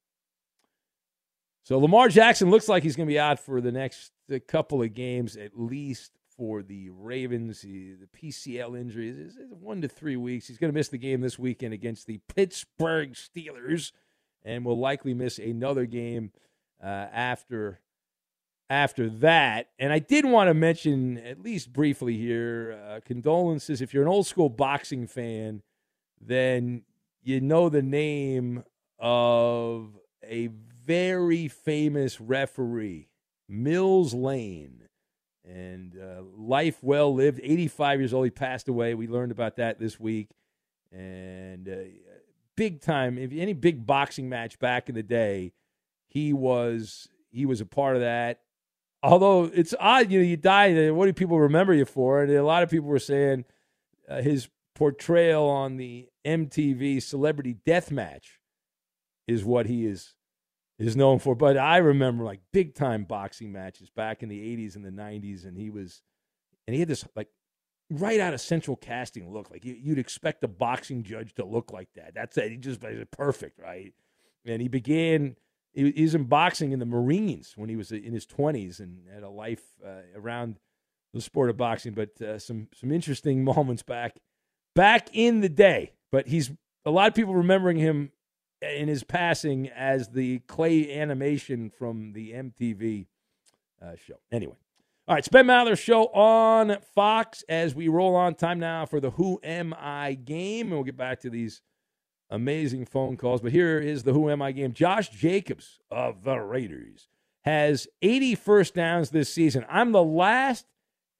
So 1.62 1.78
Lamar 1.78 2.08
Jackson 2.08 2.50
looks 2.50 2.68
like 2.68 2.82
he's 2.82 2.96
going 2.96 3.06
to 3.06 3.12
be 3.12 3.18
out 3.18 3.40
for 3.40 3.60
the 3.60 3.72
next 3.72 4.10
couple 4.48 4.82
of 4.82 4.92
games, 4.92 5.36
at 5.36 5.58
least 5.58 6.12
for 6.38 6.62
the 6.62 6.88
Ravens. 6.90 7.60
He, 7.60 7.94
the 7.94 8.06
PCL 8.06 8.80
injury 8.80 9.10
is, 9.10 9.36
one 9.50 9.82
to 9.82 9.88
three 9.88 10.16
weeks. 10.16 10.46
He's 10.46 10.56
going 10.56 10.72
to 10.72 10.78
miss 10.78 10.88
the 10.88 10.96
game 10.96 11.20
this 11.20 11.38
weekend 11.38 11.74
against 11.74 12.06
the 12.06 12.20
Pittsburgh 12.34 13.12
Steelers, 13.12 13.92
and 14.44 14.64
will 14.64 14.78
likely 14.78 15.12
miss 15.12 15.38
another 15.38 15.84
game 15.84 16.30
uh, 16.82 16.86
after 16.86 17.80
after 18.70 19.08
that. 19.08 19.70
And 19.78 19.92
I 19.92 19.98
did 19.98 20.24
want 20.24 20.48
to 20.48 20.54
mention, 20.54 21.18
at 21.18 21.40
least 21.40 21.72
briefly 21.72 22.16
here, 22.16 22.78
uh, 22.86 23.00
condolences. 23.04 23.80
If 23.80 23.92
you're 23.92 24.02
an 24.02 24.08
old 24.08 24.26
school 24.26 24.48
boxing 24.48 25.06
fan, 25.06 25.62
then 26.20 26.82
you 27.22 27.40
know 27.40 27.68
the 27.68 27.82
name 27.82 28.64
of 28.98 29.98
a 30.22 30.48
very 30.84 31.48
famous 31.48 32.20
referee, 32.20 33.08
Mills 33.48 34.14
Lane. 34.14 34.87
And 35.48 35.96
uh, 35.96 36.22
life 36.36 36.78
well 36.82 37.14
lived, 37.14 37.40
85 37.42 38.00
years 38.00 38.12
old. 38.12 38.26
He 38.26 38.30
passed 38.30 38.68
away. 38.68 38.94
We 38.94 39.08
learned 39.08 39.32
about 39.32 39.56
that 39.56 39.78
this 39.78 39.98
week. 39.98 40.28
And 40.92 41.68
uh, 41.68 41.74
big 42.54 42.82
time, 42.82 43.16
if 43.16 43.32
any 43.32 43.54
big 43.54 43.86
boxing 43.86 44.28
match 44.28 44.58
back 44.58 44.88
in 44.90 44.94
the 44.94 45.02
day, 45.02 45.52
he 46.06 46.32
was 46.32 47.08
he 47.30 47.46
was 47.46 47.60
a 47.60 47.66
part 47.66 47.96
of 47.96 48.02
that 48.02 48.40
although 49.02 49.44
it's 49.44 49.74
odd, 49.78 50.10
you 50.10 50.18
know, 50.18 50.24
you 50.24 50.36
die. 50.36 50.90
What 50.90 51.06
do 51.06 51.12
people 51.12 51.38
remember 51.38 51.74
you 51.74 51.84
for? 51.84 52.22
And 52.22 52.32
a 52.32 52.44
lot 52.44 52.62
of 52.62 52.70
people 52.70 52.88
were 52.88 52.98
saying 52.98 53.44
uh, 54.08 54.22
his 54.22 54.48
portrayal 54.74 55.48
on 55.48 55.76
the 55.76 56.08
MTV 56.24 57.02
Celebrity 57.02 57.56
Death 57.64 57.90
Match 57.90 58.40
is 59.26 59.44
what 59.44 59.66
he 59.66 59.86
is 59.86 60.14
is 60.78 60.96
known 60.96 61.18
for. 61.18 61.34
But 61.34 61.56
I 61.56 61.78
remember 61.78 62.24
like 62.24 62.40
big 62.52 62.74
time 62.74 63.04
boxing 63.04 63.52
matches 63.52 63.90
back 63.90 64.22
in 64.22 64.28
the 64.28 64.38
'80s 64.56 64.76
and 64.76 64.84
the 64.84 64.90
'90s, 64.90 65.44
and 65.44 65.56
he 65.56 65.70
was, 65.70 66.02
and 66.66 66.74
he 66.74 66.80
had 66.80 66.88
this 66.88 67.04
like 67.16 67.28
right 67.90 68.20
out 68.20 68.34
of 68.34 68.40
central 68.40 68.76
casting 68.76 69.32
look. 69.32 69.50
Like 69.50 69.64
you, 69.64 69.74
you'd 69.74 69.98
expect 69.98 70.44
a 70.44 70.48
boxing 70.48 71.02
judge 71.02 71.34
to 71.34 71.44
look 71.44 71.72
like 71.72 71.88
that. 71.96 72.14
That's 72.14 72.36
it. 72.36 72.50
He 72.50 72.56
just 72.56 72.80
perfect, 73.10 73.58
right? 73.58 73.92
And 74.44 74.62
he 74.62 74.68
began 74.68 75.36
he 75.72 75.90
he 75.92 76.02
was 76.02 76.14
in 76.14 76.24
boxing 76.24 76.72
in 76.72 76.78
the 76.78 76.86
Marines 76.86 77.54
when 77.56 77.68
he 77.68 77.76
was 77.76 77.92
in 77.92 78.12
his 78.12 78.26
20s 78.26 78.80
and 78.80 79.08
had 79.12 79.22
a 79.22 79.30
life 79.30 79.62
uh, 79.84 80.02
around 80.16 80.58
the 81.12 81.20
sport 81.20 81.50
of 81.50 81.56
boxing. 81.56 81.92
But 81.92 82.20
uh, 82.20 82.38
some 82.38 82.68
some 82.74 82.92
interesting 82.92 83.44
moments 83.56 83.82
back 83.82 84.16
back 84.74 85.08
in 85.12 85.40
the 85.40 85.48
day. 85.48 85.92
But 86.10 86.28
he's 86.28 86.50
a 86.84 86.90
lot 86.90 87.08
of 87.08 87.14
people 87.14 87.34
remembering 87.34 87.76
him 87.76 88.12
in 88.62 88.88
his 88.88 89.04
passing 89.04 89.68
as 89.68 90.08
the 90.08 90.40
clay 90.40 90.98
animation 90.98 91.70
from 91.70 92.12
the 92.12 92.32
MTV 92.32 93.06
uh, 93.82 93.92
show. 93.96 94.18
Anyway. 94.32 94.56
All 95.06 95.14
right, 95.14 95.20
it's 95.20 95.28
Ben 95.28 95.46
Maller 95.46 95.78
show 95.78 96.08
on 96.08 96.76
Fox 96.94 97.42
as 97.48 97.74
we 97.74 97.88
roll 97.88 98.14
on. 98.14 98.34
Time 98.34 98.60
now 98.60 98.84
for 98.84 99.00
the 99.00 99.12
Who 99.12 99.40
Am 99.42 99.72
I 99.78 100.12
game, 100.12 100.66
and 100.66 100.74
we'll 100.74 100.84
get 100.84 100.98
back 100.98 101.20
to 101.20 101.30
these 101.30 101.62
amazing 102.28 102.84
phone 102.84 103.16
calls. 103.16 103.40
But 103.40 103.52
here 103.52 103.78
is 103.78 104.02
the 104.02 104.12
Who 104.12 104.28
Am 104.28 104.42
I 104.42 104.52
game. 104.52 104.74
Josh 104.74 105.08
Jacobs 105.08 105.78
of 105.90 106.24
the 106.24 106.38
Raiders 106.38 107.08
has 107.44 107.88
80 108.02 108.34
first 108.34 108.74
downs 108.74 109.08
this 109.08 109.32
season. 109.32 109.64
I'm 109.70 109.92
the 109.92 110.04
last 110.04 110.66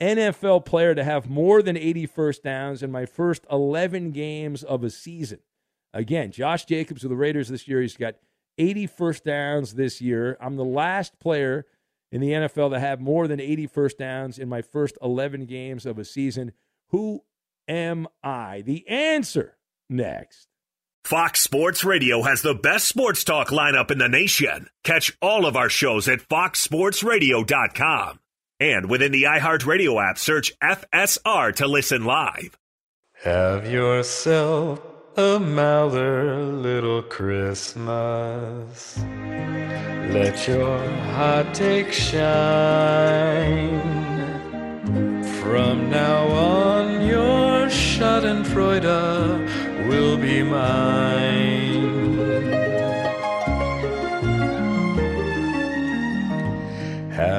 NFL 0.03 0.67
player 0.67 0.95
to 0.95 1.03
have 1.03 1.31
more 1.31 1.63
than 1.63 1.77
80 1.77 2.07
first 2.07 2.43
downs 2.43 2.83
in 2.83 2.93
my 2.93 3.07
first 3.07 3.47
11 3.51 4.11
games 4.11 4.63
of 4.63 4.85
a 4.85 4.91
season. 4.91 5.41
Again, 5.93 6.33
Josh 6.33 6.65
Jacobs 6.65 7.05
of 7.05 7.11
the 7.11 7.17
Raiders 7.17 7.49
this 7.49 7.67
year, 7.67 7.81
he's 7.81 7.97
got 7.97 8.15
80 8.59 8.87
first 8.87 9.25
downs 9.25 9.75
this 9.75 10.01
year. 10.01 10.37
I'm 10.41 10.57
the 10.57 10.65
last 10.65 11.19
player 11.19 11.67
in 12.11 12.21
the 12.21 12.31
NFL 12.31 12.73
to 12.73 12.81
have 12.81 13.01
more 13.01 13.29
than 13.29 13.41
80 13.41 13.67
first 13.69 13.99
downs 13.99 14.39
in 14.39 14.49
my 14.49 14.63
first 14.63 14.99
11 15.03 15.47
games 15.47 15.87
of 15.87 15.99
a 15.99 16.05
season. 16.05 16.53
Who 16.91 17.23
am 17.67 18.07
I? 18.23 18.63
The 18.63 18.87
answer 18.89 19.57
next. 19.89 20.49
Fox 21.05 21.41
Sports 21.41 21.85
Radio 21.85 22.23
has 22.23 22.43
the 22.43 22.55
best 22.55 22.87
sports 22.87 23.25
talk 23.25 23.49
lineup 23.49 23.91
in 23.91 23.99
the 23.99 24.09
nation. 24.09 24.69
Catch 24.85 25.17
all 25.23 25.47
of 25.47 25.57
our 25.57 25.71
shows 25.71 26.07
at 26.09 26.21
foxsportsradio.com. 26.21 28.21
And 28.61 28.91
within 28.91 29.13
the 29.13 29.23
iHeartRadio 29.23 30.11
app, 30.11 30.19
search 30.19 30.53
FSR 30.61 31.55
to 31.57 31.67
listen 31.67 32.05
live. 32.05 32.59
Have 33.23 33.71
yourself 33.71 34.83
a 35.19 35.39
Maller 35.41 36.63
little 36.63 37.03
Christmas. 37.03 38.97
Let 40.15 40.47
your 40.47 40.79
hot 41.17 41.53
take 41.53 41.93
shine. 41.93 43.81
From 45.41 45.91
now 45.91 46.29
on, 46.29 47.05
your 47.05 47.67
Schadenfreude 47.67 49.89
will 49.89 50.17
be 50.17 50.45
mine. 50.45 51.68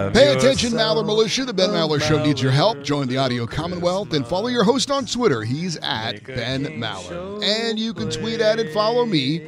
Have 0.05 0.13
Pay 0.13 0.33
attention, 0.33 0.71
yourself 0.71 0.97
Maller 0.97 1.05
Militia. 1.05 1.45
The 1.45 1.53
Ben 1.53 1.71
Maller 1.71 2.01
Show 2.01 2.23
needs 2.23 2.41
your 2.41 2.53
help. 2.53 2.81
Join 2.83 3.07
the 3.07 3.17
Audio 3.17 3.45
Commonwealth 3.45 4.13
and 4.13 4.25
follow 4.25 4.47
your 4.47 4.63
host 4.63 4.89
on 4.89 5.05
Twitter. 5.05 5.43
He's 5.43 5.75
at 5.77 6.23
Ben 6.25 6.65
Maller. 6.65 7.43
And 7.43 7.77
you 7.77 7.93
can 7.93 8.09
tweet 8.09 8.39
at 8.39 8.59
and 8.59 8.69
follow 8.69 9.05
me, 9.05 9.41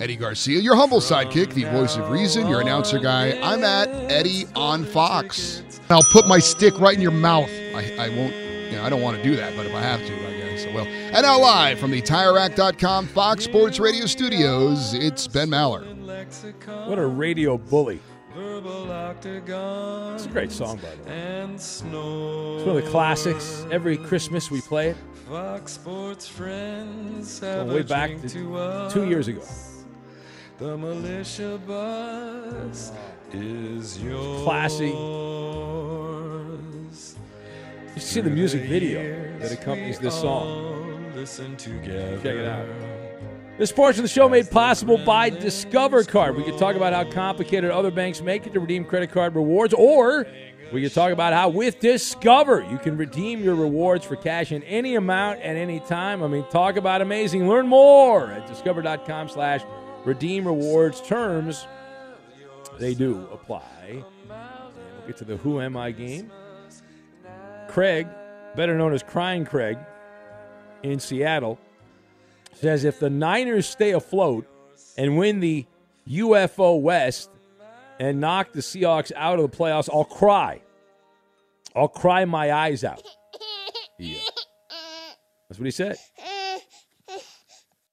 Eddie 0.00 0.16
Garcia, 0.16 0.60
your 0.60 0.76
humble 0.76 1.00
sidekick, 1.00 1.52
the 1.52 1.64
voice 1.64 1.96
of 1.96 2.08
reason, 2.10 2.48
your 2.48 2.62
announcer 2.62 2.98
guy. 2.98 3.38
I'm 3.42 3.62
at 3.64 3.88
Eddie 4.10 4.46
on 4.56 4.84
Fox. 4.86 5.62
I'll 5.90 6.00
put 6.10 6.26
my 6.26 6.38
stick 6.38 6.80
right 6.80 6.94
in 6.94 7.02
your 7.02 7.10
mouth. 7.10 7.50
I, 7.74 7.94
I 7.98 8.08
won't, 8.08 8.34
you 8.34 8.72
know, 8.78 8.84
I 8.84 8.88
don't 8.88 9.02
want 9.02 9.18
to 9.18 9.22
do 9.22 9.36
that, 9.36 9.54
but 9.56 9.66
if 9.66 9.74
I 9.74 9.80
have 9.82 10.00
to, 10.00 10.14
I 10.14 10.32
guess 10.38 10.64
I 10.64 10.74
will. 10.74 10.86
And 10.86 11.22
now 11.22 11.38
live 11.38 11.78
from 11.78 11.90
the 11.90 12.00
TireRack.com 12.00 13.08
Fox 13.08 13.44
Sports 13.44 13.78
Radio 13.78 14.06
studios, 14.06 14.94
it's 14.94 15.28
Ben 15.28 15.50
Maller. 15.50 15.86
What 16.88 16.98
a 16.98 17.06
radio 17.06 17.58
bully. 17.58 18.00
It's 18.58 20.26
a 20.26 20.28
great 20.30 20.52
song, 20.52 20.76
by 20.76 20.94
the 20.94 21.02
way. 21.04 21.16
And 21.16 21.60
snow. 21.60 22.56
It's 22.58 22.66
one 22.66 22.76
of 22.76 22.84
the 22.84 22.90
classics. 22.90 23.66
Every 23.70 23.96
Christmas 23.96 24.50
we 24.50 24.60
play 24.60 24.90
it. 24.90 24.96
Fox 25.28 25.72
Sports 25.72 26.28
friends 26.28 27.40
Going 27.40 27.58
have 27.58 27.68
way 27.68 27.80
a 27.80 27.84
back 27.84 28.20
to 28.20 28.28
to 28.28 28.56
us. 28.56 28.92
two 28.92 29.08
years 29.08 29.28
ago. 29.28 29.42
The 30.58 30.76
militia 30.76 31.58
bus 31.66 32.92
is 33.32 34.02
yours. 34.02 34.42
Classy. 34.42 34.88
You 37.94 38.00
see 38.00 38.20
the 38.20 38.30
music 38.30 38.62
video 38.68 39.38
that 39.38 39.52
accompanies 39.52 39.98
this 39.98 40.14
song. 40.20 41.12
Listen 41.14 41.56
together. 41.56 42.16
Check 42.22 42.36
it 42.36 42.46
out. 42.46 42.66
This 43.58 43.70
portion 43.70 44.00
of 44.00 44.04
the 44.04 44.12
show 44.14 44.28
made 44.28 44.50
possible 44.50 44.96
by 44.96 45.28
Discover 45.28 46.04
Card. 46.04 46.36
We 46.36 46.42
could 46.42 46.58
talk 46.58 46.74
about 46.74 46.94
how 46.94 47.04
complicated 47.12 47.70
other 47.70 47.90
banks 47.90 48.22
make 48.22 48.46
it 48.46 48.54
to 48.54 48.60
redeem 48.60 48.84
credit 48.84 49.12
card 49.12 49.34
rewards, 49.34 49.74
or 49.74 50.26
we 50.72 50.80
could 50.80 50.94
talk 50.94 51.12
about 51.12 51.34
how 51.34 51.50
with 51.50 51.78
Discover 51.78 52.66
you 52.70 52.78
can 52.78 52.96
redeem 52.96 53.44
your 53.44 53.54
rewards 53.54 54.06
for 54.06 54.16
cash 54.16 54.52
in 54.52 54.62
any 54.62 54.94
amount 54.94 55.40
at 55.40 55.56
any 55.56 55.80
time. 55.80 56.22
I 56.22 56.28
mean, 56.28 56.44
talk 56.50 56.76
about 56.76 57.02
amazing. 57.02 57.46
Learn 57.46 57.68
more 57.68 58.32
at 58.32 58.46
discover.com 58.48 59.28
slash 59.28 59.60
redeem 60.06 60.46
rewards. 60.46 61.02
Terms, 61.02 61.66
they 62.78 62.94
do 62.94 63.28
apply. 63.30 64.02
We'll 64.28 65.06
get 65.06 65.18
to 65.18 65.24
the 65.24 65.36
Who 65.36 65.60
Am 65.60 65.76
I 65.76 65.90
game. 65.90 66.32
Craig, 67.68 68.08
better 68.56 68.76
known 68.78 68.94
as 68.94 69.02
Crying 69.02 69.44
Craig, 69.44 69.78
in 70.82 70.98
Seattle, 70.98 71.58
says 72.62 72.84
if 72.84 73.00
the 73.00 73.10
Niners 73.10 73.66
stay 73.66 73.90
afloat 73.90 74.46
and 74.96 75.18
win 75.18 75.40
the 75.40 75.66
UFO 76.08 76.80
West 76.80 77.28
and 77.98 78.20
knock 78.20 78.52
the 78.52 78.60
Seahawks 78.60 79.10
out 79.16 79.40
of 79.40 79.50
the 79.50 79.56
playoffs, 79.56 79.90
I'll 79.92 80.04
cry. 80.04 80.62
I'll 81.74 81.88
cry 81.88 82.24
my 82.24 82.52
eyes 82.52 82.84
out. 82.84 83.02
Yeah. 83.98 84.18
That's 85.48 85.60
what 85.60 85.66
he 85.66 85.70
said. 85.70 85.96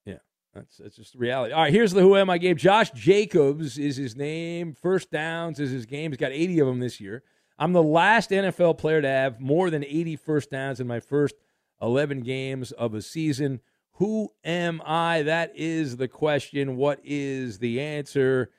Yeah, 0.06 0.16
that's 0.56 0.78
that's 0.78 0.96
just 0.96 1.14
reality. 1.14 1.54
All 1.54 1.62
right, 1.62 1.74
here's 1.74 1.92
the 1.92 2.02
who 2.02 2.16
am 2.16 2.32
I 2.32 2.40
game. 2.40 2.56
Josh 2.56 2.90
Jacobs 2.92 3.78
is 3.78 3.98
his 3.98 4.16
name. 4.16 4.74
First 4.74 5.12
downs 5.12 5.60
is 5.60 5.70
his 5.70 5.86
game. 5.86 6.10
He's 6.10 6.18
got 6.18 6.32
80 6.32 6.62
of 6.62 6.68
them 6.68 6.80
this 6.80 7.00
year. 7.00 7.22
I'm 7.60 7.74
the 7.74 7.84
last 7.84 8.32
NFL 8.32 8.80
player 8.80 9.04
to 9.04 9.08
have 9.08 9.40
more 9.40 9.70
than 9.70 9.84
80 9.84 10.16
first 10.16 10.50
downs 10.50 10.80
in 10.80 10.88
my 10.88 11.00
first 11.00 11.36
11 11.82 12.22
games 12.22 12.72
of 12.72 12.96
a 12.96 13.02
season. 13.04 13.60
Who 14.00 14.32
am 14.46 14.82
I? 14.86 15.24
That 15.24 15.52
is 15.56 15.98
the 15.98 16.08
question. 16.08 16.78
What 16.78 17.02
is 17.04 17.60
the 17.60 17.82
answer? 17.82 18.50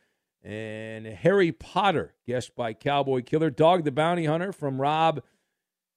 And 0.45 1.07
Harry 1.07 1.51
Potter, 1.51 2.14
guessed 2.26 2.55
by 2.55 2.74
Cowboy 2.74 3.22
Killer. 3.22 3.49
Dog 3.49 3.84
the 3.84 3.91
Bounty 3.91 4.26
Hunter 4.26 4.53
from 4.53 4.78
Rob. 4.78 5.22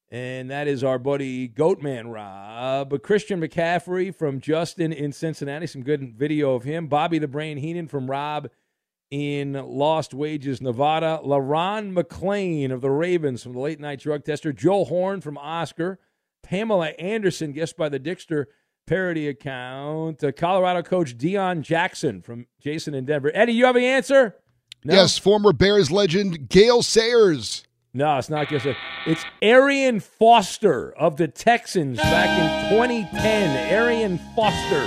And 0.09 0.49
that 0.49 0.69
is 0.69 0.81
our 0.81 0.97
buddy 0.97 1.49
Goatman 1.49 2.13
Rob. 2.13 3.01
Christian 3.01 3.41
McCaffrey 3.41 4.15
from 4.15 4.39
Justin 4.39 4.93
in 4.93 5.11
Cincinnati. 5.11 5.67
Some 5.67 5.83
good 5.83 6.17
video 6.17 6.55
of 6.55 6.63
him. 6.63 6.87
Bobby 6.87 7.19
the 7.19 7.27
Brain 7.27 7.57
Heenan 7.57 7.89
from 7.89 8.09
Rob 8.09 8.49
in 9.11 9.53
Lost 9.53 10.13
Wages, 10.13 10.61
Nevada. 10.61 11.19
Le'Ron 11.21 11.93
McClain 11.93 12.71
of 12.71 12.79
the 12.79 12.91
Ravens 12.91 13.43
from 13.43 13.51
the 13.51 13.59
late 13.59 13.81
night 13.81 13.99
drug 13.99 14.23
tester. 14.23 14.53
Joe 14.53 14.85
Horn 14.85 15.19
from 15.19 15.37
Oscar. 15.37 15.99
Pamela 16.43 16.89
Anderson, 16.91 17.51
guessed 17.51 17.75
by 17.75 17.89
the 17.89 17.99
Dixter 17.99 18.45
parody 18.85 19.27
account. 19.27 20.23
Uh, 20.23 20.31
Colorado 20.31 20.81
coach 20.81 21.17
Dion 21.17 21.63
Jackson 21.63 22.21
from 22.21 22.47
Jason 22.59 22.93
in 22.93 23.05
Denver. 23.05 23.31
Eddie, 23.33 23.53
you 23.53 23.65
have 23.65 23.75
an 23.75 23.83
answer? 23.83 24.35
No? 24.83 24.95
Yes, 24.95 25.17
former 25.17 25.53
Bears 25.53 25.91
legend 25.91 26.49
Gale 26.49 26.83
Sayers. 26.83 27.63
No, 27.93 28.17
it's 28.17 28.29
not 28.29 28.49
just 28.49 28.65
a. 28.65 28.75
It's 29.05 29.23
Arian 29.41 29.99
Foster 29.99 30.91
of 30.97 31.17
the 31.17 31.27
Texans 31.27 31.97
back 31.97 32.71
in 32.71 32.77
2010. 32.77 33.71
Arian 33.71 34.19
Foster. 34.35 34.83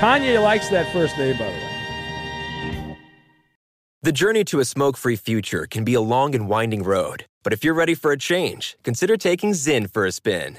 Kanye 0.00 0.42
likes 0.42 0.68
that 0.68 0.92
first 0.92 1.16
name, 1.16 1.38
by 1.38 1.46
the 1.46 1.50
way. 1.50 1.70
The 4.02 4.12
journey 4.12 4.44
to 4.44 4.60
a 4.60 4.66
smoke 4.66 4.98
free 4.98 5.16
future 5.16 5.66
can 5.66 5.82
be 5.82 5.94
a 5.94 6.00
long 6.02 6.34
and 6.34 6.46
winding 6.46 6.82
road, 6.82 7.24
but 7.42 7.54
if 7.54 7.64
you're 7.64 7.72
ready 7.72 7.94
for 7.94 8.12
a 8.12 8.18
change, 8.18 8.76
consider 8.82 9.16
taking 9.16 9.52
Zyn 9.52 9.90
for 9.90 10.04
a 10.04 10.12
spin. 10.12 10.58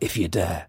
if 0.00 0.16
you 0.16 0.28
dare. 0.28 0.66